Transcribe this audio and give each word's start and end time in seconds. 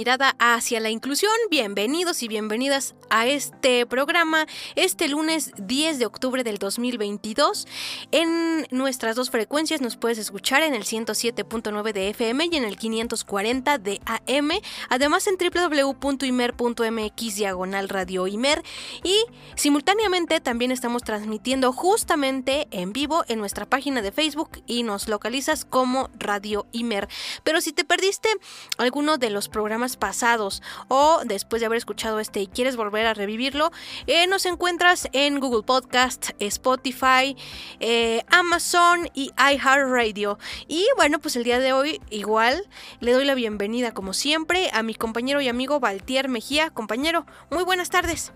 Mirada 0.00 0.34
hacia 0.38 0.80
la 0.80 0.88
inclusión, 0.88 1.30
bienvenidos 1.50 2.22
y 2.22 2.28
bienvenidas 2.28 2.94
a 3.10 3.26
este 3.26 3.84
programa 3.84 4.46
este 4.74 5.08
lunes 5.08 5.52
10 5.58 5.98
de 5.98 6.06
octubre 6.06 6.42
del 6.42 6.56
2022. 6.56 7.68
En 8.10 8.66
nuestras 8.70 9.14
dos 9.14 9.28
frecuencias 9.28 9.82
nos 9.82 9.98
puedes 9.98 10.16
escuchar 10.16 10.62
en 10.62 10.72
el 10.72 10.84
107.9 10.84 11.92
de 11.92 12.08
FM 12.08 12.48
y 12.50 12.56
en 12.56 12.64
el 12.64 12.78
540 12.78 13.76
de 13.76 14.00
AM, 14.06 14.52
además 14.88 15.26
en 15.26 15.36
www.imer.mx 15.36 17.36
diagonal 17.36 17.90
radio 17.90 18.26
Imer 18.26 18.62
y 19.04 19.22
simultáneamente 19.54 20.40
también 20.40 20.70
estamos 20.70 21.02
transmitiendo 21.02 21.74
justamente 21.74 22.68
en 22.70 22.94
vivo 22.94 23.22
en 23.28 23.38
nuestra 23.38 23.66
página 23.66 24.00
de 24.00 24.12
Facebook 24.12 24.62
y 24.66 24.82
nos 24.82 25.08
localizas 25.08 25.66
como 25.66 26.08
Radio 26.18 26.66
Imer. 26.72 27.06
Pero 27.44 27.60
si 27.60 27.74
te 27.74 27.84
perdiste 27.84 28.30
alguno 28.78 29.18
de 29.18 29.28
los 29.28 29.50
programas 29.50 29.89
pasados 29.96 30.62
o 30.88 31.20
después 31.24 31.60
de 31.60 31.66
haber 31.66 31.78
escuchado 31.78 32.20
este 32.20 32.40
y 32.40 32.46
quieres 32.46 32.76
volver 32.76 33.06
a 33.06 33.14
revivirlo, 33.14 33.70
eh, 34.06 34.26
nos 34.26 34.46
encuentras 34.46 35.08
en 35.12 35.40
Google 35.40 35.62
Podcast, 35.62 36.30
Spotify, 36.38 37.36
eh, 37.80 38.22
Amazon 38.30 39.08
y 39.14 39.32
iHeartRadio. 39.38 40.38
Y 40.68 40.86
bueno, 40.96 41.18
pues 41.18 41.36
el 41.36 41.44
día 41.44 41.58
de 41.58 41.72
hoy 41.72 42.00
igual 42.10 42.68
le 43.00 43.12
doy 43.12 43.24
la 43.24 43.34
bienvenida 43.34 43.92
como 43.92 44.12
siempre 44.12 44.70
a 44.72 44.82
mi 44.82 44.94
compañero 44.94 45.40
y 45.40 45.48
amigo 45.48 45.80
Valtier 45.80 46.28
Mejía. 46.28 46.70
Compañero, 46.70 47.26
muy 47.50 47.64
buenas 47.64 47.90
tardes. 47.90 48.32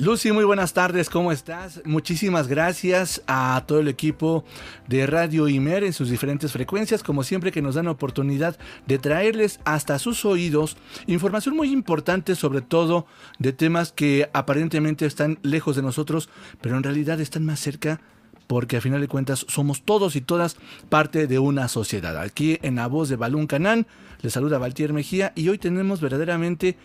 Lucy, 0.00 0.30
muy 0.30 0.44
buenas 0.44 0.74
tardes, 0.74 1.10
¿cómo 1.10 1.32
estás? 1.32 1.82
Muchísimas 1.84 2.46
gracias 2.46 3.20
a 3.26 3.64
todo 3.66 3.80
el 3.80 3.88
equipo 3.88 4.44
de 4.86 5.08
Radio 5.08 5.48
Imer 5.48 5.82
en 5.82 5.92
sus 5.92 6.08
diferentes 6.08 6.52
frecuencias, 6.52 7.02
como 7.02 7.24
siempre 7.24 7.50
que 7.50 7.62
nos 7.62 7.74
dan 7.74 7.88
oportunidad 7.88 8.56
de 8.86 8.98
traerles 8.98 9.58
hasta 9.64 9.98
sus 9.98 10.24
oídos 10.24 10.76
información 11.08 11.56
muy 11.56 11.72
importante, 11.72 12.36
sobre 12.36 12.60
todo 12.60 13.06
de 13.40 13.52
temas 13.52 13.90
que 13.90 14.30
aparentemente 14.32 15.04
están 15.04 15.40
lejos 15.42 15.74
de 15.74 15.82
nosotros, 15.82 16.28
pero 16.60 16.76
en 16.76 16.84
realidad 16.84 17.20
están 17.20 17.44
más 17.44 17.58
cerca 17.58 18.00
porque 18.46 18.76
a 18.76 18.80
final 18.80 19.00
de 19.00 19.08
cuentas 19.08 19.46
somos 19.48 19.82
todos 19.82 20.14
y 20.14 20.20
todas 20.20 20.56
parte 20.88 21.26
de 21.26 21.40
una 21.40 21.66
sociedad. 21.66 22.16
Aquí 22.18 22.60
en 22.62 22.76
la 22.76 22.86
voz 22.86 23.08
de 23.08 23.16
Balún 23.16 23.48
Canán, 23.48 23.88
les 24.22 24.32
saluda 24.32 24.58
Valtier 24.58 24.92
Mejía 24.92 25.32
y 25.34 25.48
hoy 25.48 25.58
tenemos 25.58 26.00
verdaderamente 26.00 26.76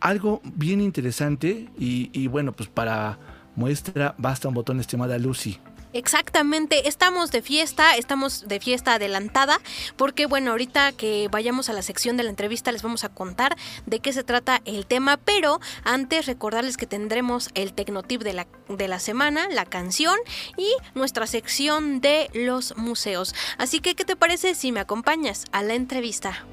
algo 0.00 0.40
bien 0.44 0.80
interesante 0.80 1.68
y, 1.78 2.26
bueno, 2.28 2.52
pues 2.52 2.68
para 2.68 3.18
muestra 3.54 4.14
basta 4.18 4.48
un 4.48 4.54
botón 4.54 4.80
estimada 4.80 5.18
Lucy. 5.18 5.58
Exactamente, 5.92 6.88
estamos 6.88 7.30
de 7.30 7.40
fiesta, 7.40 7.96
estamos 7.96 8.46
de 8.48 8.60
fiesta 8.60 8.94
adelantada, 8.94 9.60
porque 9.96 10.26
bueno, 10.26 10.50
ahorita 10.50 10.92
que 10.92 11.28
vayamos 11.30 11.70
a 11.70 11.72
la 11.72 11.80
sección 11.80 12.18
de 12.18 12.22
la 12.22 12.28
entrevista 12.28 12.70
les 12.70 12.82
vamos 12.82 13.04
a 13.04 13.08
contar 13.08 13.56
de 13.86 14.00
qué 14.00 14.12
se 14.12 14.22
trata 14.22 14.60
el 14.66 14.84
tema, 14.84 15.16
pero 15.16 15.58
antes 15.84 16.26
recordarles 16.26 16.76
que 16.76 16.86
tendremos 16.86 17.48
el 17.54 17.72
Tecnotip 17.72 18.22
de 18.22 18.34
la, 18.34 18.46
de 18.68 18.88
la 18.88 18.98
semana, 18.98 19.48
la 19.48 19.64
canción 19.64 20.16
y 20.58 20.70
nuestra 20.94 21.26
sección 21.26 22.02
de 22.02 22.28
los 22.34 22.76
museos. 22.76 23.34
Así 23.56 23.80
que, 23.80 23.94
¿qué 23.94 24.04
te 24.04 24.16
parece 24.16 24.54
si 24.54 24.72
me 24.72 24.80
acompañas 24.80 25.46
a 25.50 25.62
la 25.62 25.74
entrevista? 25.74 26.44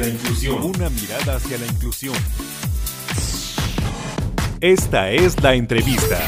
La 0.00 0.08
inclusión. 0.08 0.62
Una 0.62 0.90
mirada 0.90 1.36
hacia 1.36 1.58
la 1.58 1.66
inclusión. 1.66 2.14
Esta 4.60 5.10
es 5.10 5.40
la 5.42 5.54
entrevista. 5.54 6.18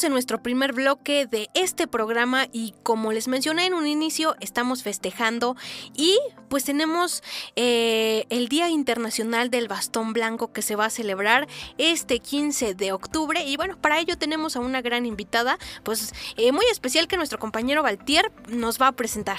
En 0.00 0.10
nuestro 0.10 0.42
primer 0.42 0.72
bloque 0.72 1.26
de 1.26 1.50
este 1.52 1.86
programa 1.86 2.46
y 2.50 2.72
como 2.82 3.12
les 3.12 3.28
mencioné 3.28 3.66
en 3.66 3.74
un 3.74 3.86
inicio, 3.86 4.34
estamos 4.40 4.82
festejando 4.82 5.54
y 5.94 6.18
pues 6.48 6.64
tenemos 6.64 7.22
eh, 7.56 8.24
el 8.30 8.48
Día 8.48 8.70
Internacional 8.70 9.50
del 9.50 9.68
Bastón 9.68 10.14
Blanco 10.14 10.50
que 10.50 10.62
se 10.62 10.76
va 10.76 10.86
a 10.86 10.90
celebrar 10.90 11.46
este 11.76 12.20
15 12.20 12.74
de 12.74 12.92
octubre 12.92 13.44
y 13.44 13.56
bueno, 13.58 13.76
para 13.80 14.00
ello 14.00 14.16
tenemos 14.16 14.56
a 14.56 14.60
una 14.60 14.80
gran 14.80 15.04
invitada, 15.04 15.58
pues 15.84 16.14
eh, 16.38 16.52
muy 16.52 16.64
especial 16.72 17.06
que 17.06 17.18
nuestro 17.18 17.38
compañero 17.38 17.82
Valtier 17.82 18.32
nos 18.48 18.80
va 18.80 18.88
a 18.88 18.92
presentar. 18.92 19.38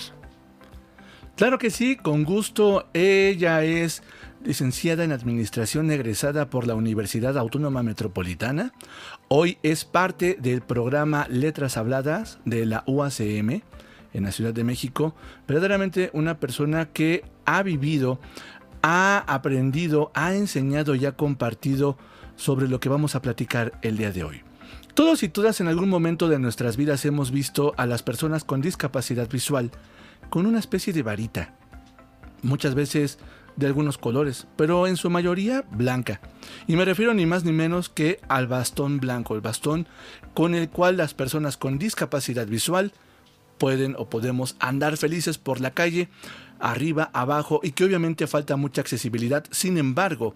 Claro 1.35 1.57
que 1.57 1.71
sí, 1.71 1.97
con 1.97 2.23
gusto. 2.23 2.87
Ella 2.93 3.63
es 3.63 4.03
licenciada 4.45 5.03
en 5.03 5.11
Administración 5.11 5.89
egresada 5.91 6.49
por 6.49 6.67
la 6.67 6.75
Universidad 6.75 7.37
Autónoma 7.37 7.83
Metropolitana. 7.83 8.73
Hoy 9.29 9.57
es 9.63 9.85
parte 9.85 10.37
del 10.39 10.61
programa 10.61 11.27
Letras 11.29 11.77
Habladas 11.77 12.39
de 12.45 12.65
la 12.65 12.83
UACM 12.85 13.61
en 14.13 14.23
la 14.23 14.31
Ciudad 14.31 14.53
de 14.53 14.63
México. 14.63 15.15
Verdaderamente 15.47 16.09
una 16.13 16.39
persona 16.39 16.89
que 16.89 17.23
ha 17.45 17.63
vivido, 17.63 18.19
ha 18.81 19.23
aprendido, 19.27 20.11
ha 20.13 20.33
enseñado 20.33 20.95
y 20.95 21.05
ha 21.05 21.13
compartido 21.13 21.97
sobre 22.35 22.67
lo 22.67 22.79
que 22.79 22.89
vamos 22.89 23.15
a 23.15 23.21
platicar 23.21 23.79
el 23.81 23.97
día 23.97 24.11
de 24.11 24.23
hoy. 24.23 24.41
Todos 24.93 25.23
y 25.23 25.29
todas 25.29 25.61
en 25.61 25.67
algún 25.67 25.89
momento 25.89 26.27
de 26.27 26.39
nuestras 26.39 26.77
vidas 26.77 27.05
hemos 27.05 27.31
visto 27.31 27.73
a 27.77 27.85
las 27.85 28.03
personas 28.03 28.43
con 28.43 28.61
discapacidad 28.61 29.29
visual 29.29 29.71
con 30.29 30.45
una 30.45 30.59
especie 30.59 30.93
de 30.93 31.03
varita. 31.03 31.55
Muchas 32.41 32.75
veces 32.75 33.19
de 33.55 33.67
algunos 33.67 33.97
colores, 33.97 34.47
pero 34.55 34.87
en 34.87 34.97
su 34.97 35.09
mayoría 35.09 35.63
blanca. 35.71 36.21
Y 36.67 36.75
me 36.75 36.85
refiero 36.85 37.13
ni 37.13 37.25
más 37.25 37.43
ni 37.43 37.51
menos 37.51 37.89
que 37.89 38.19
al 38.27 38.47
bastón 38.47 38.99
blanco, 38.99 39.35
el 39.35 39.41
bastón 39.41 39.87
con 40.33 40.55
el 40.55 40.69
cual 40.69 40.97
las 40.97 41.13
personas 41.13 41.57
con 41.57 41.77
discapacidad 41.77 42.47
visual 42.47 42.93
pueden 43.57 43.95
o 43.97 44.09
podemos 44.09 44.55
andar 44.59 44.97
felices 44.97 45.37
por 45.37 45.61
la 45.61 45.71
calle, 45.71 46.09
arriba, 46.59 47.09
abajo, 47.13 47.59
y 47.63 47.71
que 47.71 47.85
obviamente 47.85 48.27
falta 48.27 48.55
mucha 48.57 48.81
accesibilidad. 48.81 49.45
Sin 49.51 49.77
embargo, 49.77 50.35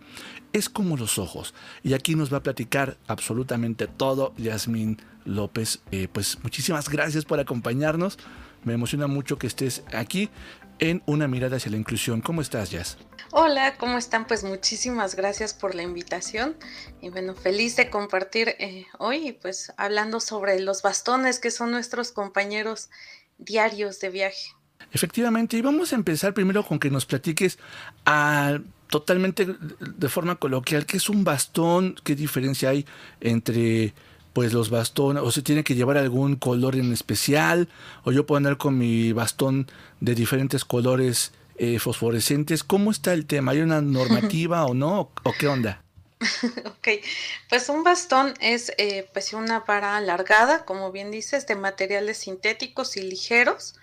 es 0.53 0.69
como 0.69 0.97
los 0.97 1.17
ojos. 1.17 1.53
Y 1.83 1.93
aquí 1.93 2.15
nos 2.15 2.31
va 2.31 2.37
a 2.37 2.43
platicar 2.43 2.97
absolutamente 3.07 3.87
todo 3.87 4.33
Yasmín 4.37 5.01
López. 5.25 5.81
Eh, 5.91 6.07
pues 6.11 6.37
muchísimas 6.43 6.89
gracias 6.89 7.25
por 7.25 7.39
acompañarnos. 7.39 8.17
Me 8.63 8.73
emociona 8.73 9.07
mucho 9.07 9.37
que 9.37 9.47
estés 9.47 9.83
aquí 9.93 10.29
en 10.79 11.01
Una 11.05 11.27
mirada 11.27 11.57
hacia 11.57 11.71
la 11.71 11.77
inclusión. 11.77 12.21
¿Cómo 12.21 12.41
estás, 12.41 12.71
Jazz? 12.71 12.97
Hola, 13.31 13.75
¿cómo 13.77 13.97
están? 13.97 14.25
Pues 14.25 14.43
muchísimas 14.43 15.15
gracias 15.15 15.53
por 15.53 15.75
la 15.75 15.83
invitación 15.83 16.55
y 17.01 17.09
bueno, 17.09 17.35
feliz 17.35 17.75
de 17.75 17.89
compartir 17.89 18.55
eh, 18.59 18.85
hoy, 18.99 19.37
pues 19.41 19.73
hablando 19.77 20.19
sobre 20.19 20.59
los 20.59 20.81
bastones 20.81 21.39
que 21.39 21.51
son 21.51 21.71
nuestros 21.71 22.11
compañeros 22.11 22.89
diarios 23.37 23.99
de 23.99 24.09
viaje. 24.09 24.53
Efectivamente, 24.91 25.57
y 25.57 25.61
vamos 25.61 25.91
a 25.91 25.95
empezar 25.95 26.33
primero 26.33 26.63
con 26.63 26.79
que 26.79 26.89
nos 26.89 27.05
platiques 27.05 27.59
a, 28.05 28.59
totalmente 28.89 29.45
de 29.45 30.09
forma 30.09 30.35
coloquial 30.35 30.85
qué 30.85 30.97
es 30.97 31.09
un 31.09 31.23
bastón, 31.23 31.95
qué 32.03 32.15
diferencia 32.15 32.69
hay 32.69 32.85
entre 33.19 33.93
pues 34.37 34.53
los 34.53 34.69
bastones, 34.69 35.23
o 35.23 35.31
se 35.31 35.41
tiene 35.41 35.63
que 35.63 35.73
llevar 35.73 35.97
algún 35.97 36.35
color 36.35 36.75
en 36.75 36.93
especial, 36.93 37.69
o 38.03 38.11
yo 38.11 38.27
puedo 38.27 38.37
andar 38.37 38.57
con 38.57 38.77
mi 38.77 39.11
bastón 39.11 39.65
de 39.99 40.13
diferentes 40.13 40.63
colores 40.63 41.31
eh, 41.55 41.79
fosforescentes. 41.79 42.63
¿Cómo 42.63 42.91
está 42.91 43.13
el 43.13 43.25
tema? 43.25 43.53
¿Hay 43.53 43.61
una 43.61 43.81
normativa 43.81 44.63
o 44.67 44.75
no? 44.75 45.09
¿O 45.23 45.33
qué 45.39 45.47
onda? 45.47 45.81
ok, 46.65 46.87
pues 47.49 47.67
un 47.69 47.83
bastón 47.83 48.35
es 48.39 48.71
eh, 48.77 49.09
pues 49.11 49.33
una 49.33 49.61
vara 49.61 49.97
alargada, 49.97 50.65
como 50.65 50.91
bien 50.91 51.09
dices, 51.09 51.47
de 51.47 51.55
materiales 51.55 52.19
sintéticos 52.19 52.95
y 52.95 53.01
ligeros. 53.01 53.73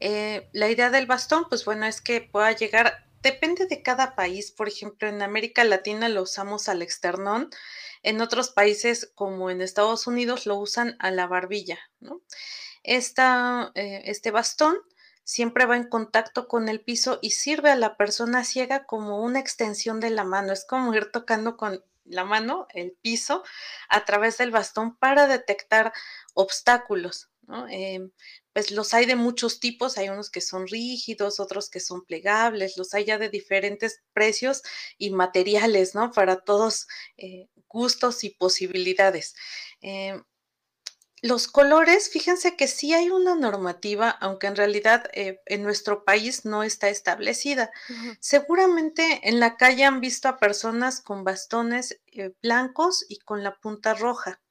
Eh, 0.00 0.48
la 0.50 0.68
idea 0.68 0.90
del 0.90 1.06
bastón, 1.06 1.44
pues 1.48 1.64
bueno, 1.64 1.86
es 1.86 2.00
que 2.00 2.22
pueda 2.22 2.50
llegar, 2.50 3.06
depende 3.22 3.66
de 3.66 3.82
cada 3.82 4.16
país, 4.16 4.50
por 4.50 4.66
ejemplo, 4.66 5.06
en 5.06 5.22
América 5.22 5.62
Latina 5.62 6.08
lo 6.08 6.22
usamos 6.22 6.68
al 6.68 6.82
externón, 6.82 7.50
en 8.02 8.20
otros 8.20 8.50
países 8.50 9.10
como 9.14 9.50
en 9.50 9.60
Estados 9.60 10.06
Unidos 10.06 10.46
lo 10.46 10.56
usan 10.56 10.96
a 10.98 11.10
la 11.10 11.26
barbilla, 11.26 11.78
¿no? 12.00 12.20
Esta, 12.82 13.70
eh, 13.74 14.02
este 14.06 14.30
bastón 14.30 14.76
siempre 15.24 15.66
va 15.66 15.76
en 15.76 15.88
contacto 15.88 16.48
con 16.48 16.68
el 16.68 16.80
piso 16.80 17.18
y 17.22 17.30
sirve 17.30 17.70
a 17.70 17.76
la 17.76 17.96
persona 17.96 18.44
ciega 18.44 18.84
como 18.86 19.22
una 19.22 19.38
extensión 19.38 20.00
de 20.00 20.10
la 20.10 20.24
mano. 20.24 20.52
Es 20.52 20.64
como 20.64 20.94
ir 20.94 21.10
tocando 21.12 21.56
con 21.56 21.84
la 22.04 22.24
mano 22.24 22.66
el 22.70 22.92
piso 23.00 23.44
a 23.88 24.04
través 24.04 24.38
del 24.38 24.50
bastón 24.50 24.96
para 24.96 25.26
detectar 25.28 25.92
obstáculos. 26.34 27.30
Em, 27.68 28.10
pues 28.52 28.70
los 28.70 28.94
hay 28.94 29.06
de 29.06 29.16
muchos 29.16 29.60
tipos, 29.60 29.98
hay 29.98 30.08
unos 30.08 30.30
que 30.30 30.40
son 30.40 30.66
rígidos, 30.66 31.40
otros 31.40 31.70
que 31.70 31.80
son 31.80 32.04
plegables, 32.04 32.76
los 32.76 32.94
hay 32.94 33.06
ya 33.06 33.18
de 33.18 33.28
diferentes 33.28 34.02
precios 34.12 34.62
y 34.98 35.10
materiales, 35.10 35.94
¿no? 35.94 36.10
Para 36.12 36.40
todos 36.40 36.86
eh, 37.16 37.48
gustos 37.68 38.24
y 38.24 38.30
posibilidades. 38.30 39.34
Em, 39.80 40.22
los 41.22 41.46
colores, 41.46 42.10
fíjense 42.10 42.56
que 42.56 42.66
sí 42.66 42.92
hay 42.94 43.08
una 43.08 43.36
normativa, 43.36 44.10
aunque 44.10 44.48
en 44.48 44.56
realidad 44.56 45.08
eh, 45.14 45.40
en 45.46 45.62
nuestro 45.62 46.04
país 46.04 46.44
no 46.44 46.64
está 46.64 46.88
establecida. 46.88 47.70
Seguramente 48.18 49.20
en 49.22 49.38
la 49.38 49.56
calle 49.56 49.84
han 49.84 50.00
visto 50.00 50.28
a 50.28 50.38
personas 50.38 51.00
con 51.00 51.22
bastones 51.22 52.00
eh, 52.06 52.34
blancos 52.42 53.06
y 53.08 53.20
con 53.20 53.44
la 53.44 53.54
punta 53.60 53.94
roja. 53.94 54.41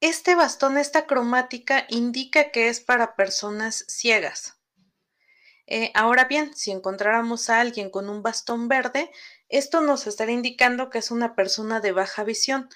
Este 0.00 0.34
bastón, 0.34 0.78
esta 0.78 1.06
cromática, 1.06 1.86
indica 1.88 2.50
que 2.50 2.68
es 2.68 2.80
para 2.80 3.16
personas 3.16 3.84
ciegas. 3.88 4.58
Eh, 5.66 5.90
ahora 5.94 6.24
bien, 6.24 6.54
si 6.54 6.70
encontráramos 6.70 7.50
a 7.50 7.60
alguien 7.60 7.90
con 7.90 8.08
un 8.08 8.22
bastón 8.22 8.68
verde, 8.68 9.10
esto 9.48 9.80
nos 9.80 10.06
estaría 10.06 10.34
indicando 10.34 10.88
que 10.88 10.98
es 10.98 11.10
una 11.10 11.34
persona 11.34 11.80
de 11.80 11.92
baja 11.92 12.24
visión. 12.24 12.68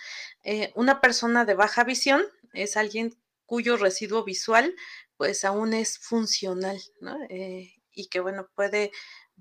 una 0.74 1.00
persona 1.00 1.44
de 1.44 1.54
baja 1.54 1.84
visión 1.84 2.24
es 2.52 2.76
alguien 2.76 3.16
cuyo 3.46 3.76
residuo 3.76 4.24
visual 4.24 4.74
pues 5.16 5.44
aún 5.44 5.72
es 5.72 5.98
funcional, 6.00 6.80
¿no? 7.00 7.16
Eh, 7.28 7.74
y 7.92 8.08
que 8.08 8.18
bueno, 8.18 8.48
puede 8.56 8.90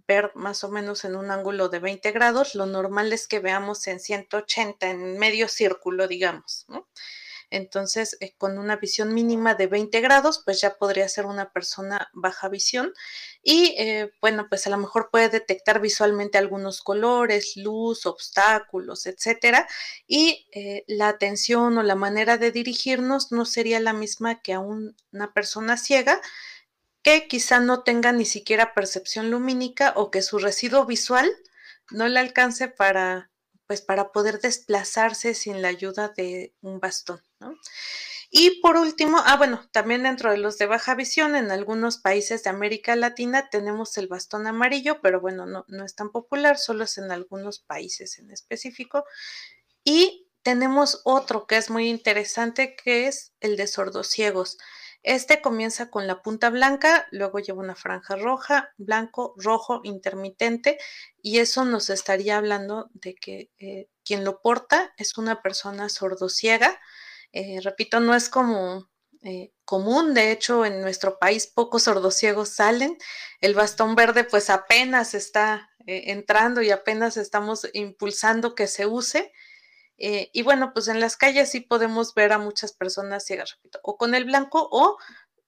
ver 0.07 0.31
más 0.35 0.63
o 0.63 0.69
menos 0.69 1.05
en 1.05 1.15
un 1.15 1.31
ángulo 1.31 1.69
de 1.69 1.79
20 1.79 2.11
grados, 2.11 2.53
lo 2.53 2.67
normal 2.67 3.11
es 3.13 3.27
que 3.27 3.39
veamos 3.39 3.87
en 3.87 3.99
180, 3.99 4.91
en 4.91 5.17
medio 5.17 5.47
círculo, 5.47 6.07
digamos. 6.07 6.67
Entonces, 7.51 8.17
eh, 8.21 8.33
con 8.37 8.57
una 8.57 8.77
visión 8.77 9.13
mínima 9.13 9.55
de 9.55 9.67
20 9.67 10.01
grados, 10.01 10.41
pues 10.43 10.61
ya 10.61 10.77
podría 10.77 11.07
ser 11.09 11.25
una 11.25 11.51
persona 11.51 12.09
baja 12.13 12.49
visión. 12.49 12.93
Y 13.43 13.75
eh, 13.77 14.11
bueno, 14.21 14.47
pues 14.49 14.65
a 14.67 14.69
lo 14.69 14.77
mejor 14.77 15.09
puede 15.11 15.29
detectar 15.29 15.81
visualmente 15.81 16.37
algunos 16.37 16.81
colores, 16.81 17.57
luz, 17.57 18.05
obstáculos, 18.05 19.05
etcétera. 19.05 19.67
Y 20.07 20.47
eh, 20.53 20.83
la 20.87 21.09
atención 21.09 21.77
o 21.77 21.83
la 21.83 21.95
manera 21.95 22.37
de 22.37 22.51
dirigirnos 22.51 23.31
no 23.31 23.45
sería 23.45 23.79
la 23.79 23.93
misma 23.93 24.41
que 24.41 24.53
a 24.53 24.59
una 24.59 25.33
persona 25.33 25.77
ciega 25.77 26.21
que 27.03 27.27
quizá 27.27 27.59
no 27.59 27.83
tenga 27.83 28.11
ni 28.11 28.25
siquiera 28.25 28.73
percepción 28.73 29.31
lumínica 29.31 29.93
o 29.95 30.11
que 30.11 30.21
su 30.21 30.37
residuo 30.37 30.85
visual 30.85 31.29
no 31.91 32.07
le 32.07 32.19
alcance 32.19 32.67
para 32.67 33.31
pues 33.71 33.81
para 33.81 34.11
poder 34.11 34.41
desplazarse 34.41 35.33
sin 35.33 35.61
la 35.61 35.69
ayuda 35.69 36.09
de 36.09 36.53
un 36.61 36.81
bastón. 36.81 37.21
Y 38.29 38.61
por 38.61 38.77
último, 38.77 39.21
ah, 39.25 39.35
bueno, 39.35 39.67
también 39.71 40.03
dentro 40.03 40.31
de 40.31 40.37
los 40.37 40.57
de 40.57 40.65
baja 40.65 40.95
visión, 40.95 41.35
en 41.35 41.51
algunos 41.51 41.97
países 41.97 42.43
de 42.43 42.49
América 42.49 42.95
Latina 42.95 43.49
tenemos 43.49 43.97
el 43.97 44.07
bastón 44.07 44.47
amarillo, 44.47 45.01
pero 45.01 45.19
bueno, 45.19 45.45
no, 45.45 45.65
no 45.67 45.83
es 45.83 45.95
tan 45.95 46.11
popular, 46.11 46.57
solo 46.57 46.85
es 46.85 46.97
en 46.97 47.11
algunos 47.11 47.59
países 47.59 48.19
en 48.19 48.31
específico. 48.31 49.03
Y 49.83 50.27
tenemos 50.43 51.01
otro 51.03 51.45
que 51.45 51.57
es 51.57 51.69
muy 51.69 51.89
interesante, 51.89 52.75
que 52.75 53.07
es 53.07 53.33
el 53.41 53.57
de 53.57 53.67
sordociegos. 53.67 54.57
Este 55.03 55.41
comienza 55.41 55.89
con 55.89 56.05
la 56.05 56.21
punta 56.21 56.49
blanca, 56.49 57.07
luego 57.11 57.39
lleva 57.39 57.59
una 57.59 57.75
franja 57.75 58.15
roja, 58.15 58.71
blanco, 58.77 59.33
rojo, 59.35 59.81
intermitente, 59.83 60.77
y 61.21 61.39
eso 61.39 61.65
nos 61.65 61.89
estaría 61.89 62.37
hablando 62.37 62.89
de 62.93 63.15
que 63.15 63.49
eh, 63.57 63.87
quien 64.05 64.23
lo 64.23 64.41
porta 64.41 64.93
es 64.97 65.17
una 65.17 65.41
persona 65.41 65.89
sordociega. 65.89 66.79
Eh, 67.31 67.59
repito, 67.61 67.99
no 67.99 68.15
es 68.15 68.29
como 68.29 68.89
eh, 69.23 69.53
común, 69.65 70.13
de 70.13 70.31
hecho 70.31 70.65
en 70.65 70.81
nuestro 70.81 71.19
país 71.19 71.47
pocos 71.47 71.83
sordociegos 71.83 72.49
salen. 72.49 72.97
El 73.39 73.53
bastón 73.55 73.95
verde 73.95 74.23
pues 74.23 74.49
apenas 74.49 75.13
está 75.13 75.69
entrando 75.85 76.61
y 76.61 76.69
apenas 76.69 77.17
estamos 77.17 77.67
impulsando 77.73 78.53
que 78.55 78.67
se 78.67 78.85
use. 78.85 79.31
Eh, 80.03 80.31
y 80.33 80.41
bueno, 80.41 80.73
pues 80.73 80.87
en 80.87 80.99
las 80.99 81.15
calles 81.15 81.51
sí 81.51 81.59
podemos 81.59 82.15
ver 82.15 82.33
a 82.33 82.39
muchas 82.39 82.73
personas 82.73 83.23
ciegas, 83.23 83.51
repito, 83.51 83.79
o 83.83 83.97
con 83.97 84.15
el 84.15 84.25
blanco 84.25 84.67
o, 84.71 84.97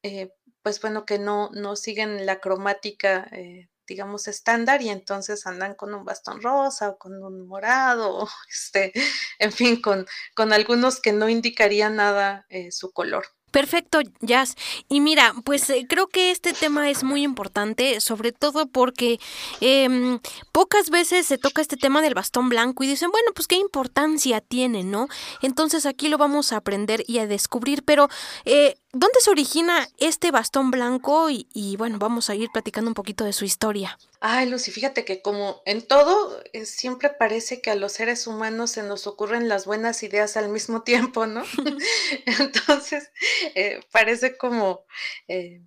eh, 0.03 0.29
pues 0.61 0.79
bueno, 0.79 1.07
que 1.07 1.17
no, 1.17 1.49
no 1.53 1.75
siguen 1.75 2.27
la 2.27 2.39
cromática, 2.39 3.27
eh, 3.31 3.69
digamos, 3.87 4.27
estándar 4.27 4.81
y 4.81 4.89
entonces 4.89 5.45
andan 5.47 5.75
con 5.75 5.93
un 5.93 6.05
bastón 6.05 6.41
rosa 6.41 6.89
o 6.89 6.97
con 6.97 7.23
un 7.23 7.47
morado, 7.47 8.27
este, 8.49 8.93
en 9.39 9.51
fin, 9.51 9.81
con, 9.81 10.05
con 10.35 10.53
algunos 10.53 10.99
que 10.99 11.13
no 11.13 11.29
indicarían 11.29 11.95
nada 11.97 12.45
su 12.71 12.91
color. 12.91 13.25
Perfecto, 13.53 13.99
Jazz. 14.21 14.55
Y 14.89 14.99
mira, 14.99 15.35
pues 15.45 15.69
eh, 15.69 15.85
creo 15.87 16.07
que 16.07 16.31
este 16.31 16.53
tema 16.53 16.89
es 16.89 17.03
muy 17.03 17.21
importante, 17.21 18.01
sobre 18.01 18.31
todo 18.31 18.65
porque 18.65 19.19
em, 19.61 20.17
pocas 20.51 20.89
veces 20.89 21.27
se 21.27 21.37
toca 21.37 21.61
este 21.61 21.77
tema 21.77 22.01
del 22.01 22.15
bastón 22.15 22.49
blanco 22.49 22.83
y 22.83 22.87
dicen, 22.87 23.11
bueno, 23.11 23.31
pues 23.35 23.47
qué 23.47 23.57
importancia 23.57 24.41
tiene, 24.41 24.83
¿no? 24.83 25.07
Entonces 25.43 25.85
aquí 25.85 26.09
lo 26.09 26.17
vamos 26.17 26.51
a 26.51 26.57
aprender 26.57 27.03
y 27.05 27.19
a 27.19 27.27
descubrir, 27.27 27.83
pero 27.83 28.09
eh, 28.45 28.73
¿dónde 28.93 29.19
se 29.19 29.31
origina 29.31 29.89
este 29.97 30.31
bastón 30.31 30.71
blanco? 30.71 31.29
Y, 31.29 31.75
bueno, 31.77 31.97
vamos 31.97 32.29
a 32.29 32.35
ir 32.35 32.49
platicando 32.53 32.89
un 32.89 32.93
poquito 32.93 33.25
de 33.25 33.33
su 33.33 33.43
historia. 33.43 33.97
Ay, 34.21 34.47
Lucy, 34.47 34.71
fíjate 34.71 35.03
que 35.03 35.21
como 35.21 35.61
en 35.65 35.81
todo, 35.81 36.41
eh, 36.53 36.65
siempre 36.65 37.09
parece 37.09 37.61
que 37.61 37.71
a 37.71 37.75
los 37.75 37.91
seres 37.91 38.27
humanos 38.27 38.71
se 38.71 38.83
nos 38.83 39.07
ocurren 39.07 39.49
las 39.49 39.65
buenas 39.65 40.01
ideas 40.03 40.37
al 40.37 40.49
mismo 40.49 40.83
tiempo, 40.83 41.25
¿no? 41.25 41.43
Entonces, 42.39 43.11
eh, 43.55 43.81
parece 43.91 44.37
como, 44.37 44.85
eh, 45.27 45.61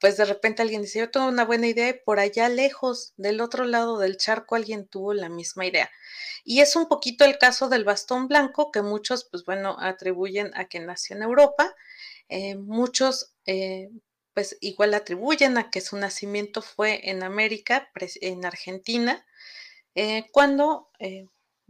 pues 0.00 0.16
de 0.16 0.24
repente 0.24 0.62
alguien 0.62 0.82
dice, 0.82 0.98
yo 0.98 1.10
tengo 1.10 1.28
una 1.28 1.44
buena 1.44 1.68
idea 1.68 1.90
y 1.90 2.00
por 2.04 2.18
allá 2.18 2.48
lejos, 2.48 3.12
del 3.16 3.40
otro 3.40 3.64
lado 3.64 3.98
del 3.98 4.16
charco, 4.16 4.56
alguien 4.56 4.88
tuvo 4.88 5.14
la 5.14 5.28
misma 5.28 5.66
idea. 5.66 5.90
Y 6.44 6.60
es 6.60 6.74
un 6.74 6.88
poquito 6.88 7.24
el 7.24 7.38
caso 7.38 7.68
del 7.68 7.84
bastón 7.84 8.26
blanco 8.26 8.72
que 8.72 8.82
muchos, 8.82 9.24
pues 9.30 9.44
bueno, 9.44 9.76
atribuyen 9.78 10.50
a 10.54 10.64
que 10.64 10.80
nació 10.80 11.14
en 11.16 11.22
Europa. 11.22 11.72
Eh, 12.28 12.56
muchos, 12.56 13.34
pues 14.34 14.56
igual 14.60 14.94
atribuyen 14.94 15.58
a 15.58 15.70
que 15.70 15.80
su 15.80 15.96
nacimiento 15.96 16.62
fue 16.62 17.10
en 17.10 17.22
América, 17.22 17.90
en 18.20 18.44
Argentina, 18.46 19.26
cuando 20.32 20.90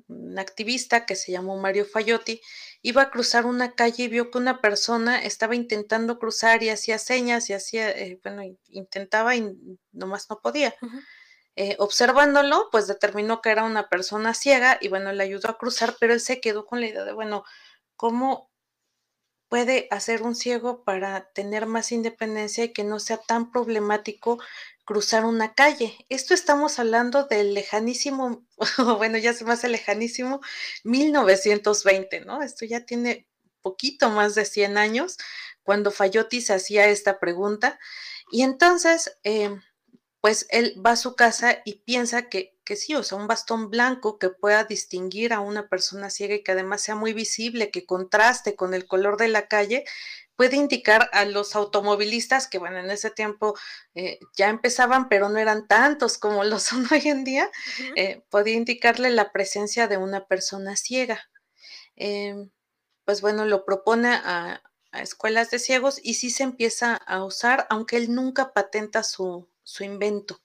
un 0.08 0.38
activista 0.38 1.06
que 1.06 1.16
se 1.16 1.32
llamó 1.32 1.56
Mario 1.58 1.84
Fayotti 1.84 2.40
iba 2.82 3.02
a 3.02 3.10
cruzar 3.10 3.46
una 3.46 3.74
calle 3.74 4.04
y 4.04 4.08
vio 4.08 4.30
que 4.30 4.38
una 4.38 4.60
persona 4.60 5.22
estaba 5.22 5.54
intentando 5.54 6.18
cruzar 6.18 6.62
y 6.62 6.70
hacía 6.70 6.98
señas 6.98 7.50
y 7.50 7.54
hacía, 7.54 7.90
eh, 7.90 8.20
bueno, 8.22 8.42
intentaba 8.68 9.34
y 9.36 9.56
nomás 9.92 10.28
no 10.30 10.40
podía. 10.40 10.74
Eh, 11.56 11.76
observándolo, 11.80 12.68
pues 12.72 12.86
determinó 12.86 13.42
que 13.42 13.50
era 13.50 13.64
una 13.64 13.88
persona 13.88 14.34
ciega 14.34 14.78
y 14.80 14.88
bueno, 14.88 15.12
le 15.12 15.24
ayudó 15.24 15.50
a 15.50 15.58
cruzar, 15.58 15.96
pero 16.00 16.14
él 16.14 16.20
se 16.20 16.40
quedó 16.40 16.66
con 16.66 16.80
la 16.80 16.88
idea 16.88 17.04
de, 17.04 17.12
bueno, 17.14 17.44
¿cómo 17.96 18.51
puede 19.52 19.86
hacer 19.90 20.22
un 20.22 20.34
ciego 20.34 20.82
para 20.82 21.30
tener 21.34 21.66
más 21.66 21.92
independencia 21.92 22.64
y 22.64 22.72
que 22.72 22.84
no 22.84 22.98
sea 22.98 23.18
tan 23.18 23.52
problemático 23.52 24.40
cruzar 24.86 25.26
una 25.26 25.52
calle. 25.52 25.94
Esto 26.08 26.32
estamos 26.32 26.78
hablando 26.78 27.24
del 27.24 27.52
lejanísimo, 27.52 28.46
bueno, 28.96 29.18
ya 29.18 29.34
se 29.34 29.44
me 29.44 29.52
hace 29.52 29.68
lejanísimo, 29.68 30.40
1920, 30.84 32.20
¿no? 32.22 32.42
Esto 32.42 32.64
ya 32.64 32.86
tiene 32.86 33.28
poquito 33.60 34.08
más 34.08 34.34
de 34.34 34.46
100 34.46 34.78
años 34.78 35.18
cuando 35.62 35.90
Fayotti 35.90 36.40
se 36.40 36.54
hacía 36.54 36.86
esta 36.86 37.20
pregunta. 37.20 37.78
Y 38.30 38.44
entonces, 38.44 39.18
eh, 39.22 39.54
pues 40.22 40.46
él 40.48 40.80
va 40.82 40.92
a 40.92 40.96
su 40.96 41.14
casa 41.14 41.58
y 41.66 41.82
piensa 41.84 42.30
que, 42.30 42.51
que 42.64 42.76
sí, 42.76 42.94
o 42.94 43.02
sea, 43.02 43.18
un 43.18 43.26
bastón 43.26 43.70
blanco 43.70 44.18
que 44.18 44.30
pueda 44.30 44.64
distinguir 44.64 45.32
a 45.32 45.40
una 45.40 45.68
persona 45.68 46.10
ciega 46.10 46.34
y 46.34 46.42
que 46.42 46.52
además 46.52 46.82
sea 46.82 46.94
muy 46.94 47.12
visible, 47.12 47.70
que 47.70 47.86
contraste 47.86 48.56
con 48.56 48.74
el 48.74 48.86
color 48.86 49.16
de 49.16 49.28
la 49.28 49.48
calle, 49.48 49.84
puede 50.36 50.56
indicar 50.56 51.08
a 51.12 51.24
los 51.24 51.54
automovilistas 51.54 52.48
que, 52.48 52.58
bueno, 52.58 52.78
en 52.78 52.90
ese 52.90 53.10
tiempo 53.10 53.54
eh, 53.94 54.18
ya 54.36 54.48
empezaban, 54.48 55.08
pero 55.08 55.28
no 55.28 55.38
eran 55.38 55.68
tantos 55.68 56.18
como 56.18 56.44
lo 56.44 56.58
son 56.58 56.86
hoy 56.92 57.08
en 57.08 57.24
día, 57.24 57.50
eh, 57.96 58.22
podía 58.30 58.54
indicarle 58.54 59.10
la 59.10 59.32
presencia 59.32 59.88
de 59.88 59.98
una 59.98 60.26
persona 60.26 60.76
ciega. 60.76 61.20
Em, 61.96 62.50
pues 63.04 63.20
bueno, 63.20 63.44
lo 63.44 63.64
propone 63.64 64.08
a, 64.12 64.62
escuelas 64.92 65.50
de 65.50 65.58
ciegos 65.58 66.00
y 66.02 66.14
sí 66.14 66.28
se 66.30 66.42
empieza 66.42 66.96
a 66.96 67.24
usar, 67.24 67.66
aunque 67.70 67.96
él 67.96 68.14
nunca 68.14 68.52
patenta 68.52 69.02
su, 69.02 69.48
su 69.62 69.84
invento. 69.84 70.42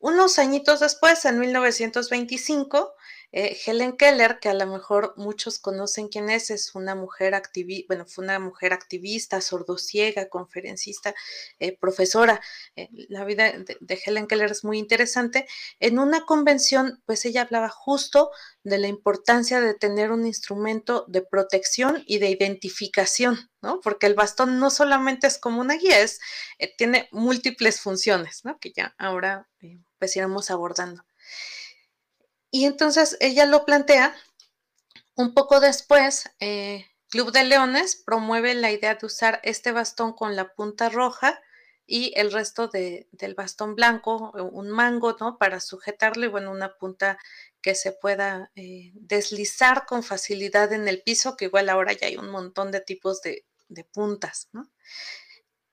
Unos 0.00 0.38
añitos 0.38 0.78
después, 0.78 1.24
en 1.24 1.40
1925, 1.40 2.94
eh, 3.32 3.58
Helen 3.66 3.96
Keller, 3.96 4.38
que 4.40 4.48
a 4.48 4.54
lo 4.54 4.66
mejor 4.66 5.12
muchos 5.16 5.58
conocen 5.58 6.08
quién 6.08 6.30
es, 6.30 6.50
es 6.50 6.74
una 6.74 6.94
mujer 6.94 7.34
activista, 7.34 7.86
bueno, 7.88 8.06
fue 8.06 8.24
una 8.24 8.38
mujer 8.38 8.72
activista, 8.72 9.40
sordociega, 9.40 10.28
conferencista, 10.28 11.14
eh, 11.58 11.76
profesora. 11.76 12.40
Eh, 12.76 12.88
la 13.08 13.24
vida 13.24 13.52
de, 13.52 14.02
Helen 14.06 14.28
Keller 14.28 14.52
es 14.52 14.64
muy 14.64 14.78
interesante. 14.78 15.46
En 15.80 15.98
una 15.98 16.24
convención, 16.24 17.02
pues 17.04 17.24
ella 17.24 17.42
hablaba 17.42 17.68
justo 17.68 18.30
de 18.62 18.78
la 18.78 18.88
importancia 18.88 19.60
de 19.60 19.74
tener 19.74 20.10
un 20.12 20.26
instrumento 20.26 21.04
de 21.08 21.22
protección 21.22 22.02
y 22.06 22.18
de 22.18 22.30
identificación, 22.30 23.50
¿no? 23.62 23.80
Porque 23.80 24.06
el 24.06 24.14
bastón 24.14 24.58
no 24.58 24.70
solamente 24.70 25.26
es 25.26 25.38
como 25.38 25.60
una 25.60 25.74
guía, 25.74 26.00
es, 26.00 26.20
tiene 26.78 27.08
múltiples 27.12 27.80
funciones, 27.80 28.44
¿no? 28.44 28.58
Que 28.58 28.72
ya 28.72 28.94
ahora 28.96 29.48
pues 29.98 30.16
iremos 30.16 30.50
abordando. 30.50 31.04
Y 32.50 32.64
entonces 32.64 33.16
ella 33.20 33.46
lo 33.46 33.64
plantea. 33.64 34.14
Un 35.16 35.34
poco 35.34 35.60
después, 35.60 36.30
eh, 36.40 36.86
Club 37.10 37.32
de 37.32 37.44
Leones 37.44 37.96
promueve 37.96 38.54
la 38.54 38.70
idea 38.70 38.94
de 38.94 39.06
usar 39.06 39.40
este 39.42 39.72
bastón 39.72 40.12
con 40.12 40.36
la 40.36 40.54
punta 40.54 40.88
roja 40.88 41.40
y 41.86 42.12
el 42.16 42.30
resto 42.30 42.68
del 42.68 43.34
bastón 43.34 43.74
blanco, 43.74 44.30
un 44.52 44.68
mango, 44.68 45.16
¿no? 45.18 45.38
Para 45.38 45.58
sujetarle, 45.58 46.28
bueno, 46.28 46.50
una 46.50 46.76
punta 46.76 47.18
que 47.62 47.74
se 47.74 47.92
pueda 47.92 48.52
eh, 48.56 48.92
deslizar 48.94 49.86
con 49.86 50.02
facilidad 50.02 50.72
en 50.74 50.86
el 50.86 51.02
piso, 51.02 51.34
que 51.34 51.46
igual 51.46 51.70
ahora 51.70 51.94
ya 51.94 52.06
hay 52.06 52.18
un 52.18 52.28
montón 52.30 52.72
de 52.72 52.82
tipos 52.82 53.22
de, 53.22 53.46
de 53.68 53.84
puntas, 53.84 54.48
¿no? 54.52 54.70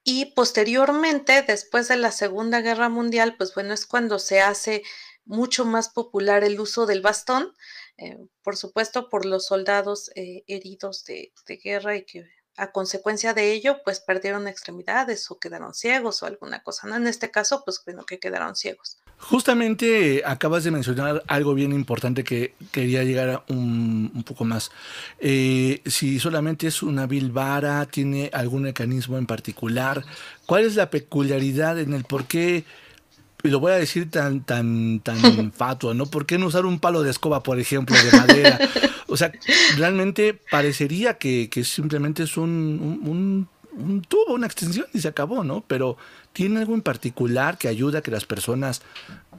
Y 0.08 0.26
posteriormente, 0.36 1.42
después 1.42 1.88
de 1.88 1.96
la 1.96 2.12
Segunda 2.12 2.60
Guerra 2.60 2.88
Mundial, 2.88 3.34
pues 3.36 3.52
bueno, 3.56 3.74
es 3.74 3.86
cuando 3.86 4.20
se 4.20 4.40
hace 4.40 4.84
mucho 5.24 5.64
más 5.64 5.88
popular 5.88 6.44
el 6.44 6.60
uso 6.60 6.86
del 6.86 7.02
bastón, 7.02 7.52
eh, 7.96 8.16
por 8.44 8.56
supuesto 8.56 9.08
por 9.08 9.24
los 9.24 9.46
soldados 9.46 10.12
eh, 10.14 10.44
heridos 10.46 11.04
de, 11.06 11.32
guerra 11.60 11.96
y 11.96 12.04
que 12.04 12.24
a 12.56 12.70
consecuencia 12.70 13.34
de 13.34 13.50
ello 13.50 13.82
pues 13.84 13.98
perdieron 13.98 14.46
extremidades 14.46 15.28
o 15.32 15.40
quedaron 15.40 15.74
ciegos 15.74 16.22
o 16.22 16.26
alguna 16.26 16.62
cosa, 16.62 16.86
¿no? 16.86 16.94
En 16.94 17.08
este 17.08 17.32
caso 17.32 17.64
pues 17.64 17.82
bueno 17.84 18.06
que 18.06 18.20
quedaron 18.20 18.54
ciegos. 18.54 18.98
Justamente 19.18 20.22
acabas 20.24 20.62
de 20.62 20.70
mencionar 20.70 21.22
algo 21.26 21.54
bien 21.54 21.72
importante 21.72 22.22
que 22.22 22.54
quería 22.70 23.02
llegar 23.02 23.42
un, 23.48 24.12
un 24.14 24.22
poco 24.22 24.44
más. 24.44 24.70
Eh, 25.18 25.80
si 25.86 26.20
solamente 26.20 26.66
es 26.66 26.82
una 26.82 27.06
bilbara, 27.06 27.86
tiene 27.86 28.30
algún 28.32 28.62
mecanismo 28.62 29.18
en 29.18 29.26
particular, 29.26 30.04
¿cuál 30.44 30.64
es 30.64 30.76
la 30.76 30.90
peculiaridad 30.90 31.78
en 31.78 31.94
el 31.94 32.04
por 32.04 32.26
qué 32.26 32.64
y 33.42 33.48
lo 33.48 33.60
voy 33.60 33.72
a 33.72 33.76
decir 33.76 34.10
tan, 34.10 34.42
tan, 34.42 35.00
tan 35.00 35.52
fatuo, 35.52 35.94
¿no? 35.94 36.06
¿Por 36.06 36.26
qué 36.26 36.38
no 36.38 36.46
usar 36.46 36.66
un 36.66 36.80
palo 36.80 37.02
de 37.02 37.10
escoba, 37.10 37.42
por 37.42 37.58
ejemplo, 37.58 37.96
de 37.96 38.18
madera? 38.18 38.58
O 39.08 39.16
sea, 39.16 39.32
realmente 39.76 40.34
parecería 40.50 41.14
que, 41.14 41.48
simplemente 41.64 42.24
es 42.24 42.36
un, 42.36 43.00
un, 43.04 43.48
tubo, 44.08 44.34
una 44.34 44.46
extensión 44.46 44.86
y 44.92 45.00
se 45.00 45.08
acabó, 45.08 45.44
¿no? 45.44 45.64
Pero 45.66 45.96
tiene 46.32 46.60
algo 46.60 46.74
en 46.74 46.82
particular 46.82 47.58
que 47.58 47.68
ayuda 47.68 48.00
a 48.00 48.02
que 48.02 48.10
las 48.10 48.24
personas 48.24 48.82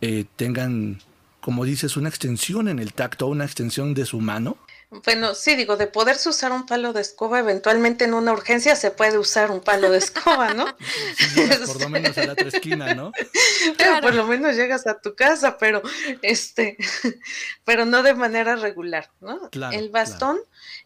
eh, 0.02 0.26
tengan, 0.36 1.00
como 1.42 1.66
dices, 1.66 1.98
una 1.98 2.10
extensión 2.10 2.68
en 2.68 2.80
el 2.80 2.94
tacto, 2.94 3.28
una 3.28 3.46
extensión 3.46 3.94
de 3.94 4.06
su 4.06 4.20
mano. 4.20 4.58
Bueno, 4.90 5.36
sí, 5.36 5.58
digo, 5.58 5.76
de 5.76 5.88
poderse 5.88 6.30
usar 6.30 6.54
un 6.54 6.66
palo 6.66 6.94
de 6.94 7.02
escoba, 7.02 7.40
eventualmente 7.40 8.06
en 8.06 8.14
una 8.14 8.32
urgencia 8.32 8.74
se 8.78 8.90
puede 8.90 9.18
usar 9.18 9.52
un 9.52 9.60
palo 9.60 9.92
de 9.92 9.98
escoba, 9.98 10.54
¿no? 10.54 10.66
por 11.68 11.82
lo 11.82 11.90
menos 11.90 12.18
a 12.18 12.26
la 12.26 12.32
otra 12.32 12.48
esquina, 12.48 12.94
¿no? 12.96 13.12
Pero 13.78 14.00
por 14.00 14.16
lo 14.16 14.26
menos 14.26 14.56
llegas 14.56 14.88
a 14.88 15.02
tu 15.02 15.14
casa, 15.14 15.58
pero 15.58 15.82
este, 16.22 16.78
pero 17.66 17.86
no 17.86 18.02
de 18.02 18.14
manera 18.14 18.56
regular, 18.56 19.10
¿no? 19.20 19.50
El 19.72 19.90
bastón, 19.90 20.40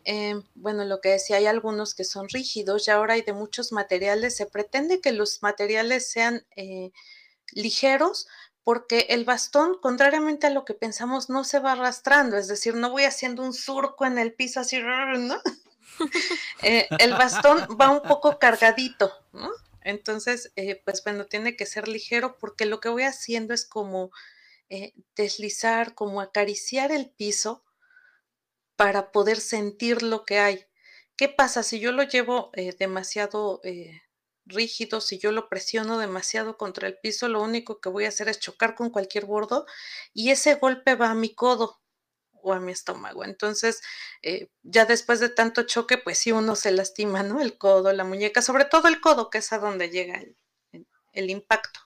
em, 0.05 0.43
bueno, 0.55 0.85
lo 0.85 1.01
que 1.01 1.09
decía, 1.09 1.37
hay 1.37 1.47
algunos 1.47 1.95
que 1.95 2.03
son 2.03 2.29
rígidos, 2.29 2.87
y 2.87 2.91
ahora 2.91 3.15
hay 3.15 3.21
de 3.21 3.33
muchos 3.33 3.71
materiales, 3.71 4.35
se 4.35 4.45
pretende 4.45 5.01
que 5.01 5.11
los 5.11 5.41
materiales 5.41 6.09
sean 6.09 6.45
eh, 6.55 6.91
ligeros, 7.53 8.27
porque 8.63 9.07
el 9.09 9.25
bastón, 9.25 9.77
contrariamente 9.81 10.47
a 10.47 10.51
lo 10.51 10.65
que 10.65 10.73
pensamos, 10.73 11.29
no 11.29 11.43
se 11.43 11.59
va 11.59 11.73
arrastrando, 11.73 12.37
es 12.37 12.47
decir, 12.47 12.75
no 12.75 12.91
voy 12.91 13.03
haciendo 13.05 13.43
un 13.43 13.53
surco 13.53 14.05
en 14.05 14.17
el 14.17 14.33
piso 14.33 14.59
así. 14.59 14.79
Eh, 16.63 16.87
el 16.99 17.11
bastón 17.11 17.59
va 17.79 17.89
un 17.89 18.01
poco 18.01 18.39
cargadito, 18.39 19.11
¿no? 19.33 19.51
Entonces, 19.81 20.51
eh, 20.55 20.81
pues 20.83 21.03
bueno, 21.03 21.25
tiene 21.25 21.55
que 21.55 21.65
ser 21.65 21.87
ligero 21.87 22.37
porque 22.39 22.65
lo 22.65 22.79
que 22.79 22.89
voy 22.89 23.03
haciendo 23.03 23.53
es 23.53 23.65
como 23.65 24.11
eh, 24.69 24.93
deslizar, 25.15 25.93
como 25.95 26.21
acariciar 26.21 26.91
el 26.91 27.09
piso 27.09 27.63
para 28.81 29.11
poder 29.11 29.39
sentir 29.39 30.01
lo 30.01 30.25
que 30.25 30.39
hay. 30.39 30.65
¿Qué 31.15 31.29
pasa 31.29 31.61
si 31.61 31.79
yo 31.79 31.91
lo 31.91 32.01
llevo 32.01 32.49
demasiado 32.79 33.61
rígido, 34.47 35.01
si 35.01 35.19
yo 35.19 35.31
lo 35.31 35.49
presiono 35.49 35.99
demasiado 35.99 36.57
contra 36.57 36.87
el 36.87 36.97
piso, 36.97 37.27
lo 37.27 37.43
único 37.43 37.79
que 37.79 37.89
voy 37.89 38.05
a 38.05 38.07
hacer 38.07 38.27
es 38.27 38.39
chocar 38.39 38.73
con 38.73 38.89
cualquier 38.89 39.25
bordo 39.25 39.67
y 40.15 40.31
ese 40.31 40.55
golpe 40.55 40.95
va 40.95 41.11
a 41.11 41.13
mi 41.13 41.35
codo 41.35 41.79
o 42.31 42.53
a 42.53 42.59
mi 42.59 42.71
estómago. 42.71 43.23
Entonces, 43.23 43.83
eh, 44.23 44.49
ya 44.63 44.85
después 44.85 45.19
de 45.19 45.29
tanto 45.29 45.61
choque, 45.61 45.99
pues 45.99 46.17
sí 46.17 46.31
uno 46.31 46.55
se 46.55 46.71
lastima, 46.71 47.21
¿no? 47.21 47.39
El 47.39 47.59
codo, 47.59 47.93
la 47.93 48.03
muñeca, 48.03 48.41
sobre 48.41 48.65
todo 48.65 48.87
el 48.87 48.99
codo, 48.99 49.29
que 49.29 49.37
es 49.37 49.53
a 49.53 49.59
donde 49.59 49.91
llega 49.91 50.23
el, 51.13 51.29
impacto. 51.29 51.81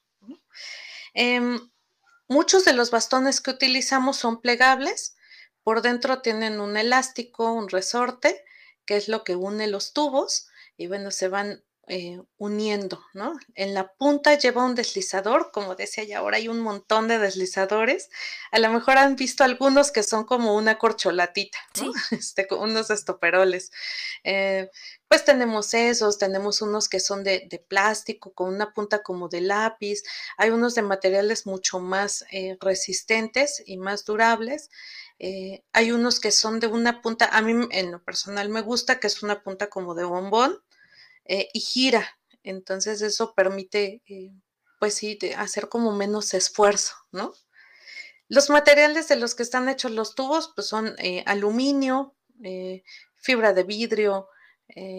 Em, 1.14 1.60
muchos 2.30 2.64
de 2.64 2.72
los 2.72 2.90
bastones 2.90 3.42
que 3.42 3.52
utilizamos 3.52 4.16
son 4.16 4.40
plegables. 4.40 5.18
Por 5.66 5.82
dentro 5.82 6.22
tienen 6.22 6.60
un 6.60 6.78
elástico, 6.78 7.52
un 7.52 7.70
resorte, 7.70 8.46
que 8.86 8.98
es 8.98 9.08
lo 9.08 9.24
que 9.24 9.36
une 9.36 9.66
los 9.66 9.94
tubos. 9.94 10.48
Y 10.78 10.86
bueno, 10.86 11.10
se 11.10 11.28
van 11.28 11.64
eh, 11.88 12.22
uniendo, 12.38 13.04
¿no? 13.14 13.34
En 13.56 13.74
la 13.74 13.94
punta 13.94 14.38
lleva 14.38 14.64
un 14.64 14.76
deslizador, 14.76 15.50
como 15.52 15.74
decía 15.74 16.04
ya, 16.04 16.20
ahora 16.20 16.38
hay 16.38 16.48
un 16.48 16.60
montón 16.60 17.08
de 17.08 17.18
deslizadores. 17.18 18.12
A 18.52 18.60
lo 18.60 18.70
mejor 18.70 19.00
han 19.00 19.16
visto 19.16 19.44
algunos 19.44 19.92
que 19.92 20.04
son 20.04 20.26
como 20.26 20.56
una 20.56 20.78
corcholatita, 20.78 21.58
¿no? 21.82 21.92
Este, 22.12 22.48
unos 22.52 22.92
estoperoles. 22.92 23.72
Eh, 24.24 24.70
pues 25.08 25.26
tenemos 25.26 25.74
esos, 25.74 26.20
tenemos 26.20 26.62
unos 26.62 26.90
que 26.90 27.00
son 27.00 27.24
de, 27.24 27.66
plástico 27.68 28.34
con 28.34 28.54
una 28.54 28.72
punta 28.72 29.02
como 29.02 29.30
de 29.30 29.42
lápiz, 29.42 30.04
hay 30.38 30.52
unos 30.52 30.76
de 30.76 30.84
materiales 30.84 31.48
mucho 31.48 31.80
más 31.80 32.26
eh, 32.32 32.56
resistentes 32.62 33.64
y 33.66 33.78
más 33.78 34.06
durables. 34.06 34.70
Hay 35.20 35.92
unos 35.92 36.20
que 36.20 36.32
son 36.32 36.60
de 36.60 36.68
una 36.68 37.02
punta, 37.02 37.26
a 37.26 37.42
mí 37.42 37.68
en 37.72 37.92
lo 37.92 38.04
personal 38.04 38.50
me 38.50 38.62
gusta 38.62 39.00
que 39.00 39.08
es 39.08 39.24
una 39.24 39.44
punta 39.44 39.70
como 39.70 39.96
de 39.96 40.04
bombón, 40.04 40.62
eh, 41.26 41.50
y 41.54 41.60
gira. 41.60 42.20
Entonces 42.44 43.02
eso 43.02 43.34
permite, 43.34 44.04
eh, 44.08 44.32
pues 44.80 44.94
sí, 44.94 45.18
hacer 45.38 45.70
como 45.70 45.92
menos 45.92 46.34
esfuerzo, 46.34 46.94
¿no? 47.12 47.34
Los 48.28 48.50
materiales 48.50 49.08
de 49.08 49.16
los 49.18 49.36
que 49.36 49.44
están 49.44 49.70
hechos 49.70 49.92
los 49.92 50.16
tubos, 50.16 50.52
pues 50.56 50.68
son 50.68 50.96
eh, 51.00 51.24
aluminio, 51.26 52.16
fibra 53.16 53.54
de 53.54 53.64
vidrio, 53.64 54.30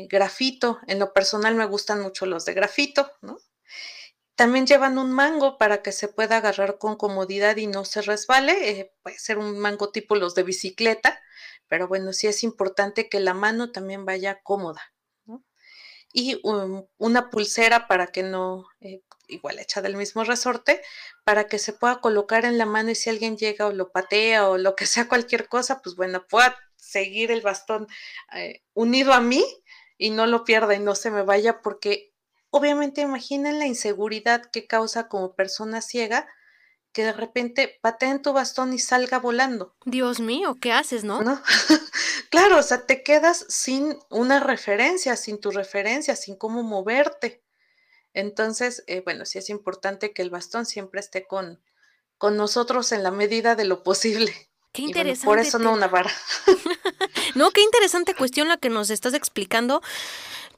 grafito. 0.09 0.79
En 0.87 0.99
lo 0.99 1.13
personal 1.13 1.55
me 1.55 1.67
gustan 1.67 2.01
mucho 2.01 2.25
los 2.25 2.45
de 2.45 2.55
grafito, 2.55 3.11
¿no? 3.21 3.39
También 4.37 4.67
llevan 4.67 4.99
un 4.99 5.13
mango 5.13 5.59
para 5.59 5.83
que 5.83 5.93
se 5.93 6.09
pueda 6.09 6.37
agarrar 6.39 6.79
con 6.79 6.97
comodidad 6.97 7.57
y 7.57 7.67
no 7.67 7.85
se 7.85 8.03
resbale. 8.03 8.93
puede 9.03 9.19
ser 9.19 9.39
un 9.39 9.59
mango 9.59 9.91
tipo 9.91 10.15
los 10.15 10.35
de 10.35 10.45
bicicleta, 10.45 11.21
pero 11.69 11.89
bueno, 11.89 12.13
sí 12.13 12.27
es 12.29 12.45
importante 12.45 13.09
que 13.09 13.21
la 13.21 13.35
mano 13.35 13.73
también 13.73 14.05
vaya 14.05 14.41
cómoda 14.43 14.95
y 16.19 16.41
una 16.43 17.29
pulsera 17.29 17.87
para 17.89 18.07
que 18.07 18.23
no, 18.23 18.67
eh, 18.81 19.03
igual 19.29 19.59
hecha 19.59 19.83
del 19.83 19.97
mismo 19.97 20.25
resorte, 20.25 20.81
para 21.25 21.47
que 21.47 21.59
se 21.59 21.75
pueda 21.75 22.01
colocar 22.01 22.47
en 22.47 22.57
la 22.57 22.65
mano 22.65 22.91
y 22.91 22.95
si 22.95 23.11
alguien 23.11 23.37
llega 23.37 23.67
o 23.67 23.73
lo 23.73 23.93
patea 23.93 24.49
o 24.49 24.57
lo 24.57 24.75
que 24.77 24.87
sea 24.87 25.09
cualquier 25.09 25.47
cosa, 25.47 25.83
pues 25.83 25.95
bueno, 25.95 26.27
pueda 26.27 26.57
seguir 26.77 27.31
el 27.31 27.43
bastón 27.43 27.87
eh, 28.33 28.63
unido 28.73 29.13
a 29.13 29.21
mí 29.21 29.45
y 29.99 30.09
no 30.09 30.25
lo 30.25 30.45
pierda 30.45 30.75
y 30.75 30.79
no 30.79 30.95
se 30.95 31.11
me 31.11 31.21
vaya 31.21 31.61
porque 31.61 32.15
obviamente 32.57 33.03
imaginen 33.03 33.59
la 33.59 33.67
inseguridad 33.67 34.43
que 34.51 34.67
causa 34.67 35.09
como 35.09 35.35
persona 35.35 35.83
ciega 35.83 36.27
que 36.97 37.05
de 37.05 37.13
repente 37.13 37.79
pateen 37.83 38.23
tu 38.23 38.33
bastón 38.33 38.73
y 38.73 38.79
salga 38.79 39.19
volando. 39.19 39.77
Dios 39.85 40.19
mío, 40.19 40.57
¿qué 40.59 40.73
haces, 40.73 41.05
no? 41.05 41.23
¿No? 41.23 41.43
claro, 42.31 42.59
o 42.59 42.63
sea, 42.63 42.87
te 42.87 43.03
quedas 43.03 43.45
sin 43.51 43.99
una 44.09 44.41
referencia, 44.41 45.15
sin 45.17 45.39
tu 45.39 45.51
referencia, 45.51 46.17
sin 46.17 46.37
cómo 46.37 46.63
moverte. 46.63 47.45
Entonces, 48.15 48.83
eh, 48.87 49.03
bueno, 49.05 49.27
sí 49.27 49.37
es 49.37 49.51
importante 49.51 50.15
que 50.15 50.23
el 50.23 50.31
bastón 50.31 50.65
siempre 50.65 51.01
esté 51.01 51.27
con, 51.27 51.63
con 52.17 52.39
nosotros 52.39 52.91
en 52.93 53.03
la 53.03 53.11
medida 53.11 53.57
de 53.57 53.67
lo 53.67 53.83
posible. 53.83 54.33
Qué 54.73 54.81
interesante. 54.83 55.27
por 55.27 55.39
eso 55.39 55.59
no 55.59 55.75
una 55.75 55.89
vara. 55.89 56.11
no, 57.37 57.51
qué 57.51 57.63
interesante 57.63 58.15
cuestión 58.15 58.49
la 58.49 58.57
que 58.57 58.71
nos 58.71 58.91
estás 58.91 59.15
explicando. 59.15 59.83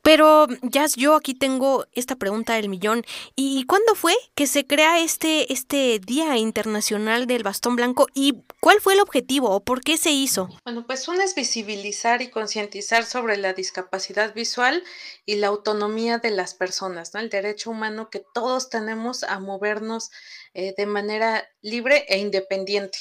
Pero 0.02 0.47
ya 0.62 0.87
yo 0.87 1.14
aquí 1.14 1.35
tengo 1.35 1.87
esta 1.92 2.16
pregunta 2.16 2.54
del 2.54 2.68
millón. 2.68 3.04
¿Y 3.37 3.64
cuándo 3.64 3.94
fue 3.94 4.14
que 4.35 4.47
se 4.47 4.66
crea 4.66 5.00
este, 5.00 5.52
este 5.52 5.99
Día 5.99 6.37
Internacional 6.37 7.26
del 7.26 7.42
Bastón 7.42 7.76
Blanco? 7.76 8.06
¿Y 8.14 8.42
cuál 8.61 8.80
fue 8.80 8.94
el 8.94 9.00
objetivo 9.00 9.50
o 9.50 9.61
por 9.61 9.82
qué 9.82 9.99
se 9.99 10.11
hizo? 10.11 10.49
Bueno, 10.64 10.87
pues 10.87 11.08
uno 11.08 11.20
es 11.23 11.35
visibilizar 11.35 12.23
y 12.23 12.30
concientizar 12.30 13.04
sobre 13.04 13.37
la 13.37 13.52
discapacidad 13.52 14.35
visual 14.35 14.85
y 15.26 15.37
la 15.37 15.49
autonomía 15.49 16.18
de 16.18 16.30
las 16.30 16.54
personas, 16.54 17.12
¿no? 17.12 17.20
El 17.20 17.28
derecho 17.28 17.70
humano 17.70 18.08
que 18.08 18.25
todos 18.32 18.70
tenemos 18.70 19.25
a 19.25 19.40
movernos 19.40 20.11
eh, 20.54 20.75
de 20.76 20.87
manera 20.87 21.47
libre 21.61 22.06
e 22.08 22.18
independiente. 22.18 22.99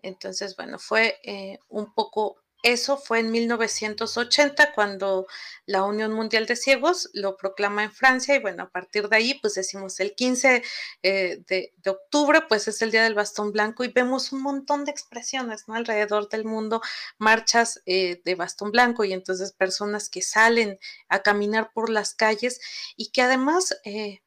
Entonces, 0.00 0.56
bueno, 0.56 0.78
fue 0.78 1.18
eh, 1.24 1.58
un 1.68 1.92
poco 1.92 2.36
eso 2.62 2.96
fue 2.96 3.20
en 3.20 3.30
1980 3.30 4.72
cuando 4.72 5.28
la 5.64 5.84
Unión 5.84 6.12
Mundial 6.12 6.46
de 6.46 6.56
Ciegos 6.56 7.08
lo 7.12 7.36
proclama 7.36 7.84
en 7.84 7.92
Francia 7.92 8.34
y 8.34 8.40
bueno, 8.40 8.64
a 8.64 8.70
partir 8.70 9.08
de 9.08 9.16
ahí 9.16 9.34
pues 9.34 9.54
decimos 9.54 10.00
el 10.00 10.14
15 10.14 10.64
eh, 11.02 11.42
de, 11.46 11.72
octubre 11.86 12.42
pues 12.48 12.66
es 12.66 12.82
el 12.82 12.90
Día 12.90 13.04
del 13.04 13.14
Bastón 13.14 13.52
Blanco 13.52 13.84
y 13.84 13.88
vemos 13.88 14.32
un 14.32 14.42
montón 14.42 14.84
de 14.84 14.90
expresiones, 14.90 15.68
¿no? 15.68 15.74
Alrededor 15.74 16.28
del 16.28 16.44
mundo, 16.44 16.82
marchas 17.18 17.80
eh, 17.86 18.20
de 18.24 18.34
bastón 18.34 18.72
blanco 18.72 19.04
y 19.04 19.12
entonces 19.12 19.52
personas 19.52 20.08
que 20.08 20.22
salen 20.22 20.78
a 21.08 21.22
caminar 21.22 21.70
por 21.72 21.90
las 21.90 22.14
calles 22.14 22.60
y 22.96 23.10
que 23.10 23.22
además... 23.22 23.78
Eh, 23.84 24.20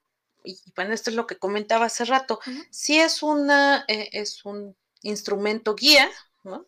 y 0.43 0.59
bueno, 0.75 0.91
esto 0.95 1.11
es 1.11 1.15
lo 1.15 1.27
que 1.27 1.37
comentaba 1.37 1.85
hace 1.85 2.03
rato, 2.03 2.39
si 2.71 2.99
es 2.99 3.21
una, 3.21 3.85
es 3.87 4.43
un 4.43 4.75
instrumento 5.03 5.75
guía, 5.75 6.09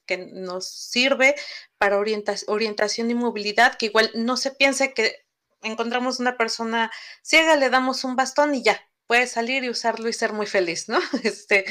que 0.05 0.17
nos 0.17 0.67
sirve 0.67 1.35
para 1.77 1.99
orientación 1.99 3.11
y 3.11 3.15
movilidad, 3.15 3.75
que 3.77 3.87
igual 3.87 4.11
no 4.15 4.37
se 4.37 4.51
piense 4.51 4.93
que 4.93 5.25
encontramos 5.61 6.19
una 6.19 6.37
persona 6.37 6.91
ciega, 7.21 7.55
le 7.55 7.69
damos 7.69 8.03
un 8.03 8.15
bastón 8.15 8.53
y 8.55 8.63
ya, 8.63 8.81
puede 9.07 9.27
salir 9.27 9.63
y 9.63 9.69
usarlo 9.69 10.09
y 10.09 10.13
ser 10.13 10.33
muy 10.33 10.45
feliz, 10.45 10.89
¿no? 10.89 10.99
Este, 11.23 11.65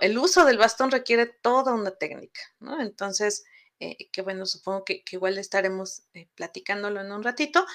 el 0.00 0.18
uso 0.18 0.44
del 0.44 0.58
bastón 0.58 0.90
requiere 0.90 1.26
toda 1.26 1.72
una 1.74 1.92
técnica, 1.92 2.40
¿no? 2.60 2.80
Entonces, 2.80 3.44
eh, 3.80 4.08
que 4.12 4.22
bueno, 4.22 4.46
supongo 4.46 4.84
que, 4.84 5.02
igual 5.10 5.38
estaremos 5.38 6.04
eh, 6.14 6.28
platicándolo 6.34 7.00
en 7.00 7.12
un 7.12 7.22
ratito, 7.22 7.66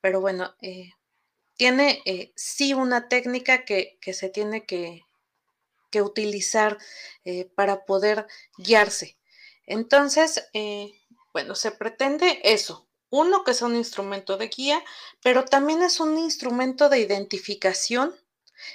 pero 0.00 0.20
bueno, 0.20 0.54
eh, 0.60 0.92
tiene 1.56 2.02
sí 2.36 2.74
una 2.74 3.08
técnica 3.08 3.64
que, 3.64 3.98
que 4.00 4.12
se 4.12 4.28
tiene 4.28 4.66
que, 4.66 5.05
utilizar 6.02 6.78
eh, 7.24 7.50
para 7.54 7.84
poder 7.84 8.26
guiarse. 8.58 9.16
Entonces, 9.66 10.48
eh, 10.52 10.92
bueno, 11.32 11.54
se 11.54 11.72
pretende 11.72 12.40
eso. 12.44 12.88
Uno, 13.10 13.44
que 13.44 13.52
es 13.52 13.62
un 13.62 13.76
instrumento 13.76 14.36
de 14.36 14.48
guía, 14.48 14.82
pero 15.22 15.44
también 15.44 15.82
es 15.82 16.00
un 16.00 16.18
instrumento 16.18 16.88
de 16.88 16.98
identificación 17.00 18.14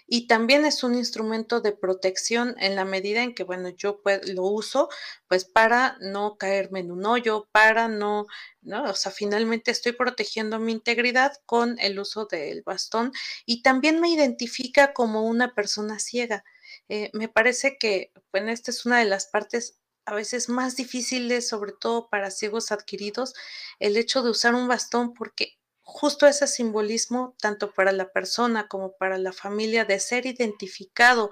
y 0.07 0.27
también 0.27 0.65
es 0.65 0.83
un 0.83 0.95
instrumento 0.95 1.61
de 1.61 1.71
protección 1.71 2.55
en 2.59 2.75
la 2.75 2.85
medida 2.85 3.23
en 3.23 3.33
que, 3.33 3.43
bueno, 3.43 3.69
yo 3.69 4.01
lo 4.25 4.43
uso 4.43 4.89
pues 5.27 5.45
para 5.45 5.97
no 6.01 6.37
caerme 6.37 6.81
en 6.81 6.91
un 6.91 7.05
hoyo, 7.05 7.47
para 7.51 7.87
no, 7.87 8.27
¿no? 8.61 8.83
O 8.83 8.93
sea, 8.93 9.11
finalmente 9.11 9.71
estoy 9.71 9.93
protegiendo 9.93 10.59
mi 10.59 10.71
integridad 10.71 11.33
con 11.45 11.79
el 11.79 11.99
uso 11.99 12.25
del 12.25 12.61
bastón 12.63 13.11
y 13.45 13.61
también 13.63 13.99
me 13.99 14.09
identifica 14.09 14.93
como 14.93 15.23
una 15.25 15.53
persona 15.53 15.99
ciega. 15.99 16.43
Eh, 16.93 17.09
me 17.13 17.29
parece 17.29 17.77
que, 17.77 18.11
bueno, 18.33 18.51
esta 18.51 18.69
es 18.69 18.85
una 18.85 18.99
de 18.99 19.05
las 19.05 19.27
partes 19.27 19.79
a 20.03 20.13
veces 20.13 20.49
más 20.49 20.75
difíciles, 20.75 21.47
sobre 21.47 21.71
todo 21.71 22.09
para 22.09 22.31
ciegos 22.31 22.69
adquiridos, 22.73 23.33
el 23.79 23.95
hecho 23.95 24.21
de 24.23 24.31
usar 24.31 24.55
un 24.55 24.67
bastón, 24.67 25.13
porque 25.13 25.57
justo 25.83 26.27
ese 26.27 26.47
simbolismo, 26.47 27.33
tanto 27.39 27.71
para 27.71 27.93
la 27.93 28.11
persona 28.11 28.67
como 28.67 28.97
para 28.97 29.17
la 29.17 29.31
familia, 29.31 29.85
de 29.85 30.01
ser 30.01 30.25
identificado 30.25 31.31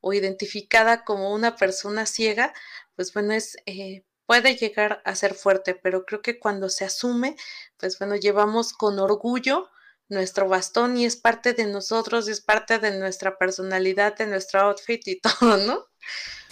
o 0.00 0.12
identificada 0.12 1.04
como 1.04 1.34
una 1.34 1.56
persona 1.56 2.06
ciega, 2.06 2.54
pues 2.94 3.12
bueno, 3.12 3.32
es... 3.34 3.56
Eh, 3.66 4.04
puede 4.26 4.54
llegar 4.54 5.02
a 5.04 5.16
ser 5.16 5.34
fuerte, 5.34 5.74
pero 5.74 6.06
creo 6.06 6.22
que 6.22 6.38
cuando 6.38 6.68
se 6.68 6.84
asume, 6.84 7.34
pues 7.78 7.98
bueno, 7.98 8.14
llevamos 8.14 8.72
con 8.72 9.00
orgullo 9.00 9.70
nuestro 10.10 10.48
bastón 10.48 10.98
y 10.98 11.06
es 11.06 11.16
parte 11.16 11.54
de 11.54 11.66
nosotros, 11.66 12.28
es 12.28 12.40
parte 12.40 12.78
de 12.78 12.98
nuestra 12.98 13.38
personalidad, 13.38 14.16
de 14.16 14.26
nuestro 14.26 14.60
outfit 14.60 15.06
y 15.06 15.20
todo, 15.20 15.56
¿no? 15.56 15.86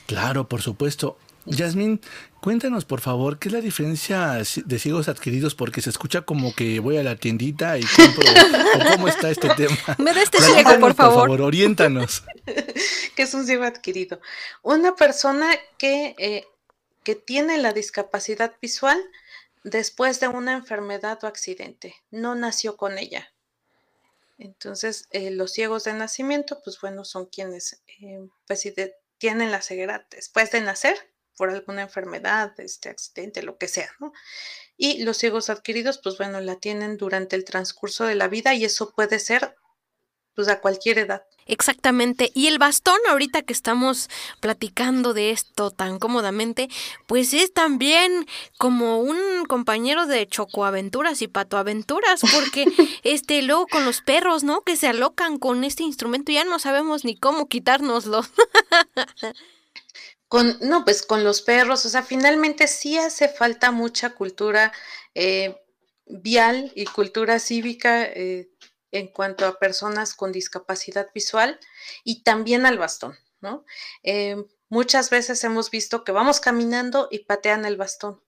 Claro, 0.07 0.49
por 0.49 0.63
supuesto. 0.63 1.19
Yasmín, 1.45 2.01
cuéntanos 2.41 2.85
por 2.85 3.01
favor, 3.01 3.39
¿qué 3.39 3.49
es 3.49 3.55
la 3.55 3.61
diferencia 3.61 4.35
de 4.35 4.79
ciegos 4.79 5.09
adquiridos? 5.09 5.55
Porque 5.55 5.81
se 5.81 5.91
escucha 5.91 6.23
como 6.23 6.55
que 6.55 6.79
voy 6.79 6.99
a 6.99 7.03
la 7.03 7.17
tiendita 7.17 7.79
y 7.79 7.85
compro. 7.85 8.23
¿Cómo 8.93 9.09
está 9.09 9.31
este 9.31 9.49
tema? 9.55 9.77
Me 9.99 10.13
da 10.13 10.23
este 10.23 10.41
ciego, 10.41 10.79
por 10.79 10.95
favor. 10.95 11.29
Por 11.29 11.29
favor, 11.29 11.43
oriéntanos. 11.43 12.25
¿Qué 13.17 13.23
es 13.23 13.35
un 13.35 13.47
ciego 13.47 13.65
adquirido? 13.65 14.21
Una 14.63 14.95
persona 14.95 15.51
que, 15.79 16.15
eh, 16.19 16.45
que 17.03 17.15
tiene 17.15 17.57
la 17.59 17.73
discapacidad 17.73 18.55
visual 18.61 18.99
después 19.65 20.21
de 20.21 20.29
una 20.29 20.53
enfermedad 20.53 21.19
o 21.23 21.27
accidente. 21.27 21.95
No 22.11 22.35
nació 22.35 22.77
con 22.77 22.99
ella. 22.99 23.33
Entonces, 24.39 25.09
eh, 25.11 25.31
los 25.31 25.53
ciegos 25.53 25.85
de 25.85 25.93
nacimiento, 25.95 26.61
pues 26.65 26.81
bueno, 26.81 27.05
son 27.05 27.27
quienes 27.27 27.83
eh, 28.01 28.21
pues, 28.47 28.73
tienen 29.19 29.51
la 29.51 29.63
ceguera 29.63 30.07
después 30.11 30.51
de 30.53 30.61
nacer 30.61 30.97
por 31.37 31.51
alguna 31.51 31.83
enfermedad, 31.83 32.59
este 32.59 32.89
accidente, 32.89 33.43
lo 33.43 33.59
que 33.59 33.69
sea, 33.69 33.91
¿no? 34.01 34.13
Y 34.77 35.03
los 35.05 35.19
ciegos 35.19 35.51
adquiridos, 35.51 36.01
pues 36.03 36.19
bueno, 36.19 36.41
la 36.41 36.57
tienen 36.57 36.97
durante 36.97 37.37
el 37.37 37.45
transcurso 37.45 38.05
de 38.05 38.17
la 38.17 38.29
vida 38.29 38.55
y 38.55 38.65
eso 38.65 38.93
puede 38.93 39.19
ser 39.19 39.57
pues 40.35 40.49
a 40.49 40.61
cualquier 40.61 40.99
edad. 40.99 41.25
Exactamente. 41.49 42.31
Y 42.35 42.47
el 42.47 42.59
bastón, 42.59 42.99
ahorita 43.09 43.41
que 43.41 43.55
estamos 43.55 44.11
platicando 44.41 45.15
de 45.15 45.31
esto 45.31 45.71
tan 45.71 45.99
cómodamente, 45.99 46.69
pues 47.07 47.33
es 47.33 47.55
también 47.55 48.27
como 48.59 49.01
un 49.01 49.47
compañero 49.47 50.07
de 50.07 50.29
chocoaventuras 50.29 51.23
y 51.23 51.27
patoaventuras, 51.27 52.21
porque 52.35 52.67
este 53.03 53.41
luego 53.41 53.67
con 53.67 53.87
los 53.87 54.03
perros, 54.03 54.45
¿no? 54.45 54.61
Que 54.61 54.77
se 54.77 54.89
alocan 54.89 55.39
con 55.39 55.65
este 55.65 55.83
instrumento, 55.83 56.33
ya 56.33 56.45
no 56.45 56.59
sabemos 56.59 57.07
ni 57.07 57.17
cómo 57.17 57.49
quitárnoslo. 57.49 58.23
Con, 60.29 60.59
no, 60.61 60.85
pues 60.85 61.01
con 61.01 61.25
los 61.25 61.41
perros, 61.41 61.87
o 61.87 61.89
sea, 61.89 62.03
finalmente 62.03 62.67
sí 62.67 62.99
hace 62.99 63.31
falta 63.31 63.71
mucha 63.71 64.11
cultura 64.11 64.75
eh, 65.15 65.57
vial 66.05 66.71
y 66.75 66.85
cultura 66.85 67.39
cívica 67.39 68.05
eh, 68.05 68.51
en 68.91 69.09
cuanto 69.09 69.47
a 69.47 69.59
personas 69.59 70.15
con 70.15 70.33
discapacidad 70.33 71.09
visual 71.15 71.59
y 72.05 72.23
también 72.23 72.67
al 72.67 72.79
bastón, 72.79 73.17
¿no? 73.41 73.65
Eh, 74.03 74.37
muchas 74.69 75.11
veces 75.11 75.43
hemos 75.45 75.71
visto 75.71 76.05
que 76.05 76.13
vamos 76.13 76.41
caminando 76.41 77.09
y 77.11 77.21
patean 77.21 77.65
el 77.65 77.77
bastón, 77.77 78.23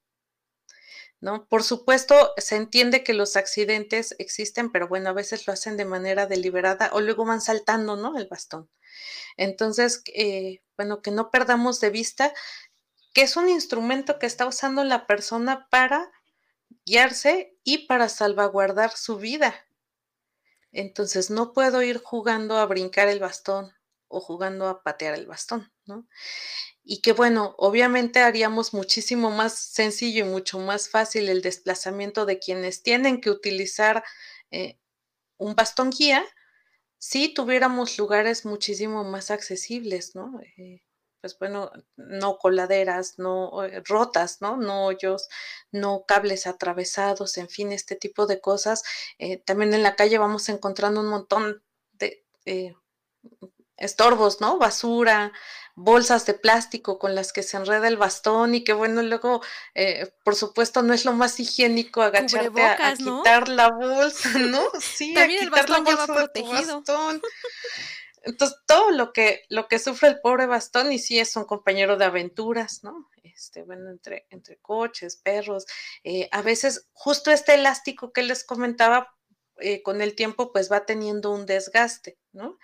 ¿no? 1.21 1.47
Por 1.49 1.63
supuesto, 1.63 2.33
se 2.37 2.57
entiende 2.57 3.05
que 3.05 3.15
los 3.15 3.37
accidentes 3.37 4.15
existen, 4.19 4.71
pero 4.73 4.89
bueno, 4.89 5.11
a 5.11 5.15
veces 5.15 5.47
lo 5.47 5.53
hacen 5.53 5.77
de 5.77 5.85
manera 5.85 6.27
deliberada 6.27 6.91
o 6.93 7.01
luego 7.01 7.25
van 7.25 7.41
saltando, 7.41 7.97
¿no? 7.97 8.17
El 8.19 8.27
bastón. 8.27 8.71
Entonces, 9.37 10.03
eh, 10.15 10.63
bueno, 10.77 11.03
que 11.03 11.11
no 11.11 11.31
perdamos 11.31 11.81
de 11.81 11.91
vista 11.91 12.33
que 13.13 13.23
es 13.23 13.37
un 13.37 13.49
instrumento 13.49 14.19
que 14.19 14.27
está 14.27 14.47
usando 14.47 14.85
la 14.85 15.07
persona 15.07 15.69
para 15.71 16.11
guiarse 16.85 17.57
y 17.65 17.87
para 17.87 18.09
salvaguardar 18.09 18.93
su 18.97 19.17
vida, 19.17 19.67
entonces 20.73 21.31
no 21.31 21.53
puedo 21.53 21.83
ir 21.83 21.99
jugando 21.99 22.59
a 22.59 22.67
brincar 22.67 23.09
el 23.09 23.21
bastón 23.21 23.73
o 24.09 24.21
jugando 24.21 24.69
a 24.69 24.83
patear 24.83 25.15
el 25.15 25.27
bastón, 25.27 25.73
¿no? 25.87 26.07
Y 26.83 27.01
que 27.01 27.13
bueno, 27.13 27.55
obviamente 27.59 28.21
haríamos 28.21 28.75
muchísimo 28.75 29.31
más 29.31 29.55
sencillo 29.59 30.25
y 30.25 30.29
mucho 30.29 30.59
más 30.59 30.89
fácil 30.89 31.29
el 31.29 31.43
desplazamiento 31.43 32.27
de 32.27 32.39
quienes 32.39 32.83
tienen 32.83 33.21
que 33.21 33.31
utilizar 33.31 34.03
eh, 34.51 34.79
un 35.39 35.55
bastón 35.55 35.91
guía 35.91 36.25
si 36.99 37.33
tuviéramos 37.33 37.99
lugares 37.99 38.45
muchísimo 38.45 39.05
más 39.05 39.31
accesibles, 39.31 40.15
¿no? 40.15 40.41
Eh, 40.59 40.83
pues 41.21 41.39
bueno, 41.39 41.71
no 41.97 42.39
coladeras, 42.39 43.19
no 43.19 43.65
eh, 43.65 43.83
rotas, 43.85 44.41
¿no? 44.41 44.57
No 44.57 44.87
hoyos, 44.87 45.29
no 45.71 46.05
cables 46.07 46.47
atravesados, 46.47 47.37
en 47.39 47.49
fin, 47.49 47.73
este 47.73 47.97
tipo 47.97 48.27
de 48.27 48.41
cosas. 48.41 48.83
Eh, 49.19 49.39
también 49.39 49.75
en 49.75 49.83
la 49.83 49.97
calle 49.97 50.19
vamos 50.19 50.49
encontrando 50.49 51.01
un 51.01 51.09
montón 51.09 51.63
de 51.93 52.25
eh, 52.47 52.75
estorbos, 53.77 54.41
¿no? 54.41 54.59
Basura, 54.59 55.33
bolsas 55.75 56.27
de 56.27 56.35
plástico 56.35 56.99
con 56.99 57.15
las 57.15 57.33
que 57.33 57.43
se 57.43 57.57
enreda 57.57 57.89
el 57.89 57.97
bastón 57.97 58.55
y 58.55 58.65
que 58.65 58.73
bueno, 58.73 59.03
luego, 59.03 59.43
eh, 59.75 60.13
por 60.25 60.37
supuesto, 60.37 60.83
no 60.83 60.93
es 60.93 61.05
lo 61.05 61.13
más 61.13 61.41
higiénico 61.41 62.03
agacharte 62.03 62.63
a, 62.63 62.95
quitar 62.95 63.49
la 63.49 63.71
bolsa, 63.71 64.39
¿no? 64.39 64.63
Sí, 64.81 65.15
También 65.15 65.41
a 65.41 65.45
quitar 65.45 65.65
el 65.65 65.69
bastón 65.69 65.85
la 65.85 65.97
bolsa 65.97 66.15
protegido. 66.15 66.83
Entonces, 68.23 68.59
todo 68.67 68.91
lo 68.91 69.13
que, 69.13 69.43
lo 69.49 69.67
que 69.69 69.79
sufre 69.79 70.09
el 70.09 70.21
pobre 70.21 70.47
bastón, 70.47 70.93
y 70.93 70.99
sí 70.99 71.19
es 71.19 71.37
un 71.37 71.45
compañero 71.45 71.97
de 71.97 72.05
aventuras, 72.05 72.85
¿no? 72.85 73.09
Este, 73.23 73.63
bueno, 73.63 73.91
entre, 73.91 74.27
entre 74.31 74.59
coches, 74.59 75.17
perros, 75.17 75.67
eh, 76.05 76.29
a 76.33 76.43
veces 76.43 76.89
justo 76.93 77.31
este 77.31 77.55
elástico 77.55 78.13
que 78.13 78.23
les 78.23 78.45
comentaba, 78.45 79.15
eh, 79.59 79.83
con 79.83 80.01
el 80.03 80.15
tiempo, 80.15 80.53
pues 80.53 80.71
va 80.71 80.87
teniendo 80.87 81.31
un 81.31 81.47
desgaste, 81.47 82.19
¿no? 82.33 82.59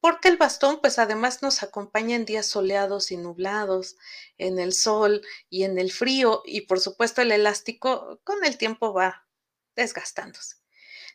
Porque 0.00 0.28
el 0.28 0.36
bastón, 0.36 0.80
pues 0.80 0.98
además 0.98 1.42
nos 1.42 1.62
acompaña 1.62 2.16
en 2.16 2.24
días 2.24 2.46
soleados 2.46 3.10
y 3.10 3.16
nublados, 3.16 3.96
en 4.38 4.58
el 4.58 4.72
sol 4.72 5.22
y 5.50 5.64
en 5.64 5.78
el 5.78 5.90
frío, 5.92 6.42
y 6.44 6.62
por 6.62 6.80
supuesto 6.80 7.22
el 7.22 7.32
elástico 7.32 8.20
con 8.24 8.44
el 8.44 8.58
tiempo 8.58 8.92
va 8.92 9.26
desgastándose. 9.74 10.57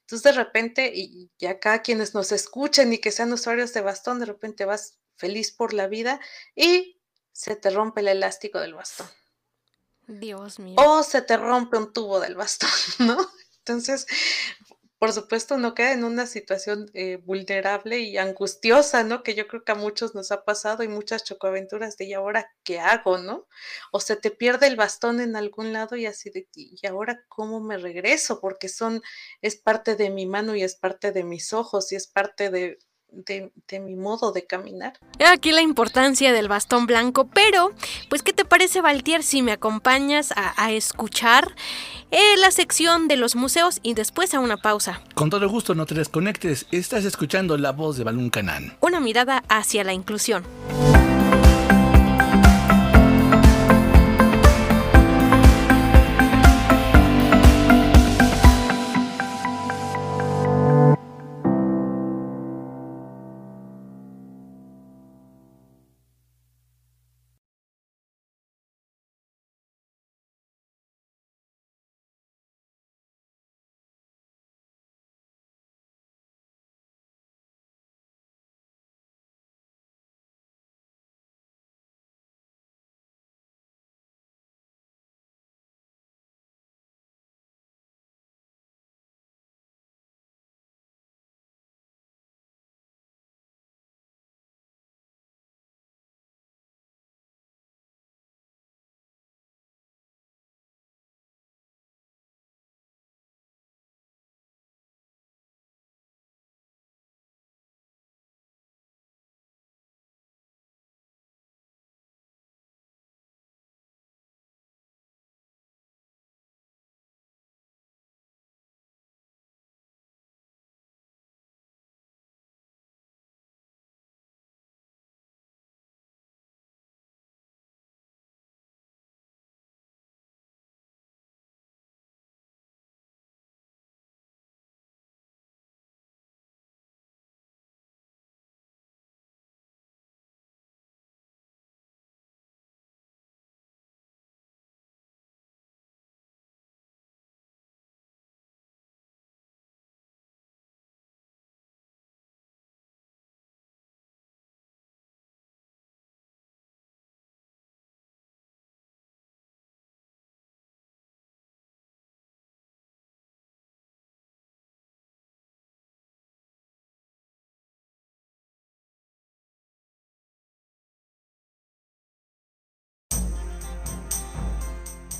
Entonces, 0.03 0.23
de 0.23 0.31
repente, 0.33 0.91
y 0.93 1.31
ya 1.39 1.59
cada 1.59 1.81
quienes 1.81 2.13
nos 2.13 2.31
escuchen 2.31 2.91
y 2.93 2.99
que 2.99 3.11
sean 3.11 3.31
usuarios 3.31 3.73
de 3.73 3.81
bastón, 3.81 4.19
de 4.19 4.25
repente 4.25 4.65
vas 4.65 4.97
feliz 5.15 5.51
por 5.51 5.73
la 5.73 5.87
vida 5.87 6.19
y 6.55 6.99
se 7.31 7.55
te 7.55 7.69
rompe 7.69 8.01
el 8.01 8.09
elástico 8.09 8.59
del 8.59 8.73
bastón. 8.73 9.07
Dios 10.07 10.59
mío. 10.59 10.75
O 10.77 11.03
se 11.03 11.21
te 11.21 11.37
rompe 11.37 11.77
un 11.77 11.93
tubo 11.93 12.19
del 12.19 12.35
bastón, 12.35 12.69
¿no? 12.99 13.17
Entonces, 13.59 14.05
por 15.03 15.11
supuesto, 15.11 15.55
uno 15.55 15.75
queda 15.75 15.91
en 15.91 16.05
una 16.05 16.25
situación 16.25 16.89
eh, 16.93 17.17
vulnerable 17.17 17.99
y 17.99 18.17
angustiosa, 18.17 19.03
¿no? 19.03 19.21
Que 19.21 19.35
yo 19.35 19.49
creo 19.49 19.65
que 19.65 19.73
a 19.73 19.75
muchos 19.75 20.15
nos 20.15 20.31
ha 20.31 20.45
pasado 20.45 20.81
y 20.81 20.87
muchas 20.87 21.25
chocoaventuras 21.25 21.97
de 21.97 22.05
¿y 22.05 22.13
ahora 22.13 22.53
qué 22.63 22.79
hago, 22.79 23.17
no? 23.17 23.45
O 23.91 23.99
se 23.99 24.15
te 24.15 24.31
pierde 24.31 24.67
el 24.67 24.77
bastón 24.77 25.19
en 25.19 25.35
algún 25.35 25.73
lado 25.73 25.97
y 25.97 26.05
así 26.05 26.29
de 26.29 26.47
¿y 26.55 26.87
ahora 26.87 27.21
cómo 27.27 27.59
me 27.59 27.77
regreso? 27.77 28.39
Porque 28.39 28.69
son, 28.69 29.01
es 29.41 29.57
parte 29.57 29.97
de 29.97 30.09
mi 30.09 30.25
mano 30.25 30.55
y 30.55 30.63
es 30.63 30.77
parte 30.77 31.11
de 31.11 31.25
mis 31.25 31.51
ojos 31.51 31.91
y 31.91 31.97
es 31.97 32.07
parte 32.07 32.49
de, 32.49 32.79
de, 33.13 33.51
mi 33.79 33.95
modo 33.95 34.31
de 34.31 34.45
caminar. 34.45 34.93
Aquí 35.31 35.51
la 35.51 35.61
importancia 35.61 36.33
del 36.33 36.47
bastón 36.47 36.85
blanco, 36.85 37.27
pero 37.27 37.71
pues 38.09 38.23
¿qué 38.23 38.33
te 38.33 38.45
parece 38.45 38.81
Valtier 38.81 39.23
si 39.23 39.41
me 39.41 39.51
acompañas 39.51 40.33
a, 40.35 40.71
escuchar 40.71 41.55
eh, 42.11 42.37
la 42.37 42.51
sección 42.51 43.07
de 43.07 43.17
los 43.17 43.35
museos 43.35 43.79
y 43.83 43.93
después 43.93 44.33
a 44.33 44.39
una 44.39 44.57
pausa? 44.57 45.01
Con 45.13 45.29
todo 45.29 45.47
gusto, 45.49 45.75
no 45.75 45.85
te 45.85 45.95
desconectes, 45.95 46.65
estás 46.71 47.05
escuchando 47.05 47.57
la 47.57 47.71
voz 47.71 47.97
de 47.97 48.03
Balún 48.03 48.29
Canán. 48.29 48.77
Una 48.79 48.99
mirada 48.99 49.43
hacia 49.49 49.83
la 49.83 49.93
inclusión. 49.93 50.43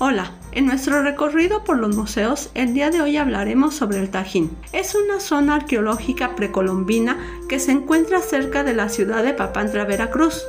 Hola, 0.06 0.32
en 0.52 0.66
nuestro 0.66 1.02
recorrido 1.02 1.64
por 1.64 1.78
los 1.78 1.96
museos, 1.96 2.50
el 2.52 2.74
día 2.74 2.90
de 2.90 3.00
hoy 3.00 3.16
hablaremos 3.16 3.74
sobre 3.74 4.00
el 4.00 4.10
Tajín. 4.10 4.54
Es 4.70 4.94
una 4.94 5.18
zona 5.18 5.54
arqueológica 5.54 6.36
precolombina 6.36 7.16
que 7.48 7.58
se 7.58 7.72
encuentra 7.72 8.20
cerca 8.20 8.64
de 8.64 8.74
la 8.74 8.90
ciudad 8.90 9.24
de 9.24 9.32
Papantla, 9.32 9.86
Veracruz. 9.86 10.44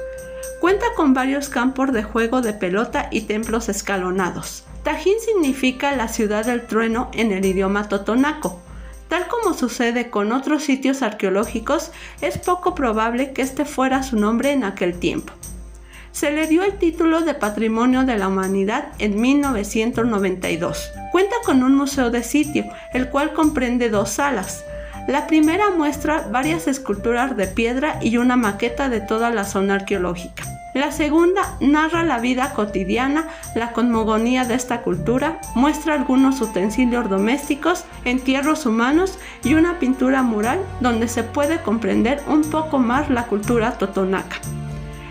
Cuenta 0.59 0.87
con 0.97 1.13
varios 1.13 1.47
campos 1.47 1.93
de 1.93 2.03
juego 2.03 2.41
de 2.41 2.51
pelota 2.51 3.07
y 3.11 3.21
templos 3.21 3.69
escalonados. 3.69 4.65
Tajín 4.83 5.21
significa 5.25 5.95
la 5.95 6.09
ciudad 6.09 6.45
del 6.45 6.67
trueno 6.67 7.09
en 7.13 7.31
el 7.31 7.45
idioma 7.45 7.87
totonaco. 7.87 8.59
Tal 9.07 9.25
como 9.29 9.53
sucede 9.53 10.09
con 10.09 10.33
otros 10.33 10.65
sitios 10.65 11.01
arqueológicos, 11.01 11.91
es 12.19 12.37
poco 12.39 12.75
probable 12.75 13.31
que 13.31 13.41
este 13.41 13.63
fuera 13.63 14.03
su 14.03 14.17
nombre 14.17 14.51
en 14.51 14.65
aquel 14.65 14.99
tiempo 14.99 15.31
se 16.15 16.31
le 16.31 16.47
dio 16.47 16.63
el 16.63 16.77
título 16.77 17.23
de 17.23 17.33
Patrimonio 17.33 18.05
de 18.05 18.17
la 18.17 18.29
Humanidad 18.29 18.85
en 18.99 19.19
1992. 19.19 20.93
Cuenta 21.11 21.35
con 21.43 21.61
un 21.61 21.75
museo 21.75 22.09
de 22.09 22.23
sitio, 22.23 22.63
el 22.93 23.09
cual 23.09 23.33
comprende 23.33 23.89
dos 23.89 24.11
salas. 24.11 24.63
La 25.09 25.27
primera 25.27 25.71
muestra 25.71 26.25
varias 26.31 26.69
esculturas 26.69 27.35
de 27.35 27.47
piedra 27.47 27.99
y 28.01 28.15
una 28.15 28.37
maqueta 28.37 28.87
de 28.87 29.01
toda 29.01 29.29
la 29.29 29.43
zona 29.43 29.73
arqueológica. 29.75 30.45
La 30.73 30.93
segunda 30.93 31.57
narra 31.59 32.05
la 32.05 32.19
vida 32.19 32.53
cotidiana, 32.53 33.27
la 33.53 33.73
cosmogonía 33.73 34.45
de 34.45 34.55
esta 34.55 34.83
cultura, 34.83 35.41
muestra 35.53 35.95
algunos 35.95 36.39
utensilios 36.39 37.09
domésticos, 37.09 37.83
entierros 38.05 38.65
humanos 38.65 39.19
y 39.43 39.55
una 39.55 39.79
pintura 39.79 40.23
mural 40.23 40.59
donde 40.79 41.09
se 41.09 41.23
puede 41.23 41.61
comprender 41.61 42.21
un 42.27 42.49
poco 42.49 42.79
más 42.79 43.09
la 43.09 43.25
cultura 43.25 43.73
totonaca. 43.77 44.37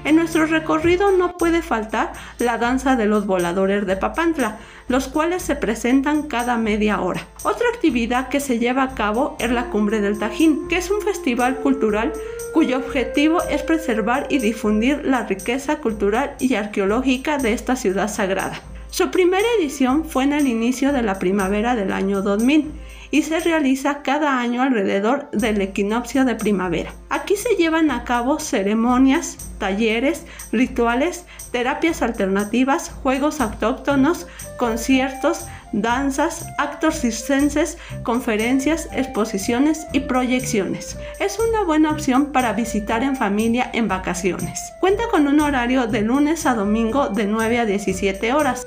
En 0.04 0.16
nuestro 0.16 0.44
recorrido 0.44 1.10
no 1.12 1.38
puede 1.38 1.62
faltar 1.62 2.12
la 2.38 2.58
danza 2.58 2.94
de 2.94 3.06
los 3.06 3.26
voladores 3.26 3.86
de 3.86 3.96
Papantla, 3.96 4.58
los 4.86 5.08
cuales 5.08 5.42
se 5.42 5.56
presentan 5.56 6.24
cada 6.24 6.58
media 6.58 7.00
hora. 7.00 7.26
Otra 7.42 7.66
actividad 7.74 8.28
que 8.28 8.40
se 8.40 8.58
lleva 8.58 8.82
a 8.82 8.94
cabo 8.94 9.34
es 9.40 9.50
la 9.50 9.70
Cumbre 9.70 10.02
del 10.02 10.18
Tajín, 10.18 10.68
que 10.68 10.76
es 10.76 10.90
un 10.90 11.00
festival 11.00 11.56
cultural 11.56 12.12
cuyo 12.52 12.76
objetivo 12.76 13.42
es 13.50 13.62
preservar 13.62 14.26
y 14.28 14.38
difundir 14.38 15.04
la 15.04 15.24
riqueza 15.24 15.78
cultural 15.78 16.36
y 16.38 16.54
arqueológica 16.54 17.38
de 17.38 17.54
esta 17.54 17.74
ciudad 17.74 18.08
sagrada. 18.08 18.60
Su 18.90 19.10
primera 19.10 19.46
edición 19.58 20.04
fue 20.04 20.24
en 20.24 20.34
el 20.34 20.46
inicio 20.46 20.92
de 20.92 21.02
la 21.02 21.18
primavera 21.18 21.74
del 21.74 21.92
año 21.92 22.22
2000 22.22 22.70
y 23.10 23.22
se 23.22 23.40
realiza 23.40 24.02
cada 24.02 24.38
año 24.38 24.62
alrededor 24.62 25.30
del 25.30 25.60
equinoccio 25.60 26.24
de 26.24 26.34
primavera. 26.34 26.92
Aquí 27.10 27.36
se 27.36 27.56
llevan 27.56 27.90
a 27.90 28.04
cabo 28.04 28.38
ceremonias, 28.38 29.38
talleres, 29.58 30.26
rituales, 30.52 31.24
terapias 31.52 32.02
alternativas, 32.02 32.90
juegos 33.02 33.40
autóctonos, 33.40 34.26
conciertos, 34.58 35.46
danzas, 35.72 36.46
actos 36.58 37.00
circenses, 37.00 37.78
conferencias, 38.02 38.88
exposiciones 38.92 39.86
y 39.92 40.00
proyecciones. 40.00 40.96
Es 41.20 41.38
una 41.38 41.64
buena 41.64 41.90
opción 41.90 42.32
para 42.32 42.52
visitar 42.52 43.02
en 43.02 43.16
familia 43.16 43.70
en 43.72 43.88
vacaciones. 43.88 44.60
Cuenta 44.80 45.04
con 45.10 45.26
un 45.26 45.40
horario 45.40 45.86
de 45.86 46.02
lunes 46.02 46.46
a 46.46 46.54
domingo 46.54 47.08
de 47.08 47.26
9 47.26 47.58
a 47.58 47.64
17 47.64 48.32
horas. 48.32 48.66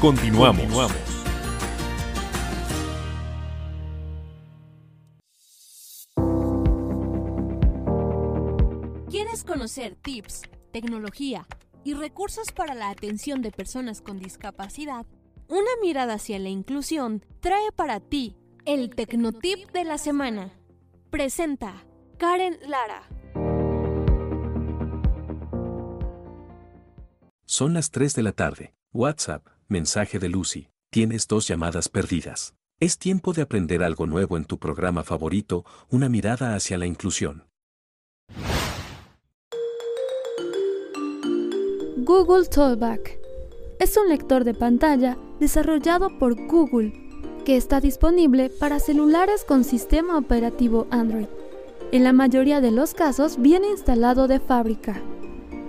Continuamos. 0.00 0.90
¿Quieres 9.10 9.44
conocer 9.44 9.96
tips, 9.96 10.44
tecnología 10.72 11.46
y 11.84 11.92
recursos 11.92 12.50
para 12.52 12.74
la 12.74 12.88
atención 12.88 13.42
de 13.42 13.50
personas 13.50 14.00
con 14.00 14.18
discapacidad? 14.18 15.04
Una 15.48 15.70
mirada 15.82 16.14
hacia 16.14 16.38
la 16.38 16.48
inclusión 16.48 17.22
trae 17.40 17.70
para 17.76 18.00
ti 18.00 18.38
el 18.64 18.94
Tecnotip 18.94 19.70
de 19.72 19.84
la 19.84 19.98
semana. 19.98 20.54
Presenta 21.10 21.84
Karen 22.16 22.56
Lara. 22.66 23.02
Son 27.44 27.74
las 27.74 27.90
3 27.90 28.14
de 28.14 28.22
la 28.22 28.32
tarde. 28.32 28.74
WhatsApp, 28.92 29.46
mensaje 29.70 30.18
de 30.18 30.28
Lucy. 30.28 30.68
Tienes 30.90 31.28
dos 31.28 31.46
llamadas 31.46 31.88
perdidas. 31.88 32.54
Es 32.80 32.98
tiempo 32.98 33.32
de 33.32 33.42
aprender 33.42 33.82
algo 33.82 34.06
nuevo 34.06 34.36
en 34.36 34.44
tu 34.44 34.58
programa 34.58 35.04
favorito, 35.04 35.64
una 35.90 36.08
mirada 36.08 36.54
hacia 36.54 36.78
la 36.78 36.86
inclusión. 36.86 37.44
Google 41.98 42.46
Talkback 42.46 43.18
es 43.78 43.96
un 43.96 44.08
lector 44.08 44.44
de 44.44 44.54
pantalla 44.54 45.16
desarrollado 45.38 46.18
por 46.18 46.34
Google 46.46 46.92
que 47.44 47.56
está 47.56 47.80
disponible 47.80 48.50
para 48.50 48.80
celulares 48.80 49.44
con 49.44 49.64
sistema 49.64 50.18
operativo 50.18 50.86
Android. 50.90 51.26
En 51.92 52.04
la 52.04 52.12
mayoría 52.12 52.60
de 52.60 52.70
los 52.70 52.94
casos 52.94 53.40
viene 53.40 53.70
instalado 53.70 54.28
de 54.28 54.40
fábrica. 54.40 55.00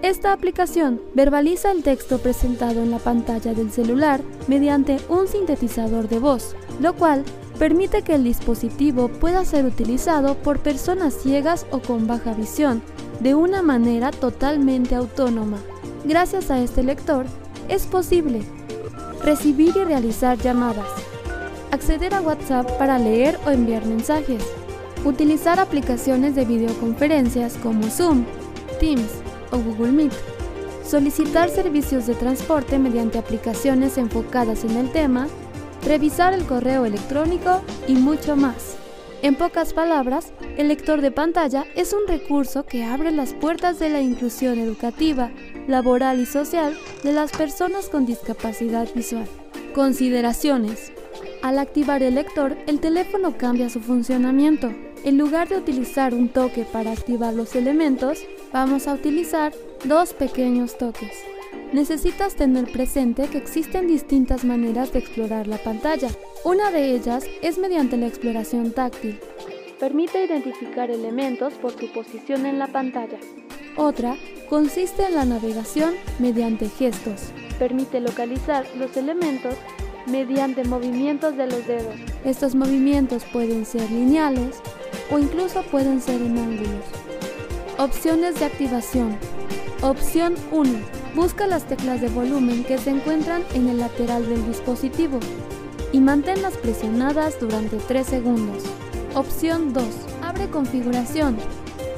Esta 0.02 0.34
aplicación 0.34 1.00
verbaliza 1.14 1.70
el 1.70 1.84
texto 1.84 2.18
presentado 2.18 2.82
en 2.82 2.90
la 2.90 2.98
pantalla 2.98 3.54
del 3.54 3.72
celular 3.72 4.22
mediante 4.48 4.98
un 5.10 5.28
sintetizador 5.28 6.10
de 6.10 6.18
voz, 6.18 6.56
lo 6.80 6.96
cual 6.96 7.24
permite 7.60 8.02
que 8.02 8.16
el 8.16 8.24
dispositivo 8.24 9.10
pueda 9.10 9.46
ser 9.46 9.64
utilizado 9.66 10.34
por 10.34 10.58
personas 10.58 11.14
ciegas 11.14 11.68
o 11.70 11.80
con 11.80 12.08
baja 12.08 12.34
visión 12.34 12.82
de 13.20 13.36
una 13.36 13.62
manera 13.62 14.10
totalmente 14.10 14.96
autónoma. 14.96 15.58
Gracias 16.04 16.50
a 16.50 16.60
este 16.60 16.82
lector, 16.82 17.28
es 17.70 17.86
posible 17.86 18.42
recibir 19.24 19.78
y 19.78 19.84
realizar 19.84 20.36
llamadas, 20.40 20.90
acceder 21.70 22.16
a 22.16 22.22
WhatsApp 22.22 22.68
para 22.80 22.98
leer 22.98 23.38
o 23.46 23.52
enviar 23.52 23.86
mensajes, 23.86 24.44
utilizar 25.06 25.60
aplicaciones 25.60 26.34
de 26.34 26.46
videoconferencias 26.46 27.54
como 27.58 27.84
Zoom, 27.84 28.26
Teams 28.80 29.21
o 29.52 29.58
Google 29.58 29.92
Meet, 29.92 30.14
solicitar 30.86 31.50
servicios 31.50 32.08
de 32.08 32.16
transporte 32.16 32.80
mediante 32.80 33.18
aplicaciones 33.18 33.98
enfocadas 33.98 34.64
en 34.64 34.78
el 34.78 34.92
tema, 34.92 35.28
revisar 35.86 36.34
el 36.34 36.46
correo 36.46 36.86
electrónico 36.86 37.62
y 37.88 37.94
mucho 37.94 38.36
más. 38.36 38.76
En 39.22 39.36
pocas 39.36 39.74
palabras, 39.74 40.34
el 40.58 40.68
lector 40.68 41.02
de 41.02 41.12
pantalla 41.12 41.66
es 41.76 41.94
un 41.94 42.08
recurso 42.08 42.66
que 42.66 42.84
abre 42.84 43.12
las 43.12 43.34
puertas 43.34 43.78
de 43.78 43.90
la 43.90 44.02
inclusión 44.02 44.58
educativa, 44.58 45.30
laboral 45.68 46.20
y 46.20 46.26
social 46.26 46.76
de 47.04 47.14
las 47.14 47.32
personas 47.32 47.88
con 47.88 48.08
discapacidad 48.08 48.88
visual. 48.96 49.28
Consideraciones. 49.76 50.92
Al 51.44 51.60
activar 51.60 52.02
el 52.02 52.16
lector, 52.16 52.58
el 52.66 52.80
teléfono 52.80 53.38
cambia 53.38 53.70
su 53.70 53.80
funcionamiento. 53.80 54.74
En 55.04 55.18
lugar 55.18 55.50
de 55.50 55.58
utilizar 55.58 56.14
un 56.14 56.30
toque 56.30 56.64
para 56.64 56.92
activar 56.92 57.34
los 57.34 57.56
elementos, 57.56 58.20
vamos 58.54 58.88
a 58.88 58.94
utilizar 58.94 59.52
dos 59.84 60.14
pequeños 60.14 60.78
toques. 60.78 61.24
Necesitas 61.74 62.36
tener 62.36 62.72
presente 62.72 63.28
que 63.28 63.40
existen 63.40 63.88
distintas 63.88 64.46
maneras 64.46 64.94
de 64.94 65.00
explorar 65.00 65.48
la 65.48 65.58
pantalla. 65.58 66.10
Una 66.46 66.70
de 66.70 66.94
ellas 66.94 67.26
es 67.42 67.58
mediante 67.58 67.98
la 67.98 68.06
exploración 68.06 68.74
táctil. 68.74 69.20
Permite 69.80 70.24
identificar 70.24 70.92
elementos 70.92 71.54
por 71.56 71.72
su 71.72 71.92
posición 71.92 72.46
en 72.46 72.60
la 72.60 72.68
pantalla. 72.68 73.18
Otra 73.78 74.16
consiste 74.50 75.04
en 75.08 75.16
la 75.16 75.26
navegación 75.26 75.96
mediante 76.20 76.70
gestos. 76.70 77.32
Permite 77.58 78.02
localizar 78.02 78.68
los 78.78 78.96
elementos 78.96 79.56
mediante 80.06 80.64
movimientos 80.64 81.38
de 81.38 81.48
los 81.48 81.66
dedos. 81.66 81.96
Estos 82.24 82.54
movimientos 82.54 83.24
pueden 83.32 83.66
ser 83.66 83.90
lineales 83.90 84.62
o 85.12 85.20
incluso 85.20 85.62
pueden 85.64 86.02
ser 86.02 86.22
en 86.22 86.38
ángulos. 86.38 86.86
Opciones 87.78 88.40
de 88.40 88.46
activación. 88.46 89.18
Opción 89.82 90.36
1. 90.52 90.70
Busca 91.16 91.48
las 91.48 91.66
teclas 91.66 92.00
de 92.00 92.10
volumen 92.10 92.64
que 92.64 92.78
se 92.78 92.92
encuentran 92.92 93.44
en 93.54 93.68
el 93.68 93.80
lateral 93.80 94.28
del 94.28 94.46
dispositivo 94.48 95.20
y 95.92 96.00
manténlas 96.00 96.56
presionadas 96.58 97.40
durante 97.40 97.78
3 97.78 98.08
segundos. 98.08 98.64
Opción 99.14 99.74
2. 99.74 99.84
Abre 100.24 100.50
configuración. 100.50 101.38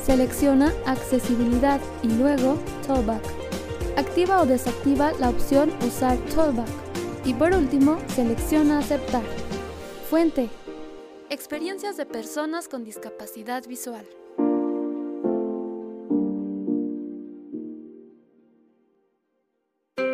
Selecciona 0.04 0.74
accesibilidad 0.86 1.80
y 2.02 2.08
luego 2.08 2.58
Tollback. 2.88 3.22
Activa 3.96 4.42
o 4.42 4.46
desactiva 4.46 5.12
la 5.20 5.30
opción 5.30 5.72
Usar 5.86 6.18
Tollback. 6.34 6.68
Y 7.26 7.34
por 7.34 7.54
último, 7.54 7.98
selecciona 8.16 8.80
Aceptar. 8.80 9.24
Fuente. 10.10 10.63
Experiencias 11.34 11.98
de 11.98 12.06
personas 12.06 12.68
con 12.68 12.84
discapacidad 12.84 13.64
visual. 13.68 14.06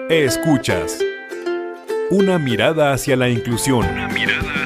Escuchas. 0.09 1.03
Una 2.09 2.39
mirada 2.39 2.93
hacia 2.93 3.17
la 3.17 3.27
inclusión. 3.27 3.83
Imagine 3.83 4.58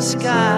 sky. 0.00 0.49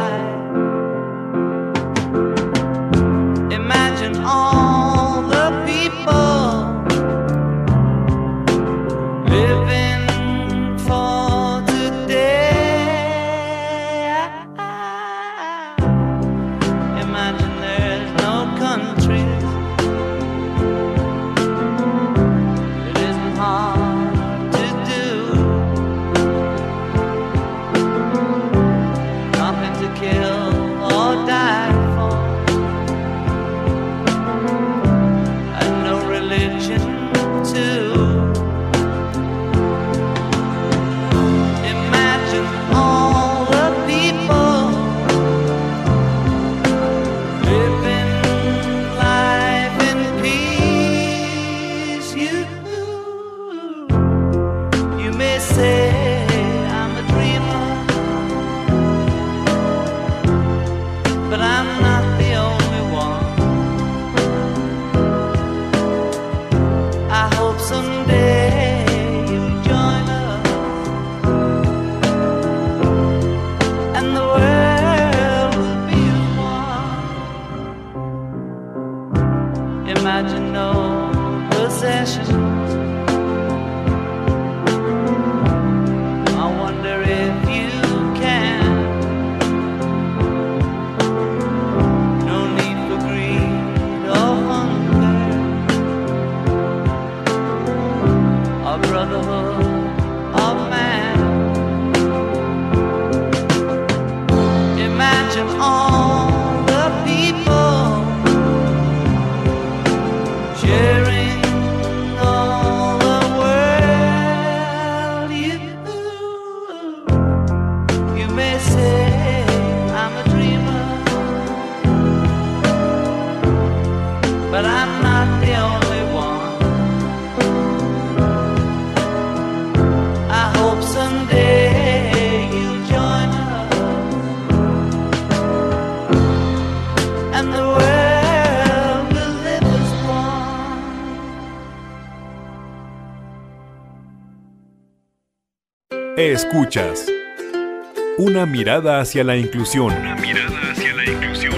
Mirada 148.53 149.01
hacia 149.01 149.25
la 149.25 149.35
inclusión. 149.35 149.95
Una 149.95 150.15
mirada 150.17 150.61
hacia 150.71 150.95
la 150.95 151.05
inclusión. 151.07 151.55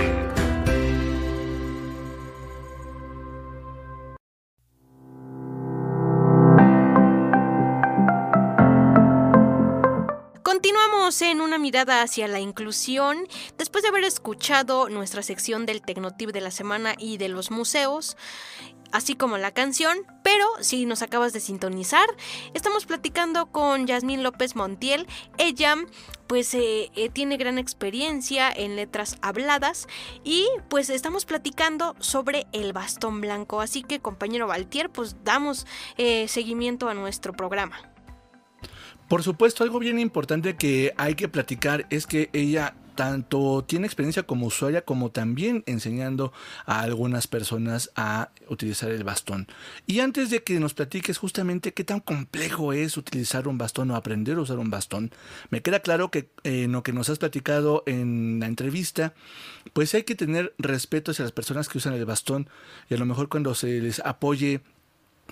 Continuamos 10.44 11.20
en 11.22 11.40
una 11.40 11.59
mirada 11.59 12.00
hacia 12.00 12.28
la 12.28 12.38
inclusión. 12.38 13.26
Después 13.59 13.83
de 13.83 13.88
haber 13.88 14.04
escuchado 14.04 14.88
nuestra 14.88 15.22
sección 15.22 15.66
del 15.66 15.83
Tecnotip 15.83 16.30
de 16.30 16.40
la 16.42 16.52
semana 16.52 16.94
y 16.96 17.16
de 17.16 17.28
los 17.28 17.50
museos, 17.50 18.16
así 18.94 19.16
como 19.16 19.38
la 19.38 19.50
canción, 19.50 19.98
pero 20.22 20.46
si 20.61 20.87
nos 20.87 21.02
acabas 21.02 21.33
de 21.33 21.40
sintonizar, 21.40 22.07
estamos 22.54 22.87
platicando 22.87 23.46
con 23.46 23.88
Yasmín 23.88 24.22
López 24.22 24.54
Montiel. 24.54 25.09
Ella 25.37 25.74
pues 26.28 26.54
eh, 26.54 26.92
eh, 26.94 27.11
tiene 27.11 27.37
gran 27.37 27.59
experiencia 27.59 28.50
en 28.50 28.76
letras 28.76 29.18
habladas 29.20 29.88
y 30.22 30.46
pues 30.68 30.90
estamos 30.90 31.24
platicando 31.24 31.96
sobre 31.98 32.46
el 32.52 32.72
bastón 32.72 33.20
blanco. 33.20 33.61
Así 33.61 33.83
que 33.83 33.98
compañero 33.98 34.46
Valtier, 34.46 34.90
pues 34.90 35.16
damos 35.24 35.66
eh, 35.98 36.28
seguimiento 36.28 36.88
a 36.88 36.94
nuestro 36.94 37.33
programa. 37.33 37.76
Por 39.09 39.24
supuesto, 39.24 39.64
algo 39.64 39.80
bien 39.80 39.98
importante 39.98 40.54
que 40.54 40.94
hay 40.96 41.16
que 41.16 41.28
platicar 41.28 41.87
es 41.90 42.07
que 42.07 42.30
ella 42.33 42.76
tanto 42.94 43.64
tiene 43.66 43.87
experiencia 43.87 44.24
como 44.24 44.46
usuaria 44.46 44.85
como 44.85 45.11
también 45.11 45.62
enseñando 45.66 46.33
a 46.66 46.80
algunas 46.80 47.26
personas 47.26 47.90
a 47.96 48.30
utilizar 48.48 48.90
el 48.90 49.04
bastón. 49.04 49.46
Y 49.87 50.00
antes 50.00 50.30
de 50.30 50.42
que 50.42 50.61
nos 50.61 50.74
platiques 50.74 51.18
justamente 51.18 51.72
qué 51.72 51.85
tan 51.85 52.00
complejo 52.00 52.72
es 52.72 52.96
utilizar 52.96 53.48
un 53.48 53.59
bastón 53.59 53.90
o 53.90 53.96
aprender 53.96 54.37
a 54.37 54.40
usar 54.40 54.59
un 54.59 54.70
bastón, 54.70 55.11
me 55.50 55.62
queda 55.62 55.80
claro 55.80 56.11
que 56.11 56.30
eh, 56.44 56.64
en 56.64 56.72
lo 56.72 56.83
que 56.83 56.92
nos 56.92 57.09
has 57.11 57.18
platicado 57.18 57.83
en 57.87 58.38
la 58.40 58.46
entrevista, 58.46 59.14
pues 59.72 59.94
hay 59.94 60.04
que 60.04 60.14
tener 60.14 60.54
respeto 60.59 61.11
hacia 61.11 61.24
las 61.24 61.33
personas 61.33 61.68
que 61.68 61.78
usan 61.78 61.94
el 61.94 62.04
bastón 62.04 62.48
y 62.88 62.94
a 62.94 62.98
lo 62.98 63.07
mejor 63.07 63.28
cuando 63.28 63.54
se 63.54 63.80
les 63.80 64.00
apoye 64.00 64.61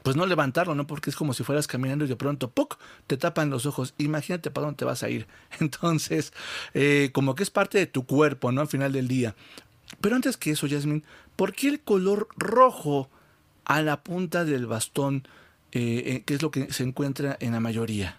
pues 0.03 0.17
no 0.17 0.27
levantarlo, 0.27 0.75
¿no? 0.75 0.87
Porque 0.87 1.11
es 1.11 1.17
como 1.17 1.35
si 1.35 1.45
fueras 1.45 1.67
caminando 1.67 2.05
y 2.05 2.09
de 2.09 2.17
pronto, 2.17 2.51
¡puc! 2.51 2.79
te 3.07 3.17
tapan 3.17 3.51
los 3.51 3.67
ojos. 3.67 3.95
Imagínate 3.99 4.51
para 4.51 4.67
dónde 4.67 4.79
te 4.79 4.85
vas 4.85 5.03
a 5.03 5.11
ir. 5.11 5.27
Entonces, 5.61 6.33
eh, 6.75 7.11
como 7.13 7.35
que 7.35 7.43
es 7.43 7.51
parte 7.51 7.79
de 7.79 7.87
tu 7.87 8.07
cuerpo, 8.07 8.53
¿no? 8.53 8.61
Al 8.61 8.69
final 8.69 8.93
del 8.93 9.09
día. 9.09 9.35
Pero 10.01 10.17
antes 10.17 10.37
que 10.37 10.53
eso, 10.53 10.67
Jasmine, 10.69 11.03
¿por 11.37 11.55
qué 11.55 11.69
el 11.69 11.81
color 11.81 12.29
rojo 12.37 13.09
a 13.65 13.83
la 13.83 14.03
punta 14.03 14.45
del 14.45 14.67
bastón, 14.67 15.29
eh, 15.73 16.03
eh, 16.07 16.23
que 16.25 16.35
es 16.35 16.43
lo 16.43 16.51
que 16.51 16.73
se 16.73 16.83
encuentra 16.83 17.37
en 17.41 17.53
la 17.53 17.61
mayoría? 17.61 18.19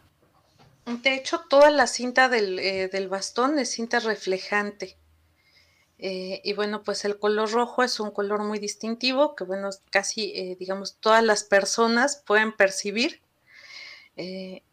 De 0.86 1.16
hecho, 1.16 1.42
toda 1.50 1.70
la 1.72 1.88
cinta 1.88 2.28
del, 2.30 2.60
eh, 2.60 2.90
del 2.90 3.08
bastón 3.08 3.58
es 3.58 3.72
cinta 3.72 4.00
reflejante. 4.00 4.98
Eh, 6.00 6.42
y 6.44 6.54
bueno, 6.54 6.84
pues 6.84 7.06
el 7.06 7.20
color 7.20 7.52
rojo 7.52 7.84
es 7.84 8.00
un 8.00 8.12
color 8.12 8.44
muy 8.44 8.60
distintivo 8.60 9.36
que, 9.36 9.44
bueno, 9.46 9.70
casi, 9.90 10.34
eh, 10.36 10.58
digamos, 10.60 10.98
todas 11.00 11.24
las 11.24 11.44
personas 11.44 12.22
pueden 12.26 12.52
percibir. 12.54 13.22
Eh, 14.18 14.64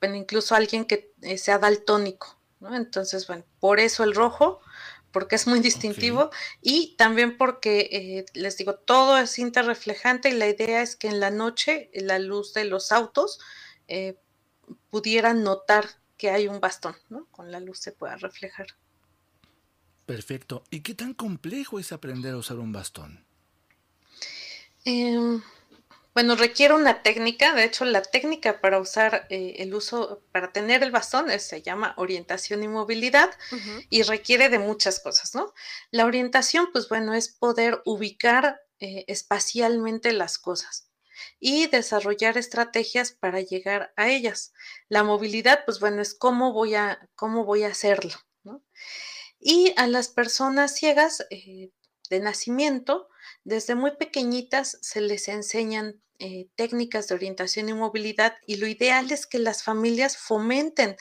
bueno, 0.00 0.16
incluso 0.16 0.54
alguien 0.54 0.84
que 0.84 1.12
eh, 1.22 1.38
sea 1.38 1.58
daltónico, 1.58 2.38
¿no? 2.60 2.74
Entonces, 2.76 3.26
bueno, 3.26 3.44
por 3.60 3.80
eso 3.80 4.04
el 4.04 4.14
rojo, 4.14 4.60
porque 5.12 5.36
es 5.36 5.46
muy 5.46 5.60
distintivo 5.60 6.30
y 6.60 6.94
también 6.96 7.36
porque, 7.36 7.88
eh, 7.92 8.26
les 8.34 8.56
digo, 8.56 8.74
todo 8.76 9.18
es 9.18 9.30
cinta 9.30 9.62
reflejante 9.62 10.28
y 10.30 10.32
la 10.32 10.48
idea 10.48 10.82
es 10.82 10.96
que 10.96 11.08
en 11.08 11.20
la 11.20 11.30
noche 11.30 11.90
la 11.94 12.18
luz 12.18 12.54
de 12.54 12.64
los 12.64 12.92
autos 12.92 13.40
eh, 13.88 14.16
pudieran 14.90 15.42
notar 15.42 15.86
que 16.16 16.30
hay 16.30 16.48
un 16.48 16.60
bastón, 16.60 16.96
¿no? 17.08 17.26
Con 17.30 17.50
la 17.50 17.60
luz 17.60 17.78
se 17.80 17.92
pueda 17.92 18.16
reflejar. 18.16 18.68
Perfecto. 20.10 20.64
¿Y 20.70 20.80
qué 20.80 20.96
tan 20.96 21.14
complejo 21.14 21.78
es 21.78 21.92
aprender 21.92 22.34
a 22.34 22.38
usar 22.38 22.58
un 22.58 22.72
bastón? 22.72 23.24
Em, 24.84 25.40
bueno, 26.16 26.34
requiere 26.34 26.74
una 26.74 27.04
técnica, 27.04 27.54
de 27.54 27.62
hecho 27.62 27.84
la 27.84 28.02
técnica 28.02 28.60
para 28.60 28.80
usar 28.80 29.28
eh, 29.30 29.54
el 29.58 29.72
uso, 29.72 30.20
para 30.32 30.50
tener 30.50 30.82
el 30.82 30.90
bastón 30.90 31.30
eh, 31.30 31.38
se 31.38 31.62
llama 31.62 31.94
orientación 31.96 32.64
y 32.64 32.66
movilidad 32.66 33.30
y 33.88 34.02
requiere 34.02 34.48
de 34.48 34.58
muchas 34.58 34.98
cosas, 34.98 35.36
¿no? 35.36 35.54
La 35.92 36.06
orientación, 36.06 36.70
pues 36.72 36.88
bueno, 36.88 37.14
es 37.14 37.28
poder 37.28 37.80
ubicar 37.84 38.62
eh, 38.80 39.04
espacialmente 39.06 40.12
las 40.12 40.38
cosas 40.38 40.88
y 41.38 41.68
desarrollar 41.68 42.36
estrategias 42.36 43.12
para 43.12 43.40
llegar 43.42 43.92
a 43.94 44.08
ellas. 44.08 44.54
La 44.88 45.04
movilidad, 45.04 45.64
pues 45.64 45.78
bueno, 45.78 46.02
es 46.02 46.14
cómo 46.14 46.52
voy 46.52 46.74
a, 46.74 47.08
cómo 47.14 47.44
voy 47.44 47.62
a 47.62 47.68
hacerlo, 47.68 48.16
¿no? 48.42 48.60
Y 49.40 49.72
a 49.76 49.86
las 49.86 50.08
personas 50.08 50.74
ciegas 50.76 51.26
eh, 51.30 51.70
de 52.10 52.20
nacimiento, 52.20 53.08
desde 53.42 53.74
muy 53.74 53.96
pequeñitas 53.96 54.78
se 54.82 55.00
les 55.00 55.28
enseñan 55.28 56.02
eh, 56.18 56.48
técnicas 56.54 57.08
de 57.08 57.14
orientación 57.14 57.70
y 57.70 57.72
movilidad 57.72 58.34
y 58.46 58.56
lo 58.56 58.66
ideal 58.66 59.10
es 59.10 59.26
que 59.26 59.38
las 59.38 59.62
familias 59.62 60.18
fomenten 60.18 60.96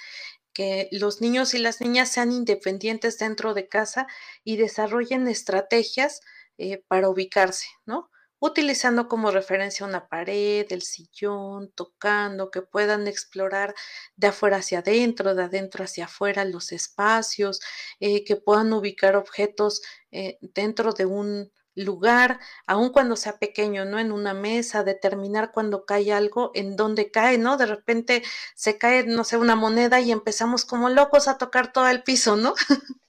que 0.53 0.87
los 0.91 1.19
niños 1.19 1.53
y 1.53 1.59
las 1.59 1.81
niñas 1.81 2.09
sean 2.09 2.31
independientes 2.31 3.17
dentro 3.17 3.53
de 3.53 3.67
casa 3.67 4.07
y 4.45 4.55
desarrollen 4.55 5.27
estrategias 5.27 6.21
eh, 6.57 6.83
para 6.87 7.09
ubicarse, 7.09 7.67
¿no? 7.85 8.09
Utilizando 8.41 9.09
como 9.09 9.31
referencia 9.31 9.85
una 9.85 10.07
pared, 10.07 10.65
el 10.71 10.81
sillón, 10.81 11.71
tocando, 11.75 12.51
que 12.51 12.61
puedan 12.61 13.05
explorar 13.07 13.75
de 14.15 14.27
afuera 14.27 14.57
hacia 14.57 14.79
adentro, 14.79 15.35
de 15.35 15.43
adentro 15.43 15.83
hacia 15.83 16.05
afuera 16.05 16.45
los 16.45 16.71
espacios, 16.71 17.59
eh, 17.99 18.23
que 18.23 18.37
puedan 18.37 18.71
ubicar 18.71 19.17
objetos 19.17 19.81
eh, 20.11 20.37
dentro 20.41 20.93
de 20.93 21.05
un 21.05 21.51
lugar, 21.75 22.39
aun 22.67 22.89
cuando 22.91 23.15
sea 23.15 23.37
pequeño, 23.39 23.85
¿no? 23.85 23.99
En 23.99 24.11
una 24.11 24.33
mesa, 24.33 24.83
determinar 24.83 25.51
cuando 25.51 25.85
cae 25.85 26.11
algo, 26.13 26.51
en 26.53 26.75
dónde 26.75 27.11
cae, 27.11 27.37
¿no? 27.37 27.57
De 27.57 27.65
repente 27.65 28.23
se 28.55 28.77
cae, 28.77 29.05
no 29.05 29.23
sé, 29.23 29.37
una 29.37 29.55
moneda 29.55 29.99
y 30.01 30.11
empezamos 30.11 30.65
como 30.65 30.89
locos 30.89 31.27
a 31.27 31.37
tocar 31.37 31.71
todo 31.71 31.87
el 31.87 32.03
piso, 32.03 32.35
¿no? 32.35 32.53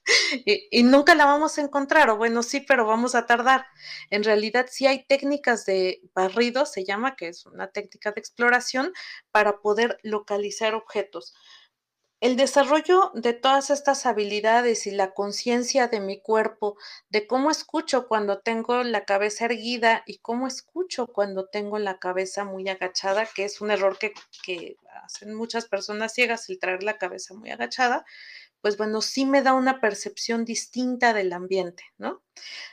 y, 0.45 0.67
y 0.71 0.83
nunca 0.83 1.15
la 1.15 1.25
vamos 1.25 1.57
a 1.57 1.61
encontrar, 1.61 2.09
o 2.09 2.17
bueno, 2.17 2.43
sí, 2.43 2.61
pero 2.61 2.85
vamos 2.85 3.15
a 3.15 3.25
tardar. 3.25 3.65
En 4.09 4.23
realidad, 4.23 4.67
sí 4.69 4.87
hay 4.87 5.05
técnicas 5.05 5.65
de 5.65 6.01
barrido, 6.13 6.65
se 6.65 6.85
llama, 6.85 7.15
que 7.15 7.29
es 7.29 7.45
una 7.45 7.67
técnica 7.71 8.11
de 8.11 8.19
exploración 8.19 8.93
para 9.31 9.61
poder 9.61 9.97
localizar 10.03 10.75
objetos. 10.75 11.33
El 12.21 12.35
desarrollo 12.35 13.11
de 13.15 13.33
todas 13.33 13.71
estas 13.71 14.05
habilidades 14.05 14.85
y 14.85 14.91
la 14.91 15.15
conciencia 15.15 15.87
de 15.87 15.99
mi 15.99 16.21
cuerpo, 16.21 16.77
de 17.09 17.25
cómo 17.25 17.49
escucho 17.49 18.07
cuando 18.07 18.41
tengo 18.41 18.83
la 18.83 19.05
cabeza 19.05 19.45
erguida 19.45 20.03
y 20.05 20.19
cómo 20.19 20.45
escucho 20.45 21.07
cuando 21.07 21.47
tengo 21.47 21.79
la 21.79 21.97
cabeza 21.97 22.43
muy 22.45 22.69
agachada, 22.69 23.25
que 23.25 23.45
es 23.45 23.59
un 23.59 23.71
error 23.71 23.97
que, 23.97 24.13
hacen 25.03 25.33
muchas 25.33 25.65
personas 25.65 26.13
ciegas, 26.13 26.47
el 26.51 26.59
traer 26.59 26.83
la 26.83 26.99
cabeza 26.99 27.33
muy 27.33 27.49
agachada, 27.49 28.05
pues 28.61 28.77
bueno, 28.77 29.01
sí 29.01 29.25
me 29.25 29.41
da 29.41 29.55
una 29.55 29.81
percepción 29.81 30.45
distinta 30.45 31.15
del 31.15 31.33
ambiente, 31.33 31.85
¿no? 31.97 32.21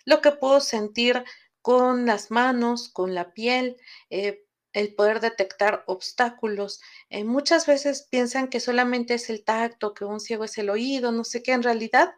Lo 0.05 0.21
que 0.21 0.33
puedo 0.33 0.61
sentir 0.61 1.25
con 1.63 2.05
las 2.05 2.31
manos, 2.31 2.91
con 2.91 3.15
la 3.15 3.33
piel, 3.33 3.79
eh, 4.11 4.45
el 4.73 4.95
poder 4.95 5.21
detectar 5.21 5.85
obstáculos. 5.87 6.81
Eh, 7.11 7.25
muchas 7.25 7.67
veces 7.67 8.07
piensan 8.11 8.49
que 8.49 8.61
solamente 8.61 9.15
es 9.15 9.31
el 9.31 9.45
tacto, 9.45 9.95
que 9.95 10.05
un 10.05 10.21
ciego 10.21 10.45
es 10.45 10.59
el 10.59 10.71
oído, 10.71 11.13
no 11.13 11.25
sé 11.25 11.43
qué, 11.43 11.53
en 11.53 11.63
realidad, 11.63 12.13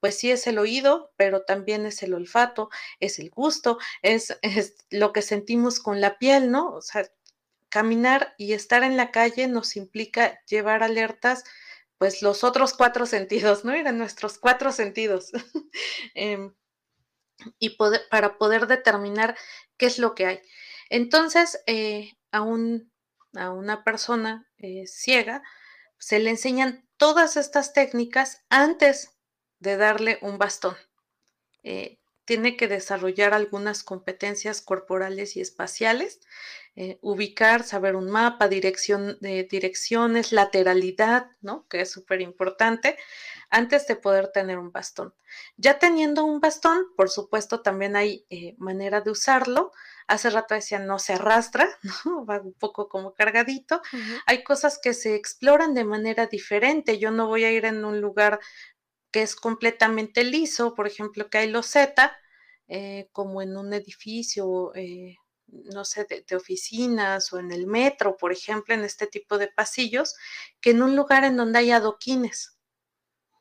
pues 0.00 0.18
sí 0.18 0.30
es 0.30 0.46
el 0.46 0.58
oído, 0.58 1.12
pero 1.16 1.42
también 1.42 1.86
es 1.86 2.02
el 2.02 2.14
olfato, 2.14 2.70
es 3.00 3.18
el 3.18 3.30
gusto, 3.30 3.78
es, 4.02 4.38
es 4.42 4.76
lo 4.90 5.12
que 5.12 5.22
sentimos 5.22 5.80
con 5.80 6.00
la 6.00 6.18
piel, 6.18 6.50
¿no? 6.50 6.72
O 6.72 6.82
sea, 6.82 7.10
caminar 7.68 8.34
y 8.36 8.52
estar 8.52 8.82
en 8.82 8.96
la 8.96 9.10
calle 9.12 9.46
nos 9.46 9.76
implica 9.76 10.42
llevar 10.46 10.82
alertas 10.82 11.44
pues 11.98 12.22
los 12.22 12.44
otros 12.44 12.72
cuatro 12.72 13.06
sentidos, 13.06 13.64
¿no? 13.64 13.72
Eran 13.72 13.98
nuestros 13.98 14.38
cuatro 14.38 14.72
sentidos. 14.72 15.30
Em, 16.14 16.52
y 17.58 17.70
poder, 17.70 18.02
para 18.10 18.38
poder 18.38 18.66
determinar 18.66 19.36
qué 19.76 19.86
es 19.86 19.98
lo 19.98 20.14
que 20.14 20.26
hay. 20.26 20.40
Entonces, 20.90 21.62
eh, 21.66 22.12
a, 22.32 22.42
un, 22.42 22.92
a, 23.34 23.50
una 23.50 23.84
persona 23.84 24.46
eh, 24.58 24.86
ciega 24.86 25.42
se 25.98 26.18
le 26.18 26.30
enseñan 26.30 26.86
todas 26.98 27.36
estas 27.36 27.72
técnicas 27.72 28.44
antes 28.50 29.16
de 29.60 29.76
darle 29.76 30.18
un 30.20 30.36
bastón. 30.36 30.76
Eh, 31.62 31.98
tiene 32.24 32.56
que 32.56 32.68
desarrollar 32.68 33.34
algunas 33.34 33.82
competencias 33.82 34.60
corporales 34.60 35.36
y 35.36 35.40
espaciales, 35.40 36.20
ubicar, 37.02 37.64
saber 37.64 37.96
un 37.96 38.08
mapa, 38.08 38.48
dirección 38.48 39.18
direcciones, 39.20 40.32
lateralidad, 40.32 41.26
¿no? 41.42 41.66
Que 41.68 41.80
es 41.82 41.90
súper 41.90 42.20
importante 42.20 42.96
antes 43.50 43.86
de 43.88 43.96
poder 43.96 44.28
tener 44.32 44.58
un 44.58 44.70
bastón. 44.70 45.12
Ya 45.56 45.78
teniendo 45.78 46.24
un 46.24 46.40
bastón, 46.40 46.86
por 46.96 47.10
supuesto, 47.10 47.62
también 47.62 47.96
hay 47.96 48.24
eh, 48.30 48.54
manera 48.58 49.00
de 49.00 49.10
usarlo. 49.10 49.72
Hace 50.06 50.30
rato 50.30 50.54
decía, 50.54 50.78
no 50.78 50.98
se 50.98 51.14
arrastra, 51.14 51.68
¿no? 52.04 52.24
va 52.24 52.40
un 52.40 52.54
poco 52.54 52.88
como 52.88 53.12
cargadito. 53.12 53.82
Hay 54.26 54.44
cosas 54.44 54.78
que 54.80 54.94
se 54.94 55.16
exploran 55.16 55.74
de 55.74 55.84
manera 55.84 56.26
diferente. 56.26 56.98
Yo 56.98 57.10
no 57.10 57.26
voy 57.26 57.44
a 57.44 57.50
ir 57.50 57.64
en 57.64 57.84
un 57.84 58.00
lugar 58.00 58.38
que 59.10 59.22
es 59.22 59.34
completamente 59.34 60.22
liso, 60.22 60.74
por 60.74 60.86
ejemplo, 60.86 61.28
que 61.28 61.38
hay 61.38 61.50
loseta, 61.50 62.16
eh, 62.68 63.08
como 63.12 63.42
en 63.42 63.56
un 63.56 63.72
edificio, 63.72 64.72
eh, 64.76 65.16
no 65.48 65.84
sé, 65.84 66.06
de, 66.08 66.36
oficinas 66.36 67.32
o 67.32 67.40
en 67.40 67.50
el 67.50 67.66
metro, 67.66 68.16
por 68.16 68.30
ejemplo, 68.32 68.74
en 68.74 68.84
este 68.84 69.08
tipo 69.08 69.38
de 69.38 69.48
pasillos, 69.48 70.14
que 70.60 70.70
en 70.70 70.82
un 70.82 70.94
lugar 70.94 71.24
en 71.24 71.36
donde 71.36 71.58
hay 71.58 71.72
adoquines. 71.72 72.59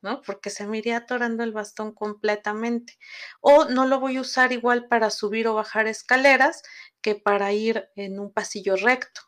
¿No? 0.02 0.22
Porque 0.22 0.50
se 0.50 0.66
me 0.68 0.78
iría 0.78 0.97
atorando 0.97 1.43
el 1.43 1.52
bastón 1.52 1.93
completamente. 1.93 2.97
O 3.41 3.66
no 3.66 3.86
lo 3.86 4.00
voy 4.00 4.18
a 4.18 4.22
usar 4.22 4.52
igual 4.52 4.88
para 4.88 5.10
subir 5.10 5.47
o 5.47 5.56
bajar 5.56 5.88
escaleras 5.88 6.62
que 7.02 7.16
para 7.16 7.52
ir 7.54 7.89
en 7.95 8.20
un 8.20 8.32
pasillo 8.32 8.76
recto. 8.76 9.22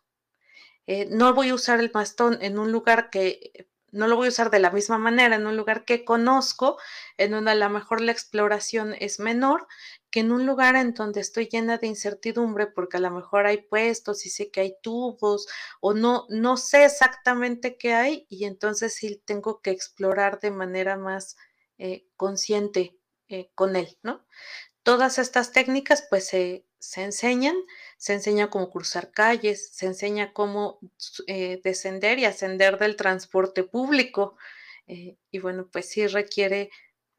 Eh, 0.88 1.08
no 1.10 1.34
voy 1.34 1.50
a 1.50 1.56
usar 1.56 1.80
el 1.80 1.90
bastón 1.90 2.38
en 2.42 2.60
un 2.60 2.72
lugar 2.72 3.10
que 3.10 3.68
no 3.92 4.08
lo 4.08 4.16
voy 4.16 4.28
a 4.28 4.30
usar 4.30 4.50
de 4.50 4.60
la 4.60 4.72
misma 4.72 4.98
manera 4.98 5.36
en 5.36 5.46
un 5.46 5.58
lugar 5.58 5.86
que 5.86 6.06
conozco, 6.06 6.78
en 7.18 7.32
donde 7.32 7.52
a 7.52 7.56
lo 7.56 7.70
mejor 7.70 8.02
la 8.02 8.12
exploración 8.12 8.96
es 9.00 9.20
menor, 9.20 9.68
que 10.12 10.20
en 10.20 10.32
un 10.32 10.46
lugar 10.46 10.76
en 10.76 10.94
donde 10.94 11.22
estoy 11.22 11.48
llena 11.48 11.78
de 11.78 11.88
incertidumbre, 11.88 12.68
porque 12.68 12.98
a 12.98 13.00
lo 13.00 13.12
mejor 13.12 13.48
hay 13.48 13.60
puestos 13.62 14.26
y 14.26 14.30
sé 14.30 14.52
que 14.52 14.62
hay 14.62 14.76
tubos, 14.84 15.48
o 15.80 15.94
no, 15.94 16.26
no 16.30 16.58
sé 16.58 16.86
exactamente 16.86 17.78
qué 17.78 17.94
hay, 17.94 18.26
y 18.30 18.46
entonces 18.46 18.94
sí 18.94 19.22
tengo 19.26 19.62
que 19.62 19.72
explorar 19.72 20.40
de 20.42 20.52
manera 20.52 20.98
más 20.98 21.38
eh, 21.78 22.06
consciente 22.18 22.98
eh, 23.30 23.50
con 23.56 23.76
él, 23.76 23.98
¿no? 24.04 24.26
Todas 24.84 25.18
estas 25.18 25.52
técnicas 25.54 26.06
pues 26.10 26.28
se, 26.28 26.66
se 26.80 27.04
enseñan, 27.04 27.56
se 27.98 28.14
enseña 28.14 28.50
cómo 28.50 28.70
cruzar 28.70 29.12
calles, 29.12 29.70
se 29.74 29.86
enseña 29.86 30.34
cómo 30.34 30.80
eh, 31.28 31.62
descender 31.64 32.20
y 32.20 32.26
ascender 32.26 32.78
del 32.80 32.96
transporte 32.98 33.64
público. 33.64 34.36
Y 34.88 35.40
bueno, 35.40 35.70
pues 35.72 35.90
sí 35.90 36.06
requiere 36.06 36.70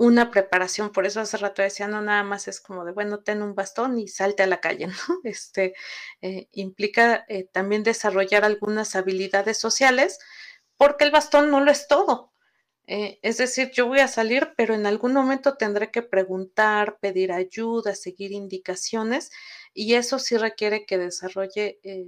una 0.05 0.31
preparación, 0.31 0.91
por 0.93 1.07
eso 1.07 1.21
hace 1.21 1.37
rato 1.37 1.63
decía, 1.63 1.89
no 1.89 2.03
nada 2.03 2.25
más 2.25 2.49
es 2.49 2.61
como 2.61 2.85
de, 2.85 2.93
bueno, 2.93 3.21
ten 3.21 3.43
un 3.43 3.55
bastón 3.55 3.99
y 3.99 4.09
salte 4.09 4.43
a 4.43 4.47
la 4.47 4.61
calle, 4.61 4.87
¿no? 5.09 5.21
Este 5.25 5.75
eh, 6.23 6.49
implica 6.53 7.27
también 7.53 7.83
desarrollar 7.83 8.45
algunas 8.45 8.97
habilidades 8.97 9.59
sociales, 9.59 10.19
porque 10.77 11.05
el 11.05 11.13
bastón 11.13 11.51
no 11.51 11.61
lo 11.61 11.71
es 11.71 11.89
todo. 11.89 12.33
Eh, 12.87 13.21
es 13.23 13.39
decir, 13.39 13.71
yo 13.73 13.87
voy 13.87 14.01
a 14.01 14.09
salir, 14.09 14.55
pero 14.57 14.75
en 14.75 14.87
algún 14.87 15.13
momento 15.13 15.57
tendré 15.57 15.91
que 15.91 16.03
preguntar, 16.03 16.99
pedir 17.01 17.33
ayuda, 17.33 17.95
seguir 17.95 18.33
indicaciones 18.33 19.31
y 19.73 19.95
eso 19.95 20.19
sí 20.19 20.37
requiere 20.37 20.85
que 20.85 20.99
desarrolle 20.99 21.79
eh, 21.85 22.07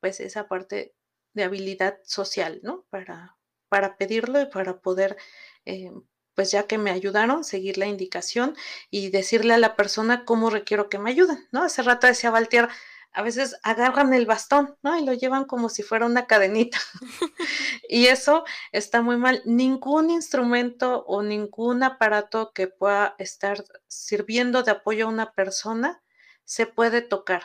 pues 0.00 0.20
esa 0.20 0.48
parte 0.48 0.94
de 1.34 1.44
habilidad 1.44 1.98
social, 2.04 2.60
¿no? 2.62 2.84
Para, 2.90 3.36
para 3.68 3.96
pedirlo 3.96 4.40
y 4.40 4.46
para 4.46 4.80
poder, 4.80 5.16
eh, 5.64 5.92
pues 6.38 6.52
ya 6.52 6.68
que 6.68 6.78
me 6.78 6.92
ayudaron, 6.92 7.42
seguir 7.42 7.78
la 7.78 7.86
indicación 7.86 8.56
y 8.92 9.10
decirle 9.10 9.54
a 9.54 9.58
la 9.58 9.74
persona 9.74 10.24
cómo 10.24 10.50
requiero 10.50 10.88
que 10.88 11.00
me 11.00 11.10
ayuden, 11.10 11.48
¿no? 11.50 11.64
Hace 11.64 11.82
rato 11.82 12.06
decía 12.06 12.30
Valtier, 12.30 12.68
a 13.10 13.22
veces 13.22 13.56
agarran 13.64 14.14
el 14.14 14.24
bastón, 14.24 14.76
¿no? 14.84 14.96
Y 14.96 15.04
lo 15.04 15.14
llevan 15.14 15.46
como 15.46 15.68
si 15.68 15.82
fuera 15.82 16.06
una 16.06 16.28
cadenita. 16.28 16.78
y 17.88 18.06
eso 18.06 18.44
está 18.70 19.02
muy 19.02 19.16
mal. 19.16 19.42
Ningún 19.46 20.10
instrumento 20.10 21.04
o 21.08 21.24
ningún 21.24 21.82
aparato 21.82 22.52
que 22.54 22.68
pueda 22.68 23.16
estar 23.18 23.64
sirviendo 23.88 24.62
de 24.62 24.70
apoyo 24.70 25.06
a 25.06 25.10
una 25.10 25.32
persona 25.32 26.04
se 26.44 26.66
puede 26.66 27.02
tocar. 27.02 27.42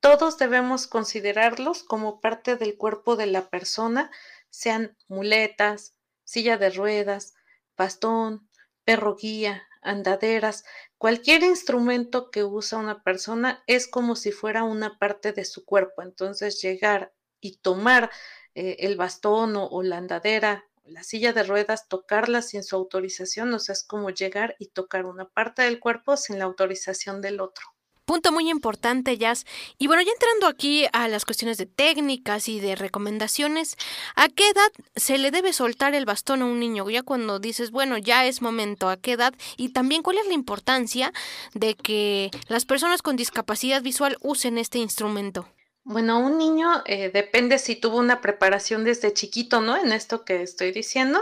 Todos 0.00 0.36
debemos 0.36 0.88
considerarlos 0.88 1.84
como 1.84 2.20
parte 2.20 2.56
del 2.56 2.76
cuerpo 2.76 3.14
de 3.14 3.26
la 3.26 3.50
persona, 3.50 4.10
sean 4.48 4.96
muletas, 5.06 5.94
silla 6.24 6.56
de 6.56 6.70
ruedas, 6.70 7.34
bastón, 7.80 8.46
perro 8.84 9.16
guía, 9.16 9.66
andaderas, 9.80 10.64
cualquier 10.98 11.42
instrumento 11.42 12.30
que 12.30 12.44
usa 12.44 12.78
una 12.78 13.02
persona 13.02 13.64
es 13.66 13.88
como 13.88 14.16
si 14.16 14.32
fuera 14.32 14.64
una 14.64 14.98
parte 14.98 15.32
de 15.32 15.46
su 15.46 15.64
cuerpo. 15.64 16.02
Entonces 16.02 16.60
llegar 16.60 17.14
y 17.40 17.56
tomar 17.56 18.10
eh, 18.54 18.76
el 18.80 18.98
bastón 18.98 19.54
o, 19.56 19.82
la 19.82 19.96
andadera, 19.96 20.66
la 20.84 21.02
silla 21.04 21.32
de 21.32 21.42
ruedas, 21.42 21.88
tocarla 21.88 22.42
sin 22.42 22.62
su 22.62 22.76
autorización, 22.76 23.54
o 23.54 23.58
sea, 23.58 23.72
es 23.72 23.82
como 23.82 24.10
llegar 24.10 24.56
y 24.58 24.66
tocar 24.68 25.06
una 25.06 25.30
parte 25.30 25.62
del 25.62 25.80
cuerpo 25.80 26.18
sin 26.18 26.38
la 26.38 26.44
autorización 26.44 27.22
del 27.22 27.40
otro. 27.40 27.64
Punto 28.10 28.32
muy 28.32 28.50
importante, 28.50 29.16
Jazz. 29.18 29.46
Y 29.78 29.86
bueno, 29.86 30.02
ya 30.02 30.10
entrando 30.10 30.48
aquí 30.48 30.84
a 30.92 31.06
las 31.06 31.24
cuestiones 31.24 31.58
de 31.58 31.66
técnicas 31.66 32.48
y 32.48 32.58
de 32.58 32.74
recomendaciones, 32.74 33.76
¿a 34.16 34.28
qué 34.28 34.48
edad 34.48 34.72
se 34.96 35.16
le 35.16 35.30
debe 35.30 35.52
soltar 35.52 35.94
el 35.94 36.06
bastón 36.06 36.42
a 36.42 36.46
un 36.46 36.58
niño? 36.58 36.90
Ya 36.90 37.04
cuando 37.04 37.38
dices, 37.38 37.70
bueno, 37.70 37.98
ya 37.98 38.26
es 38.26 38.42
momento, 38.42 38.88
¿a 38.88 38.96
qué 38.96 39.12
edad? 39.12 39.32
Y 39.56 39.68
también, 39.68 40.02
¿cuál 40.02 40.18
es 40.18 40.26
la 40.26 40.32
importancia 40.32 41.12
de 41.54 41.76
que 41.76 42.32
las 42.48 42.64
personas 42.64 43.00
con 43.00 43.14
discapacidad 43.14 43.80
visual 43.80 44.18
usen 44.22 44.58
este 44.58 44.78
instrumento? 44.78 45.46
Bueno, 45.84 46.18
un 46.18 46.36
niño 46.36 46.82
eh, 46.86 47.12
depende 47.14 47.60
si 47.60 47.76
tuvo 47.76 47.98
una 47.98 48.20
preparación 48.20 48.82
desde 48.82 49.14
chiquito, 49.14 49.60
¿no? 49.60 49.76
En 49.76 49.92
esto 49.92 50.24
que 50.24 50.42
estoy 50.42 50.72
diciendo. 50.72 51.20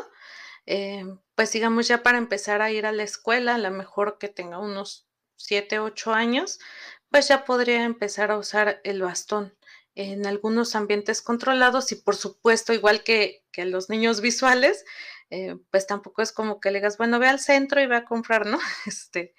Eh, 0.65 1.05
pues 1.35 1.53
digamos 1.53 1.87
ya 1.87 2.03
para 2.03 2.17
empezar 2.17 2.63
a 2.63 2.71
ir 2.71 2.87
a 2.87 2.93
la 2.93 3.03
escuela, 3.03 3.57
a 3.57 3.59
lo 3.59 3.71
mejor 3.73 4.17
que 4.17 4.29
tenga 4.29 4.59
unos 4.59 5.08
7, 5.39 5.79
8 5.81 6.13
años, 6.13 6.59
pues 7.11 7.29
ya 7.29 7.45
podría 7.45 7.85
empezar 7.85 8.31
a 8.31 8.39
usar 8.39 8.81
el 8.85 9.01
bastón 9.03 9.55
en 9.95 10.27
algunos 10.27 10.77
ambientes 10.77 11.23
controlados 11.23 11.91
y 11.91 11.97
por 11.97 12.15
supuesto, 12.15 12.73
igual 12.73 13.03
que, 13.03 13.45
que 13.51 13.65
los 13.65 13.89
niños 13.91 14.21
visuales, 14.21 14.85
eh, 15.31 15.57
pues 15.71 15.87
tampoco 15.87 16.23
es 16.23 16.33
como 16.33 16.61
que 16.61 16.71
le 16.71 16.79
digas, 16.79 16.97
bueno, 16.97 17.19
ve 17.19 17.27
al 17.29 17.41
centro 17.41 17.81
y 17.81 17.87
ve 17.87 17.97
a 17.97 18.05
comprar, 18.05 18.47
¿no? 18.47 18.59
Este, 18.87 19.35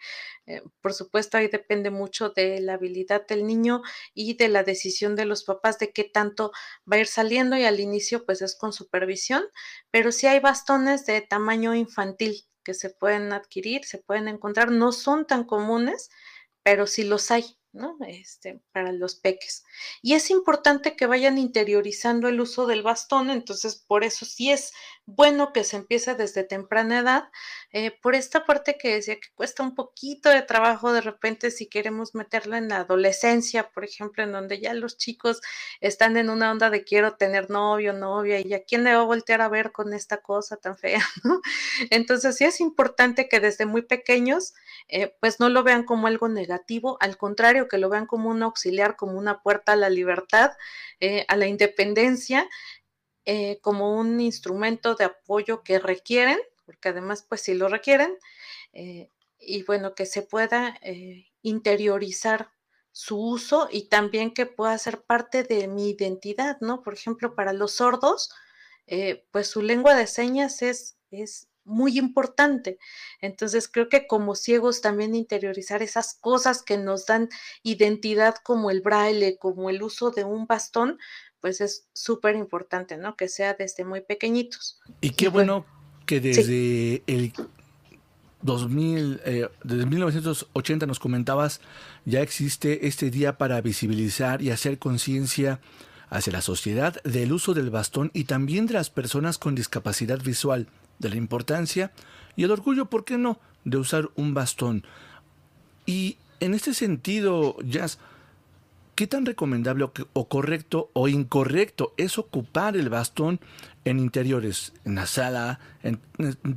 eh, 0.45 0.61
por 0.81 0.93
supuesto, 0.93 1.37
ahí 1.37 1.47
depende 1.47 1.89
mucho 1.91 2.29
de 2.29 2.59
la 2.59 2.73
habilidad 2.73 3.25
del 3.25 3.45
niño 3.45 3.81
y 4.13 4.35
de 4.35 4.49
la 4.49 4.63
decisión 4.63 5.15
de 5.15 5.25
los 5.25 5.43
papás 5.43 5.79
de 5.79 5.91
qué 5.93 6.03
tanto 6.03 6.51
va 6.91 6.97
a 6.97 6.99
ir 6.99 7.07
saliendo 7.07 7.55
y 7.57 7.63
al 7.63 7.79
inicio 7.79 8.25
pues 8.25 8.41
es 8.41 8.55
con 8.55 8.73
supervisión, 8.73 9.43
pero 9.91 10.11
sí 10.11 10.27
hay 10.27 10.39
bastones 10.39 11.05
de 11.05 11.21
tamaño 11.21 11.73
infantil 11.73 12.45
que 12.69 12.75
se 12.75 12.91
pueden 12.91 13.33
adquirir, 13.33 13.83
se 13.83 13.97
pueden 13.97 14.27
encontrar, 14.27 14.69
no 14.69 14.91
son 14.91 15.25
tan 15.25 15.43
comunes, 15.43 16.11
pero 16.61 16.85
sí 16.85 17.03
los 17.03 17.31
hay. 17.31 17.58
¿No? 17.71 17.97
Este, 18.07 18.61
para 18.71 18.91
los 18.91 19.15
peques. 19.15 19.63
Y 20.01 20.13
es 20.13 20.29
importante 20.29 20.95
que 20.95 21.05
vayan 21.05 21.37
interiorizando 21.37 22.27
el 22.27 22.41
uso 22.41 22.65
del 22.65 22.83
bastón, 22.83 23.29
entonces 23.29 23.75
por 23.75 24.03
eso 24.03 24.25
sí 24.25 24.51
es 24.51 24.73
bueno 25.05 25.53
que 25.53 25.63
se 25.63 25.77
empiece 25.77 26.15
desde 26.15 26.43
temprana 26.43 26.99
edad, 26.99 27.29
eh, 27.71 27.91
por 28.01 28.15
esta 28.15 28.45
parte 28.45 28.77
que 28.77 28.95
decía 28.95 29.15
que 29.15 29.29
cuesta 29.35 29.63
un 29.63 29.75
poquito 29.75 30.29
de 30.29 30.41
trabajo 30.41 30.93
de 30.93 31.01
repente 31.01 31.51
si 31.51 31.67
queremos 31.67 32.15
meterlo 32.15 32.55
en 32.55 32.69
la 32.69 32.77
adolescencia, 32.77 33.69
por 33.71 33.83
ejemplo, 33.83 34.23
en 34.23 34.31
donde 34.31 34.59
ya 34.59 34.73
los 34.73 34.97
chicos 34.97 35.41
están 35.81 36.17
en 36.17 36.29
una 36.29 36.51
onda 36.51 36.69
de 36.69 36.83
quiero 36.83 37.15
tener 37.15 37.49
novio, 37.49 37.93
novia, 37.93 38.39
y 38.39 38.53
a 38.53 38.63
quién 38.63 38.83
le 38.83 38.95
va 38.95 39.01
a 39.01 39.05
voltear 39.05 39.41
a 39.41 39.49
ver 39.49 39.71
con 39.71 39.93
esta 39.93 40.17
cosa 40.17 40.57
tan 40.57 40.77
fea, 40.77 41.01
¿no? 41.23 41.41
Entonces 41.89 42.35
sí 42.37 42.45
es 42.45 42.59
importante 42.61 43.27
que 43.29 43.39
desde 43.39 43.65
muy 43.65 43.81
pequeños, 43.81 44.53
eh, 44.87 45.15
pues 45.19 45.39
no 45.39 45.49
lo 45.49 45.63
vean 45.63 45.83
como 45.83 46.07
algo 46.07 46.27
negativo, 46.29 46.97
al 47.01 47.17
contrario, 47.17 47.58
que 47.67 47.77
lo 47.77 47.89
vean 47.89 48.05
como 48.05 48.29
un 48.29 48.43
auxiliar, 48.43 48.95
como 48.95 49.17
una 49.17 49.41
puerta 49.41 49.73
a 49.73 49.75
la 49.75 49.89
libertad, 49.89 50.51
eh, 50.99 51.25
a 51.27 51.35
la 51.35 51.47
independencia, 51.47 52.47
eh, 53.25 53.59
como 53.61 53.95
un 53.97 54.19
instrumento 54.19 54.95
de 54.95 55.05
apoyo 55.05 55.63
que 55.63 55.79
requieren, 55.79 56.39
porque 56.65 56.89
además 56.89 57.25
pues 57.27 57.41
sí 57.41 57.53
lo 57.53 57.67
requieren, 57.67 58.17
eh, 58.73 59.09
y 59.39 59.63
bueno, 59.63 59.95
que 59.95 60.05
se 60.05 60.21
pueda 60.21 60.79
interiorizar 61.41 62.51
su 62.91 63.17
uso 63.17 63.69
y 63.71 63.87
también 63.87 64.33
que 64.33 64.45
pueda 64.45 64.77
ser 64.77 65.01
parte 65.01 65.43
de 65.43 65.67
mi 65.67 65.89
identidad, 65.91 66.57
¿no? 66.59 66.83
Por 66.83 66.93
ejemplo, 66.93 67.35
para 67.35 67.53
los 67.53 67.73
sordos, 67.73 68.33
pues 69.31 69.47
su 69.47 69.61
lengua 69.61 69.95
de 69.95 70.07
señas 70.07 70.61
es, 70.61 70.97
es 71.09 71.48
muy 71.69 71.97
importante. 71.97 72.77
Entonces 73.21 73.67
creo 73.67 73.87
que 73.87 74.07
como 74.07 74.35
ciegos 74.35 74.81
también 74.81 75.15
interiorizar 75.15 75.81
esas 75.81 76.15
cosas 76.15 76.63
que 76.63 76.77
nos 76.77 77.05
dan 77.05 77.29
identidad 77.63 78.35
como 78.43 78.71
el 78.71 78.81
braille, 78.81 79.37
como 79.37 79.69
el 79.69 79.81
uso 79.81 80.11
de 80.11 80.23
un 80.23 80.47
bastón, 80.47 80.97
pues 81.39 81.61
es 81.61 81.87
súper 81.93 82.35
importante, 82.35 82.97
¿no? 82.97 83.15
Que 83.15 83.29
sea 83.29 83.53
desde 83.53 83.85
muy 83.85 84.01
pequeñitos. 84.01 84.79
Y 85.01 85.11
qué 85.11 85.29
bueno 85.29 85.65
que 86.05 86.19
desde 86.19 87.03
el 87.07 87.33
2000, 88.41 89.21
eh, 89.25 89.49
desde 89.63 89.85
1980 89.85 90.85
nos 90.85 90.99
comentabas, 90.99 91.61
ya 92.05 92.21
existe 92.21 92.87
este 92.87 93.09
día 93.09 93.37
para 93.37 93.61
visibilizar 93.61 94.41
y 94.41 94.51
hacer 94.51 94.79
conciencia 94.79 95.59
hacia 96.09 96.33
la 96.33 96.41
sociedad 96.41 97.01
del 97.03 97.31
uso 97.31 97.53
del 97.53 97.69
bastón 97.69 98.11
y 98.13 98.23
también 98.23 98.65
de 98.65 98.73
las 98.73 98.89
personas 98.89 99.37
con 99.37 99.55
discapacidad 99.55 100.19
visual, 100.21 100.67
de 100.99 101.09
la 101.09 101.15
importancia 101.15 101.91
y 102.35 102.43
el 102.43 102.51
orgullo, 102.51 102.85
¿por 102.85 103.05
qué 103.05 103.17
no?, 103.17 103.39
de 103.65 103.77
usar 103.77 104.09
un 104.15 104.33
bastón. 104.33 104.85
Y 105.85 106.17
en 106.39 106.53
este 106.53 106.73
sentido, 106.73 107.57
Jazz, 107.63 107.99
¿qué 108.95 109.07
tan 109.07 109.25
recomendable 109.25 109.89
o, 110.13 110.29
correcto 110.29 110.89
o 110.93 111.07
incorrecto 111.07 111.93
es 111.97 112.17
ocupar 112.17 112.77
el 112.77 112.89
bastón 112.89 113.39
en 113.85 113.99
interiores, 113.99 114.73
en 114.85 114.95
la 114.95 115.05
sala, 115.05 115.59
en, 115.83 115.99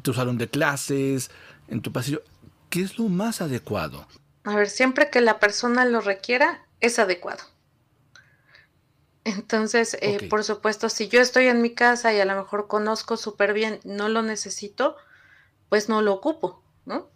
tu 0.03 0.13
salón 0.13 0.39
de 0.39 0.49
clases, 0.49 1.31
en 1.69 1.81
tu 1.81 1.93
pasillo? 1.93 2.23
¿Qué 2.71 2.83
es 2.83 2.99
lo 2.99 3.09
más 3.09 3.43
adecuado? 3.43 4.07
A 4.45 4.55
ver, 4.57 4.69
siempre 4.69 5.11
que 5.11 5.21
la 5.21 5.39
persona 5.39 5.85
lo 5.85 6.01
requiera, 6.01 6.67
es 6.81 6.99
adecuado. 6.99 7.52
Entonces, 9.25 9.97
eh, 10.01 10.29
por 10.29 10.43
supuesto, 10.43 10.89
si 10.89 11.09
yo 11.09 11.21
estoy 11.21 11.47
en 11.47 11.63
mi 11.63 11.75
casa 11.75 12.13
y 12.13 12.21
a 12.21 12.25
lo 12.25 12.35
mejor 12.35 12.67
conozco 12.67 13.17
súper 13.17 13.53
bien, 13.53 13.81
no 13.85 14.09
lo 14.09 14.23
necesito, 14.23 14.97
pues 15.69 15.89
no 15.89 16.03
lo 16.03 16.13
ocupo, 16.13 16.63
¿no? 16.85 17.11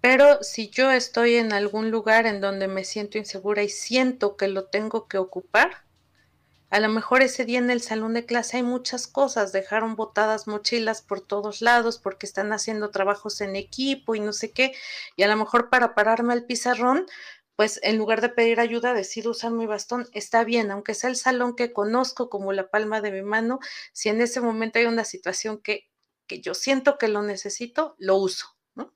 Pero 0.00 0.42
si 0.42 0.68
yo 0.70 0.90
estoy 0.90 1.36
en 1.36 1.52
algún 1.52 1.90
lugar 1.90 2.26
en 2.26 2.40
donde 2.40 2.68
me 2.68 2.84
siento 2.84 3.18
insegura 3.18 3.62
y 3.62 3.68
siento 3.68 4.36
que 4.36 4.48
lo 4.48 4.66
tengo 4.66 5.08
que 5.08 5.18
ocupar, 5.18 5.84
a 6.70 6.80
lo 6.80 6.90
mejor 6.90 7.22
ese 7.22 7.46
día 7.46 7.58
en 7.58 7.70
el 7.70 7.80
salón 7.80 8.12
de 8.12 8.26
clase 8.26 8.58
hay 8.58 8.62
muchas 8.62 9.06
cosas, 9.06 9.52
dejaron 9.52 9.96
botadas 9.96 10.46
mochilas 10.46 11.00
por 11.00 11.22
todos 11.22 11.62
lados 11.62 11.98
porque 11.98 12.26
están 12.26 12.52
haciendo 12.52 12.90
trabajos 12.90 13.40
en 13.40 13.56
equipo 13.56 14.14
y 14.14 14.20
no 14.20 14.34
sé 14.34 14.52
qué, 14.52 14.74
y 15.16 15.22
a 15.22 15.28
lo 15.28 15.36
mejor 15.36 15.70
para 15.70 15.94
pararme 15.94 16.34
al 16.34 16.44
pizarrón, 16.44 17.06
pues 17.58 17.80
en 17.82 17.98
lugar 17.98 18.20
de 18.20 18.28
pedir 18.28 18.60
ayuda, 18.60 18.94
decido 18.94 19.32
usar 19.32 19.50
mi 19.50 19.66
bastón, 19.66 20.06
está 20.12 20.44
bien, 20.44 20.70
aunque 20.70 20.94
sea 20.94 21.10
el 21.10 21.16
salón 21.16 21.56
que 21.56 21.72
conozco 21.72 22.30
como 22.30 22.52
la 22.52 22.70
palma 22.70 23.00
de 23.00 23.10
mi 23.10 23.22
mano, 23.22 23.58
si 23.92 24.08
en 24.08 24.20
ese 24.20 24.40
momento 24.40 24.78
hay 24.78 24.84
una 24.84 25.02
situación 25.02 25.58
que, 25.60 25.88
que 26.28 26.40
yo 26.40 26.54
siento 26.54 26.98
que 26.98 27.08
lo 27.08 27.20
necesito, 27.22 27.96
lo 27.98 28.14
uso, 28.14 28.56
¿no? 28.76 28.94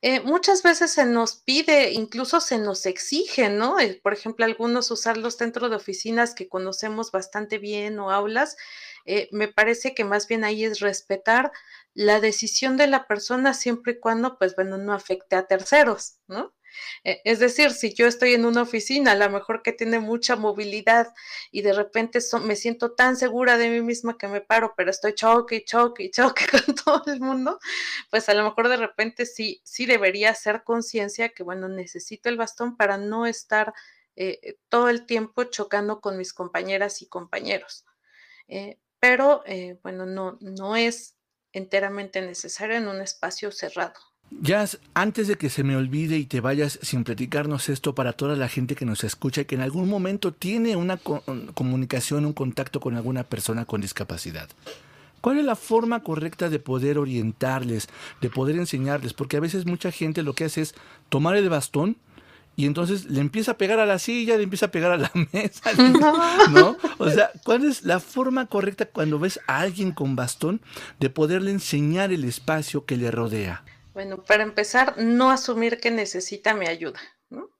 Eh, 0.00 0.20
muchas 0.20 0.62
veces 0.62 0.92
se 0.92 1.04
nos 1.04 1.36
pide, 1.36 1.90
incluso 1.92 2.40
se 2.40 2.56
nos 2.56 2.86
exige, 2.86 3.50
¿no? 3.50 3.78
Eh, 3.78 4.00
por 4.02 4.14
ejemplo, 4.14 4.46
algunos 4.46 4.90
usarlos 4.90 5.36
dentro 5.36 5.68
de 5.68 5.76
oficinas 5.76 6.34
que 6.34 6.48
conocemos 6.48 7.10
bastante 7.12 7.58
bien 7.58 7.98
o 7.98 8.10
aulas. 8.10 8.56
Eh, 9.04 9.28
me 9.30 9.48
parece 9.48 9.94
que 9.94 10.04
más 10.04 10.26
bien 10.26 10.44
ahí 10.44 10.64
es 10.64 10.80
respetar 10.80 11.52
la 11.92 12.18
decisión 12.20 12.78
de 12.78 12.86
la 12.86 13.06
persona 13.06 13.52
siempre 13.52 13.92
y 13.92 14.00
cuando, 14.00 14.38
pues 14.38 14.56
bueno, 14.56 14.78
no 14.78 14.94
afecte 14.94 15.36
a 15.36 15.46
terceros, 15.46 16.14
¿no? 16.28 16.54
Eh, 17.04 17.20
es 17.24 17.38
decir, 17.38 17.72
si 17.72 17.94
yo 17.94 18.06
estoy 18.06 18.34
en 18.34 18.44
una 18.44 18.62
oficina, 18.62 19.12
a 19.12 19.14
lo 19.14 19.30
mejor 19.30 19.62
que 19.62 19.72
tiene 19.72 19.98
mucha 19.98 20.36
movilidad 20.36 21.12
y 21.50 21.62
de 21.62 21.72
repente 21.72 22.20
me 22.42 22.56
siento 22.56 22.92
tan 22.92 23.16
segura 23.16 23.58
de 23.58 23.70
mí 23.70 23.80
misma 23.80 24.18
que 24.18 24.28
me 24.28 24.40
paro, 24.40 24.74
pero 24.76 24.90
estoy 24.90 25.14
choque 25.14 25.56
y 25.56 25.64
choque 25.64 26.04
y 26.04 26.10
choque 26.10 26.44
con 26.66 26.74
todo 26.74 27.12
el 27.12 27.20
mundo, 27.20 27.58
pues 28.10 28.28
a 28.28 28.34
lo 28.34 28.44
mejor 28.44 28.68
de 28.68 28.76
repente 28.76 29.26
sí, 29.26 29.60
sí 29.64 29.86
debería 29.86 30.30
hacer 30.30 30.62
conciencia 30.64 31.30
que, 31.30 31.42
bueno, 31.42 31.68
necesito 31.68 32.28
el 32.28 32.36
bastón 32.36 32.76
para 32.76 32.96
no 32.98 33.26
estar 33.26 33.72
eh, 34.16 34.58
todo 34.68 34.88
el 34.88 35.06
tiempo 35.06 35.44
chocando 35.44 36.00
con 36.00 36.16
mis 36.16 36.32
compañeras 36.32 37.02
y 37.02 37.08
compañeros. 37.08 37.86
Eh, 38.48 38.78
pero, 38.98 39.42
bueno, 39.82 40.04
no, 40.04 40.36
no 40.42 40.76
es 40.76 41.16
enteramente 41.52 42.20
necesario 42.20 42.76
en 42.76 42.88
un 42.88 43.00
espacio 43.00 43.50
cerrado. 43.50 44.09
Jazz, 44.30 44.78
antes 44.94 45.26
de 45.26 45.36
que 45.36 45.50
se 45.50 45.64
me 45.64 45.76
olvide 45.76 46.16
y 46.16 46.24
te 46.24 46.40
vayas 46.40 46.78
sin 46.82 47.04
platicarnos 47.04 47.68
esto 47.68 47.94
para 47.94 48.12
toda 48.12 48.36
la 48.36 48.48
gente 48.48 48.76
que 48.76 48.84
nos 48.84 49.02
escucha 49.02 49.42
y 49.42 49.44
que 49.44 49.56
en 49.56 49.60
algún 49.60 49.88
momento 49.88 50.32
tiene 50.32 50.76
una 50.76 50.98
comunicación, 51.54 52.24
un 52.24 52.32
contacto 52.32 52.80
con 52.80 52.96
alguna 52.96 53.24
persona 53.24 53.64
con 53.64 53.80
discapacidad. 53.80 54.48
¿Cuál 55.20 55.38
es 55.38 55.44
la 55.44 55.56
forma 55.56 56.02
correcta 56.02 56.48
de 56.48 56.60
poder 56.60 56.96
orientarles, 56.96 57.88
de 58.20 58.30
poder 58.30 58.56
enseñarles? 58.56 59.12
Porque 59.12 59.36
a 59.36 59.40
veces 59.40 59.66
mucha 59.66 59.90
gente 59.90 60.22
lo 60.22 60.32
que 60.32 60.44
hace 60.44 60.62
es 60.62 60.74
tomar 61.10 61.36
el 61.36 61.50
bastón 61.50 61.96
y 62.56 62.66
entonces 62.66 63.06
le 63.06 63.20
empieza 63.20 63.52
a 63.52 63.58
pegar 63.58 63.80
a 63.80 63.86
la 63.86 63.98
silla, 63.98 64.36
le 64.36 64.44
empieza 64.44 64.66
a 64.66 64.70
pegar 64.70 64.92
a 64.92 64.96
la 64.96 65.10
mesa, 65.32 65.72
¿no? 66.50 66.76
O 66.98 67.10
sea, 67.10 67.30
¿cuál 67.44 67.64
es 67.64 67.82
la 67.82 68.00
forma 68.00 68.46
correcta 68.46 68.86
cuando 68.86 69.18
ves 69.18 69.40
a 69.46 69.60
alguien 69.60 69.92
con 69.92 70.16
bastón 70.16 70.60
de 71.00 71.10
poderle 71.10 71.50
enseñar 71.50 72.12
el 72.12 72.24
espacio 72.24 72.86
que 72.86 72.96
le 72.96 73.10
rodea? 73.10 73.64
Bueno, 73.92 74.22
para 74.24 74.42
empezar, 74.42 74.98
no 74.98 75.30
asumir 75.30 75.80
que 75.80 75.90
necesita 75.90 76.54
mi 76.54 76.66
ayuda, 76.66 77.00
¿no? 77.28 77.50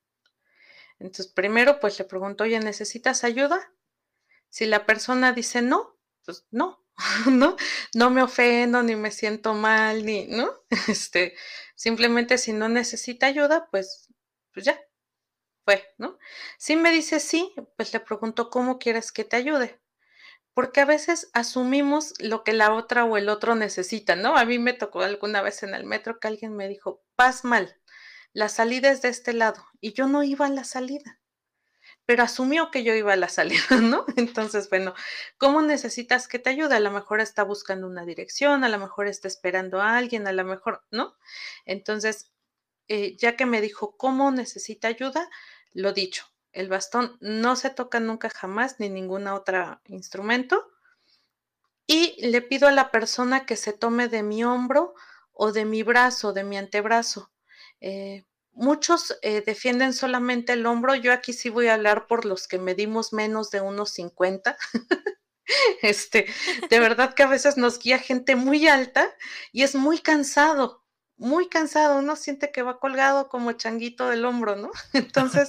Entonces, 0.99 1.28
primero, 1.33 1.81
pues 1.81 1.99
le 1.99 2.05
pregunto, 2.05 2.45
oye, 2.45 2.61
¿necesitas 2.61 3.24
ayuda? 3.24 3.72
Si 4.51 4.66
la 4.66 4.87
persona 4.87 5.33
dice 5.33 5.62
no, 5.62 5.99
pues 6.24 6.47
no, 6.51 6.85
¿no? 7.31 7.57
No 7.95 8.11
me 8.11 8.22
ofendo, 8.22 8.83
ni 8.83 8.97
me 8.97 9.11
siento 9.11 9.55
mal, 9.55 10.05
ni, 10.05 10.26
¿no? 10.28 10.53
Este, 10.89 11.35
simplemente 11.74 12.39
si 12.39 12.53
no 12.53 12.68
necesita 12.68 13.26
ayuda, 13.26 13.68
pues, 13.70 14.09
pues 14.53 14.66
ya, 14.66 14.81
fue, 15.64 15.85
¿no? 15.99 16.18
Si 16.59 16.76
me 16.76 16.93
dice 16.93 17.20
sí, 17.20 17.55
pues 17.76 17.93
le 17.93 18.01
pregunto, 18.01 18.51
¿cómo 18.51 18.78
quieres 18.78 19.12
que 19.12 19.24
te 19.24 19.37
ayude? 19.37 19.81
Porque 20.55 20.81
a 20.81 20.85
veces 20.85 21.31
asumimos 21.33 22.15
lo 22.19 22.45
que 22.45 22.53
la 22.53 22.75
otra 22.75 23.05
o 23.05 23.17
el 23.17 23.29
otro 23.29 23.55
necesita, 23.55 24.17
¿no? 24.17 24.37
A 24.37 24.45
mí 24.45 24.59
me 24.59 24.73
tocó 24.73 25.03
alguna 25.03 25.43
vez 25.43 25.63
en 25.63 25.75
el 25.75 25.85
metro 25.85 26.19
que 26.19 26.29
alguien 26.29 26.57
me 26.57 26.69
dijo, 26.69 27.03
vas 27.17 27.45
mal, 27.45 27.77
la 28.33 28.49
salida 28.49 28.91
es 28.91 29.03
de 29.03 29.09
este 29.09 29.33
lado, 29.33 29.65
y 29.81 29.93
yo 29.93 30.07
no 30.07 30.23
iba 30.23 30.47
a 30.47 30.51
la 30.51 30.65
salida, 30.65 31.21
pero 32.07 32.25
asumió 32.25 32.71
que 32.71 32.83
yo 32.83 32.95
iba 32.95 33.13
a 33.13 33.17
la 33.17 33.29
salida, 33.31 33.77
¿no? 33.81 34.05
Entonces, 34.17 34.69
bueno, 34.69 34.95
¿cómo 35.39 35.63
necesitas 35.63 36.29
que 36.29 36.39
te 36.39 36.51
ayude? 36.51 36.75
A 36.77 36.81
lo 36.81 36.91
mejor 36.91 37.21
está 37.21 37.43
buscando 37.43 37.87
una 37.87 38.05
dirección, 38.05 38.65
a 38.65 38.69
lo 38.69 38.79
mejor 38.79 39.07
está 39.07 39.29
esperando 39.29 39.81
a 39.81 39.97
alguien, 39.97 40.27
a 40.27 40.33
lo 40.33 40.45
mejor, 40.45 40.85
¿no? 40.91 41.17
Entonces, 41.65 42.33
eh, 42.89 43.17
ya 43.17 43.37
que 43.37 43.47
me 43.47 43.61
dijo, 43.61 43.97
¿cómo 43.97 44.31
necesita 44.33 44.89
ayuda? 44.89 45.31
Lo 45.73 45.93
dicho, 45.93 46.27
el 46.53 46.69
bastón 46.69 47.17
no 47.21 47.57
se 47.57 47.71
toca 47.71 48.01
nunca 48.01 48.31
jamás 48.31 48.77
ni 48.79 48.89
ningún 48.89 49.27
otro 49.29 49.81
instrumento. 49.87 50.69
Y 51.87 52.25
le 52.27 52.43
pido 52.43 52.69
a 52.69 52.73
la 52.73 52.91
persona 52.91 53.47
que 53.47 53.57
se 53.57 53.73
tome 53.73 54.09
de 54.09 54.23
mi 54.23 54.45
hombro 54.45 54.95
o 55.33 55.53
de 55.53 55.65
mi 55.65 55.83
brazo, 55.83 56.33
de 56.33 56.45
mi 56.45 56.57
antebrazo. 56.57 57.33
Eh, 57.81 58.25
muchos 58.53 59.19
eh, 59.23 59.43
defienden 59.45 59.93
solamente 59.93 60.53
el 60.53 60.67
hombro. 60.67 60.95
Yo 60.95 61.13
aquí 61.13 61.33
sí 61.33 61.49
voy 61.49 61.69
a 61.69 61.75
hablar 61.75 62.07
por 62.07 62.25
los 62.25 62.47
que 62.47 62.59
medimos 62.59 63.13
menos 63.13 63.51
de 63.51 63.61
unos 63.61 63.91
50. 63.91 64.57
este, 65.83 66.27
de 66.69 66.79
verdad 66.79 67.15
que 67.15 67.23
a 67.23 67.29
veces 67.29 67.57
nos 67.57 67.79
guía 67.79 67.99
gente 67.99 68.37
muy 68.37 68.69
alta 68.69 69.13
y 69.53 69.63
es 69.63 69.75
muy 69.75 69.99
cansado 69.99 70.80
muy 71.21 71.51
cansado, 71.51 71.99
uno 71.99 72.16
siente 72.16 72.51
que 72.51 72.62
va 72.62 72.81
colgado 72.81 73.29
como 73.29 73.53
changuito 73.53 74.09
del 74.09 74.25
hombro, 74.25 74.57
¿no? 74.57 74.71
Entonces, 74.95 75.49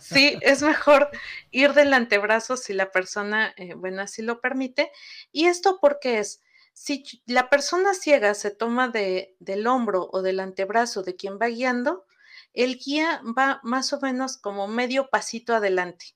sí, 0.00 0.38
es 0.42 0.62
mejor 0.62 1.10
ir 1.50 1.74
del 1.74 1.92
antebrazo 1.92 2.56
si 2.56 2.72
la 2.72 2.92
persona, 2.92 3.52
eh, 3.56 3.74
bueno, 3.74 4.00
así 4.00 4.22
lo 4.22 4.40
permite. 4.40 4.92
Y 5.32 5.46
esto 5.46 5.80
porque 5.80 6.20
es, 6.20 6.40
si 6.72 7.02
la 7.26 7.50
persona 7.50 7.94
ciega 7.94 8.32
se 8.34 8.52
toma 8.52 8.88
de, 8.88 9.34
del 9.40 9.66
hombro 9.66 10.08
o 10.12 10.22
del 10.22 10.38
antebrazo 10.38 11.02
de 11.02 11.16
quien 11.16 11.36
va 11.36 11.48
guiando, 11.48 12.06
el 12.54 12.78
guía 12.78 13.20
va 13.36 13.58
más 13.64 13.92
o 13.92 14.00
menos 14.00 14.36
como 14.36 14.68
medio 14.68 15.10
pasito 15.10 15.52
adelante. 15.52 16.14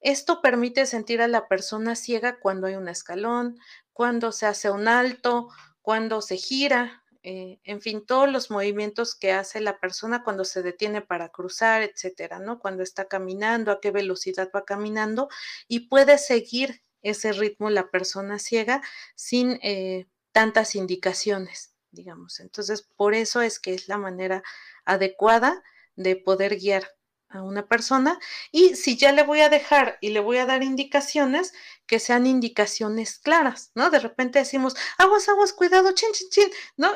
Esto 0.00 0.40
permite 0.40 0.86
sentir 0.86 1.20
a 1.20 1.26
la 1.26 1.48
persona 1.48 1.96
ciega 1.96 2.38
cuando 2.38 2.68
hay 2.68 2.76
un 2.76 2.88
escalón, 2.88 3.58
cuando 3.92 4.30
se 4.30 4.46
hace 4.46 4.70
un 4.70 4.86
alto, 4.86 5.48
cuando 5.82 6.22
se 6.22 6.36
gira, 6.36 7.02
eh, 7.28 7.58
en 7.64 7.80
fin, 7.80 8.06
todos 8.06 8.30
los 8.30 8.52
movimientos 8.52 9.16
que 9.16 9.32
hace 9.32 9.58
la 9.60 9.80
persona 9.80 10.22
cuando 10.22 10.44
se 10.44 10.62
detiene 10.62 11.02
para 11.02 11.30
cruzar, 11.30 11.82
etcétera, 11.82 12.38
¿no? 12.38 12.60
Cuando 12.60 12.84
está 12.84 13.08
caminando, 13.08 13.72
a 13.72 13.80
qué 13.80 13.90
velocidad 13.90 14.48
va 14.54 14.64
caminando 14.64 15.28
y 15.66 15.88
puede 15.88 16.18
seguir 16.18 16.84
ese 17.02 17.32
ritmo 17.32 17.68
la 17.68 17.90
persona 17.90 18.38
ciega 18.38 18.80
sin 19.16 19.58
eh, 19.64 20.06
tantas 20.30 20.76
indicaciones, 20.76 21.74
digamos. 21.90 22.38
Entonces, 22.38 22.82
por 22.82 23.12
eso 23.12 23.40
es 23.40 23.58
que 23.58 23.74
es 23.74 23.88
la 23.88 23.98
manera 23.98 24.44
adecuada 24.84 25.64
de 25.96 26.14
poder 26.14 26.54
guiar 26.54 26.92
a 27.36 27.42
una 27.42 27.66
persona 27.66 28.18
y 28.50 28.74
si 28.74 28.96
ya 28.96 29.12
le 29.12 29.22
voy 29.22 29.40
a 29.40 29.48
dejar 29.48 29.98
y 30.00 30.10
le 30.10 30.20
voy 30.20 30.38
a 30.38 30.46
dar 30.46 30.62
indicaciones, 30.62 31.52
que 31.86 32.00
sean 32.00 32.26
indicaciones 32.26 33.18
claras, 33.18 33.70
¿no? 33.74 33.90
De 33.90 34.00
repente 34.00 34.40
decimos, 34.40 34.76
aguas, 34.98 35.28
aguas, 35.28 35.52
cuidado, 35.52 35.92
chin, 35.92 36.08
chin, 36.12 36.28
chin, 36.30 36.50
¿no? 36.76 36.90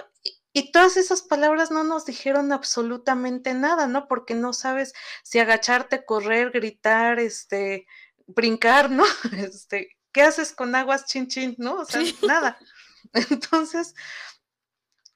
Y, 0.53 0.72
todas 0.72 0.97
esas 0.97 1.22
palabras 1.22 1.70
no 1.70 1.84
nos 1.84 2.05
dijeron 2.07 2.53
absolutamente 2.53 3.55
nada, 3.55 3.86
¿no? 3.86 4.09
Porque 4.09 4.34
no 4.34 4.53
sabes 4.53 4.93
si 5.22 5.38
agacharte, 5.38 6.05
correr, 6.05 6.51
gritar, 6.51 7.20
este, 7.20 7.86
brincar, 8.26 8.91
¿no? 8.91 9.05
Este, 9.32 9.97
¿qué 10.12 10.22
haces 10.22 10.53
con 10.53 10.74
aguas, 10.74 11.07
chin, 11.07 11.28
chin, 11.28 11.55
¿no? 11.59 11.76
O 11.76 11.84
sea, 11.84 12.03
nada. 12.26 12.59
Entonces, 13.30 13.95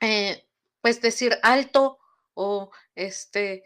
eh, 0.00 0.46
pues 0.80 1.00
decir 1.00 1.38
alto 1.42 1.98
o 2.34 2.70
este, 2.94 3.64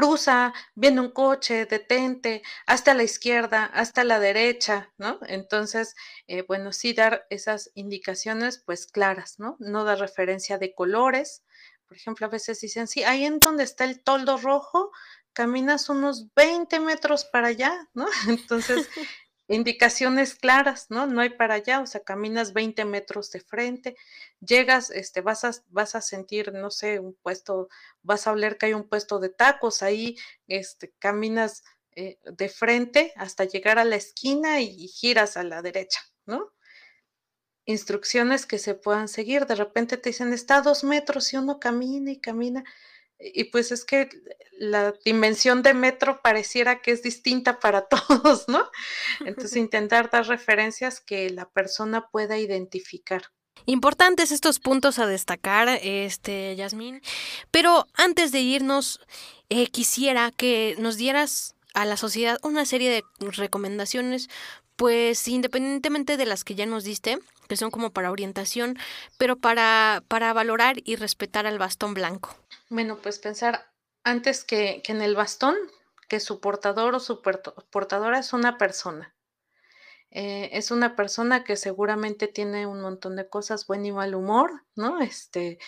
cruza, 0.00 0.54
viene 0.74 1.02
un 1.02 1.10
coche, 1.10 1.66
detente, 1.66 2.42
hasta 2.66 2.94
la 2.94 3.02
izquierda, 3.02 3.66
hasta 3.66 4.02
la 4.02 4.18
derecha, 4.18 4.90
¿no? 4.96 5.18
Entonces, 5.26 5.94
eh, 6.26 6.42
bueno, 6.48 6.72
sí 6.72 6.94
dar 6.94 7.26
esas 7.28 7.70
indicaciones 7.74 8.62
pues 8.64 8.86
claras, 8.86 9.38
¿no? 9.38 9.56
No 9.58 9.84
dar 9.84 9.98
referencia 9.98 10.56
de 10.56 10.74
colores. 10.74 11.44
Por 11.86 11.98
ejemplo, 11.98 12.26
a 12.26 12.30
veces 12.30 12.60
dicen, 12.62 12.86
sí, 12.86 13.04
ahí 13.04 13.26
en 13.26 13.40
donde 13.40 13.64
está 13.64 13.84
el 13.84 14.02
toldo 14.02 14.38
rojo, 14.38 14.90
caminas 15.34 15.90
unos 15.90 16.32
20 16.34 16.80
metros 16.80 17.26
para 17.26 17.48
allá, 17.48 17.86
¿no? 17.92 18.06
Entonces, 18.28 18.88
indicaciones 19.50 20.36
claras, 20.36 20.86
¿no? 20.90 21.06
No 21.06 21.20
hay 21.20 21.30
para 21.30 21.54
allá, 21.54 21.80
o 21.80 21.86
sea, 21.86 22.02
caminas 22.02 22.52
20 22.52 22.84
metros 22.84 23.32
de 23.32 23.40
frente, 23.40 23.96
llegas, 24.40 24.90
este, 24.90 25.22
vas 25.22 25.44
a, 25.44 25.50
vas 25.68 25.96
a 25.96 26.00
sentir, 26.00 26.52
no 26.52 26.70
sé, 26.70 27.00
un 27.00 27.14
puesto, 27.14 27.68
vas 28.02 28.26
a 28.26 28.32
oler 28.32 28.58
que 28.58 28.66
hay 28.66 28.74
un 28.74 28.88
puesto 28.88 29.18
de 29.18 29.28
tacos, 29.28 29.82
ahí, 29.82 30.16
este, 30.46 30.92
caminas 31.00 31.64
eh, 31.96 32.20
de 32.22 32.48
frente 32.48 33.12
hasta 33.16 33.44
llegar 33.44 33.80
a 33.80 33.84
la 33.84 33.96
esquina 33.96 34.60
y, 34.60 34.68
y 34.84 34.86
giras 34.86 35.36
a 35.36 35.42
la 35.42 35.62
derecha, 35.62 36.00
¿no? 36.26 36.52
Instrucciones 37.66 38.46
que 38.46 38.58
se 38.58 38.74
puedan 38.74 39.08
seguir, 39.08 39.46
de 39.46 39.56
repente 39.56 39.96
te 39.96 40.10
dicen, 40.10 40.32
está 40.32 40.58
a 40.58 40.62
dos 40.62 40.84
metros 40.84 41.32
y 41.32 41.38
uno 41.38 41.58
camina 41.58 42.12
y 42.12 42.20
camina, 42.20 42.62
y 43.20 43.44
pues 43.44 43.72
es 43.72 43.84
que 43.84 44.08
la 44.58 44.92
dimensión 45.04 45.62
de 45.62 45.74
metro 45.74 46.20
pareciera 46.22 46.82
que 46.82 46.90
es 46.92 47.02
distinta 47.02 47.60
para 47.60 47.86
todos, 47.88 48.48
¿no? 48.48 48.68
Entonces 49.24 49.56
intentar 49.56 50.10
dar 50.10 50.26
referencias 50.26 51.00
que 51.00 51.30
la 51.30 51.48
persona 51.48 52.08
pueda 52.10 52.38
identificar. 52.38 53.22
Importantes 53.66 54.32
estos 54.32 54.58
puntos 54.58 54.98
a 54.98 55.06
destacar, 55.06 55.68
este, 55.82 56.56
Yasmín. 56.56 57.02
Pero 57.50 57.86
antes 57.94 58.32
de 58.32 58.40
irnos, 58.40 59.00
eh, 59.50 59.66
quisiera 59.66 60.30
que 60.30 60.76
nos 60.78 60.96
dieras 60.96 61.56
a 61.74 61.84
la 61.84 61.96
sociedad 61.96 62.38
una 62.42 62.64
serie 62.64 62.90
de 62.90 63.30
recomendaciones, 63.30 64.28
pues 64.80 65.28
independientemente 65.28 66.16
de 66.16 66.24
las 66.24 66.42
que 66.42 66.54
ya 66.54 66.64
nos 66.64 66.84
diste, 66.84 67.18
que 67.48 67.58
son 67.58 67.70
como 67.70 67.90
para 67.90 68.10
orientación, 68.10 68.78
pero 69.18 69.36
para, 69.36 70.02
para 70.08 70.32
valorar 70.32 70.76
y 70.82 70.96
respetar 70.96 71.46
al 71.46 71.58
bastón 71.58 71.92
blanco. 71.92 72.34
Bueno, 72.70 72.96
pues 72.96 73.18
pensar 73.18 73.70
antes 74.04 74.42
que, 74.42 74.82
en 74.86 75.02
el 75.02 75.16
bastón, 75.16 75.54
que 76.08 76.18
su 76.18 76.40
portador 76.40 76.94
o 76.94 76.98
su 76.98 77.20
portadora 77.20 78.20
es 78.20 78.32
una 78.32 78.56
persona. 78.56 79.14
Eh, 80.12 80.48
es 80.54 80.70
una 80.70 80.96
persona 80.96 81.44
que 81.44 81.56
seguramente 81.56 82.26
tiene 82.26 82.66
un 82.66 82.80
montón 82.80 83.16
de 83.16 83.28
cosas, 83.28 83.66
buen 83.66 83.84
y 83.84 83.92
mal 83.92 84.14
humor, 84.14 84.64
¿no? 84.76 85.02
Este, 85.02 85.58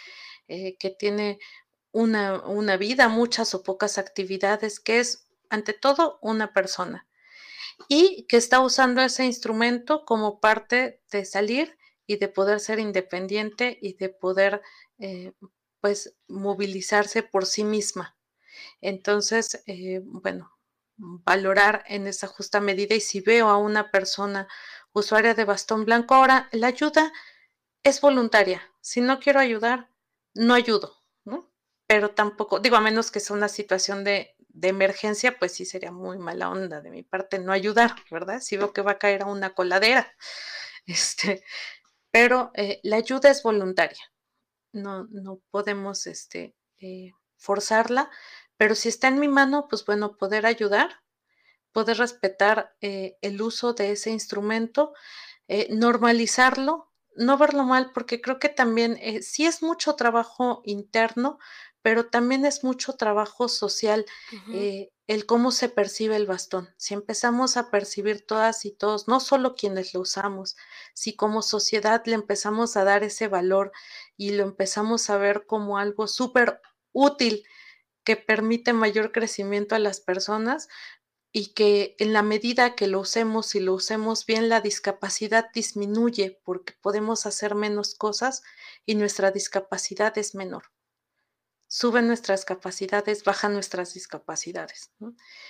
eh, 0.48 0.78
que 0.78 0.88
tiene 0.88 1.38
una, 1.90 2.40
una 2.46 2.78
vida, 2.78 3.08
muchas 3.08 3.54
o 3.54 3.62
pocas 3.62 3.98
actividades, 3.98 4.80
que 4.80 5.00
es 5.00 5.28
ante 5.50 5.74
todo 5.74 6.18
una 6.22 6.54
persona 6.54 7.06
y 7.89 8.24
que 8.28 8.37
está 8.37 8.61
usando 8.61 9.03
ese 9.03 9.24
instrumento 9.24 10.05
como 10.05 10.41
parte 10.41 11.03
de 11.11 11.24
salir 11.24 11.76
y 12.07 12.16
de 12.16 12.28
poder 12.28 12.61
ser 12.61 12.78
independiente 12.78 13.78
y 13.80 13.95
de 13.95 14.09
poder 14.09 14.62
eh, 14.99 15.33
pues 15.80 16.14
movilizarse 16.28 17.22
por 17.22 17.47
sí 17.47 17.64
misma. 17.64 18.16
Entonces, 18.80 19.62
eh, 19.66 20.01
bueno, 20.05 20.53
valorar 20.97 21.85
en 21.89 22.07
esa 22.07 22.26
justa 22.26 22.61
medida 22.61 22.95
y 22.95 23.01
si 23.01 23.20
veo 23.20 23.49
a 23.49 23.57
una 23.57 23.91
persona 23.91 24.49
usuaria 24.93 25.35
de 25.35 25.45
bastón 25.45 25.85
blanco, 25.85 26.14
ahora 26.14 26.49
la 26.53 26.68
ayuda 26.68 27.12
es 27.83 28.01
voluntaria. 28.01 28.62
Si 28.80 29.01
no 29.01 29.18
quiero 29.18 29.41
ayudar, 29.41 29.91
no 30.35 30.55
ayudo, 30.55 31.03
¿no? 31.24 31.51
Pero 31.87 32.11
tampoco, 32.11 32.61
digo, 32.61 32.76
a 32.76 32.80
menos 32.80 33.11
que 33.11 33.20
sea 33.20 33.37
una 33.37 33.49
situación 33.49 34.05
de, 34.05 34.32
de 34.55 34.68
emergencia, 34.68 35.38
pues 35.38 35.53
sí 35.53 35.64
sería 35.64 35.92
muy 35.92 36.18
mala 36.18 36.50
onda 36.50 36.80
de 36.80 36.90
mi 36.90 37.03
parte 37.03 37.38
no 37.38 37.53
ayudar, 37.53 37.94
¿verdad? 38.11 38.40
Si 38.40 38.57
veo 38.57 38.72
que 38.72 38.82
va 38.82 38.92
a 38.92 38.98
caer 38.98 39.22
a 39.22 39.26
una 39.26 39.55
coladera. 39.55 40.12
Este, 40.84 41.44
pero 42.11 42.50
eh, 42.55 42.80
la 42.82 42.96
ayuda 42.96 43.30
es 43.30 43.44
voluntaria 43.44 44.12
no, 44.72 45.05
no 45.11 45.40
podemos 45.50 46.07
este, 46.07 46.57
eh, 46.80 47.12
forzarla, 47.36 48.11
pero 48.57 48.74
si 48.74 48.88
está 48.88 49.09
en 49.09 49.20
mi 49.20 49.28
mano, 49.28 49.66
pues 49.68 49.84
bueno, 49.84 50.16
poder 50.16 50.46
ayudar, 50.46 51.03
poder 51.72 51.98
respetar 51.98 52.74
eh, 52.80 53.16
el 53.22 53.40
uso 53.40 53.74
de 53.74 53.92
ese 53.92 54.11
instrumento, 54.11 54.92
eh, 55.48 55.68
normalizarlo, 55.70 56.90
no 57.14 57.36
verlo 57.36 57.64
mal, 57.64 57.92
porque 57.92 58.20
creo 58.20 58.38
que 58.38 58.48
también 58.48 58.98
sí 59.22 59.44
es 59.44 59.62
mucho 59.62 59.96
trabajo 59.96 60.62
interno, 60.64 61.38
pero 61.83 62.07
también 62.07 62.47
es 62.47 62.64
mucho 62.64 62.95
trabajo 62.95 63.49
social 63.49 64.07
el 65.09 65.26
cómo 65.26 65.51
se 65.51 65.68
percibe 65.68 66.16
el 66.16 66.26
bastón. 66.26 66.70
Si 66.76 66.95
empezamos 66.95 67.57
a 67.57 67.70
percibir 67.70 68.24
todas 68.24 68.64
y 68.64 68.70
todos, 68.70 69.09
no 69.09 69.20
solo 69.20 69.55
quienes 69.55 69.93
lo 69.93 70.01
usamos, 70.01 70.57
si 70.95 71.16
como 71.16 71.43
sociedad 71.43 72.03
le 72.07 72.14
empezamos 72.14 72.76
a 72.76 72.85
dar 72.85 73.03
ese 73.05 73.28
valor 73.28 73.72
y 74.16 74.30
lo 74.30 74.45
empezamos 74.45 75.11
a 75.11 75.18
ver 75.18 75.45
como 75.47 75.78
algo 75.78 76.07
súper 76.07 76.61
útil 76.93 77.45
que 78.05 78.16
permite 78.16 78.72
mayor 78.72 79.12
crecimiento 79.12 79.74
a 79.74 79.78
las 79.80 80.01
personas 80.01 80.68
y 81.33 81.55
que 81.55 81.97
en 81.99 82.12
la 82.12 82.22
medida 82.22 82.74
que 82.74 82.87
lo 82.87 83.01
usemos 83.01 83.55
y 83.55 83.61
lo 83.61 83.74
usemos 83.74 84.26
bien, 84.26 84.49
la 84.49 84.61
discapacidad 84.61 85.51
disminuye 85.53 86.41
porque 86.45 86.74
podemos 86.80 87.26
hacer 87.26 87.55
menos 87.55 87.95
cosas 87.95 88.43
y 88.87 88.95
nuestra 88.97 89.30
discapacidad 89.30 90.16
es 90.18 90.35
menor 90.35 90.64
suben 91.72 92.06
nuestras 92.06 92.44
capacidades, 92.44 93.24
bajan 93.24 93.54
nuestras 93.54 93.94
discapacidades. 93.94 94.90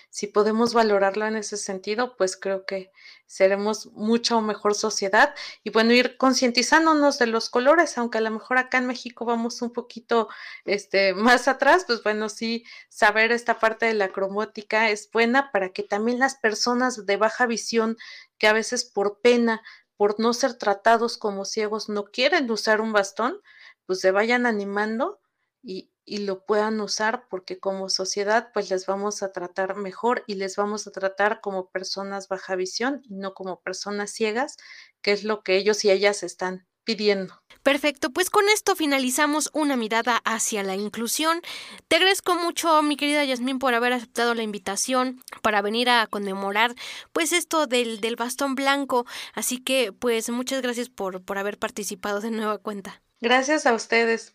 Si 0.09 0.29
podemos 0.29 0.73
valorarlo 0.73 1.27
en 1.27 1.35
ese 1.35 1.57
sentido, 1.57 2.17
pues 2.17 2.37
creo 2.37 2.65
que 2.65 2.93
seremos 3.27 3.87
mucho 3.87 4.41
mejor 4.41 4.77
sociedad 4.77 5.35
y 5.65 5.71
bueno, 5.71 5.93
ir 5.93 6.17
concientizándonos 6.19 7.19
de 7.19 7.27
los 7.27 7.51
colores, 7.51 7.99
aunque 7.99 8.19
a 8.19 8.21
lo 8.21 8.31
mejor 8.31 8.59
acá 8.59 8.79
en 8.79 8.87
México 8.87 9.25
vamos 9.25 9.63
un 9.63 9.73
poquito 9.73 10.29
este, 10.65 11.13
más 11.13 11.49
atrás, 11.49 11.83
pues 11.89 12.05
bueno, 12.05 12.29
sí, 12.29 12.65
saber 12.89 13.33
esta 13.33 13.59
parte 13.59 13.87
de 13.87 13.95
la 13.95 14.11
cromótica 14.11 14.91
es 14.91 15.11
buena 15.11 15.51
para 15.51 15.71
que 15.71 15.83
también 15.83 16.21
las 16.21 16.37
personas 16.37 17.05
de 17.05 17.17
baja 17.17 17.47
visión, 17.47 17.97
que 18.39 18.47
a 18.47 18.53
veces 18.53 18.85
por 18.85 19.21
pena, 19.23 19.61
por 19.97 20.21
no 20.21 20.35
ser 20.35 20.55
tratados 20.55 21.19
como 21.19 21.45
ciegos, 21.45 21.89
no 21.89 22.05
quieren 22.05 22.49
usar 22.49 22.81
un 22.81 22.93
bastón, 22.93 23.41
pues 23.87 23.99
se 23.99 24.13
vayan 24.13 24.47
animando 24.47 25.22
y, 25.63 25.91
y 26.05 26.19
lo 26.19 26.45
puedan 26.45 26.81
usar 26.81 27.27
porque 27.29 27.59
como 27.59 27.89
sociedad 27.89 28.51
pues 28.53 28.71
les 28.71 28.87
vamos 28.87 29.23
a 29.23 29.33
tratar 29.33 29.77
mejor 29.77 30.25
y 30.27 30.35
les 30.35 30.57
vamos 30.57 30.87
a 30.87 30.93
tratar 30.93 31.41
como 31.41 31.71
personas 31.71 32.29
baja 32.29 32.57
visión 32.57 33.03
y 33.05 33.15
no 33.15 33.35
como 33.35 33.61
personas 33.61 34.11
ciegas, 34.11 34.57
que 35.01 35.13
es 35.13 35.25
lo 35.25 35.43
que 35.43 35.57
ellos 35.57 35.85
y 35.85 35.91
ellas 35.91 36.23
están 36.23 36.67
pidiendo. 36.85 37.41
Perfecto, 37.63 38.11
pues 38.11 38.29
con 38.29 38.49
esto 38.49 38.75
finalizamos 38.75 39.49
una 39.53 39.77
mirada 39.77 40.21
hacia 40.25 40.65
la 40.65 40.75
inclusión. 40.75 41.41
Te 41.87 41.97
agradezco 41.97 42.35
mucho, 42.35 42.83
mi 42.83 42.97
querida 42.97 43.25
Yasmín, 43.25 43.61
por 43.61 43.75
haber 43.75 43.93
aceptado 43.93 44.35
la 44.35 44.43
invitación 44.43 45.23
para 45.43 45.63
venir 45.63 45.89
a 45.89 46.09
conmemorar 46.09 46.75
pues 47.13 47.33
esto 47.33 47.69
del, 47.69 48.01
del 48.01 48.17
bastón 48.17 48.57
blanco. 48.57 49.07
Así 49.33 49.59
que 49.59 49.93
pues 49.93 50.29
muchas 50.31 50.61
gracias 50.61 50.89
por, 50.89 51.23
por 51.23 51.39
haber 51.39 51.57
participado 51.57 52.21
de 52.21 52.33
nueva 52.33 52.59
cuenta. 52.59 53.01
Gracias 53.21 53.67
a 53.67 53.75
ustedes. 53.75 54.35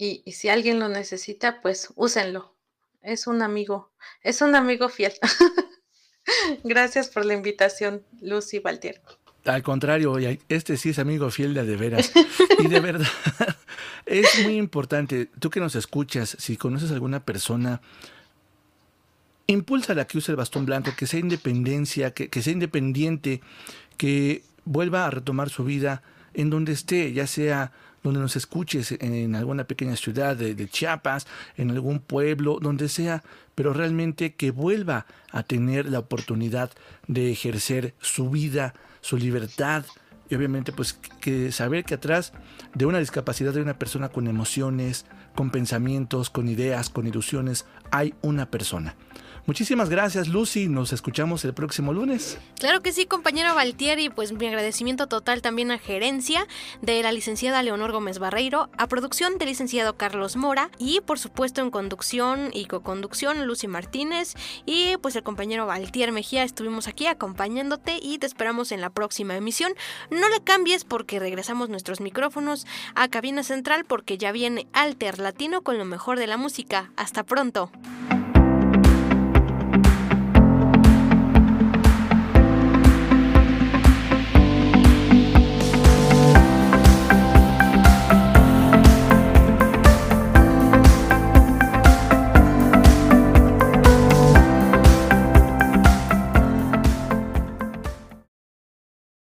Y, 0.00 0.22
si 0.32 0.48
alguien 0.48 0.80
lo 0.80 0.88
necesita, 0.88 1.60
pues 1.60 1.92
úsenlo. 1.94 2.54
Es 3.02 3.26
un 3.26 3.42
amigo, 3.42 3.92
es 4.22 4.40
un 4.40 4.54
amigo 4.54 4.88
fiel. 4.88 5.12
Gracias 6.64 7.10
por 7.10 7.26
la 7.26 7.34
invitación, 7.34 8.02
Lucy 8.22 8.60
Valtier. 8.60 9.02
Al 9.44 9.62
contrario, 9.62 10.16
este 10.48 10.78
sí 10.78 10.90
es 10.90 10.98
amigo 10.98 11.30
fiel 11.30 11.52
de 11.52 11.76
veras. 11.76 12.12
Y 12.58 12.68
de 12.68 12.80
verdad, 12.80 13.08
es 14.06 14.42
muy 14.42 14.56
importante, 14.56 15.26
tú 15.38 15.50
que 15.50 15.60
nos 15.60 15.74
escuchas, 15.74 16.34
si 16.38 16.56
conoces 16.56 16.90
a 16.90 16.94
alguna 16.94 17.22
persona, 17.26 17.82
impulsa 19.48 19.92
a 19.92 20.06
que 20.06 20.16
use 20.16 20.32
el 20.32 20.36
bastón 20.36 20.64
blanco, 20.64 20.92
que 20.96 21.06
sea 21.06 21.20
independencia, 21.20 22.12
que 22.14 22.42
sea 22.42 22.54
independiente, 22.54 23.42
que 23.98 24.44
vuelva 24.64 25.04
a 25.04 25.10
retomar 25.10 25.50
su 25.50 25.62
vida 25.64 26.02
en 26.32 26.48
donde 26.48 26.72
esté, 26.72 27.12
ya 27.12 27.26
sea 27.26 27.72
donde 28.02 28.20
nos 28.20 28.36
escuches 28.36 28.92
en 28.92 29.34
alguna 29.34 29.64
pequeña 29.64 29.96
ciudad 29.96 30.36
de, 30.36 30.54
de 30.54 30.68
Chiapas, 30.68 31.26
en 31.56 31.70
algún 31.70 32.00
pueblo, 32.00 32.58
donde 32.60 32.88
sea, 32.88 33.22
pero 33.54 33.72
realmente 33.72 34.34
que 34.34 34.50
vuelva 34.50 35.06
a 35.30 35.42
tener 35.42 35.86
la 35.86 35.98
oportunidad 35.98 36.70
de 37.06 37.30
ejercer 37.30 37.94
su 38.00 38.30
vida, 38.30 38.74
su 39.00 39.16
libertad, 39.16 39.84
y 40.30 40.36
obviamente 40.36 40.72
pues 40.72 40.94
que 41.20 41.50
saber 41.52 41.84
que 41.84 41.94
atrás 41.94 42.32
de 42.74 42.86
una 42.86 43.00
discapacidad 43.00 43.52
de 43.52 43.62
una 43.62 43.78
persona 43.78 44.08
con 44.08 44.28
emociones, 44.28 45.04
con 45.34 45.50
pensamientos, 45.50 46.30
con 46.30 46.48
ideas, 46.48 46.88
con 46.88 47.06
ilusiones, 47.06 47.66
hay 47.90 48.14
una 48.22 48.50
persona. 48.50 48.94
Muchísimas 49.46 49.88
gracias 49.88 50.28
Lucy, 50.28 50.68
nos 50.68 50.92
escuchamos 50.92 51.44
el 51.44 51.54
próximo 51.54 51.92
lunes. 51.92 52.38
Claro 52.58 52.82
que 52.82 52.92
sí, 52.92 53.06
compañero 53.06 53.54
Valtieri, 53.54 54.08
pues 54.10 54.32
mi 54.32 54.46
agradecimiento 54.46 55.06
total 55.06 55.42
también 55.42 55.70
a 55.70 55.78
gerencia 55.78 56.46
de 56.82 57.02
la 57.02 57.12
licenciada 57.12 57.62
Leonor 57.62 57.92
Gómez 57.92 58.18
Barreiro, 58.18 58.70
a 58.76 58.86
producción 58.86 59.38
del 59.38 59.48
licenciado 59.48 59.96
Carlos 59.96 60.36
Mora 60.36 60.70
y 60.78 61.00
por 61.00 61.18
supuesto 61.18 61.60
en 61.62 61.70
conducción 61.70 62.50
y 62.52 62.66
co-conducción 62.66 63.46
Lucy 63.46 63.66
Martínez 63.66 64.34
y 64.66 64.96
pues 64.98 65.16
el 65.16 65.22
compañero 65.22 65.66
Valtier 65.66 66.12
Mejía 66.12 66.44
estuvimos 66.44 66.88
aquí 66.88 67.06
acompañándote 67.06 67.98
y 68.00 68.18
te 68.18 68.26
esperamos 68.26 68.72
en 68.72 68.80
la 68.80 68.90
próxima 68.90 69.36
emisión. 69.36 69.72
No 70.10 70.28
le 70.28 70.42
cambies 70.42 70.84
porque 70.84 71.18
regresamos 71.18 71.68
nuestros 71.68 72.00
micrófonos 72.00 72.66
a 72.94 73.08
cabina 73.08 73.42
central 73.42 73.84
porque 73.84 74.18
ya 74.18 74.32
viene 74.32 74.68
Alter 74.72 75.18
Latino 75.18 75.62
con 75.62 75.78
lo 75.78 75.84
mejor 75.84 76.18
de 76.18 76.26
la 76.26 76.36
música. 76.36 76.92
Hasta 76.96 77.24
pronto. 77.24 77.70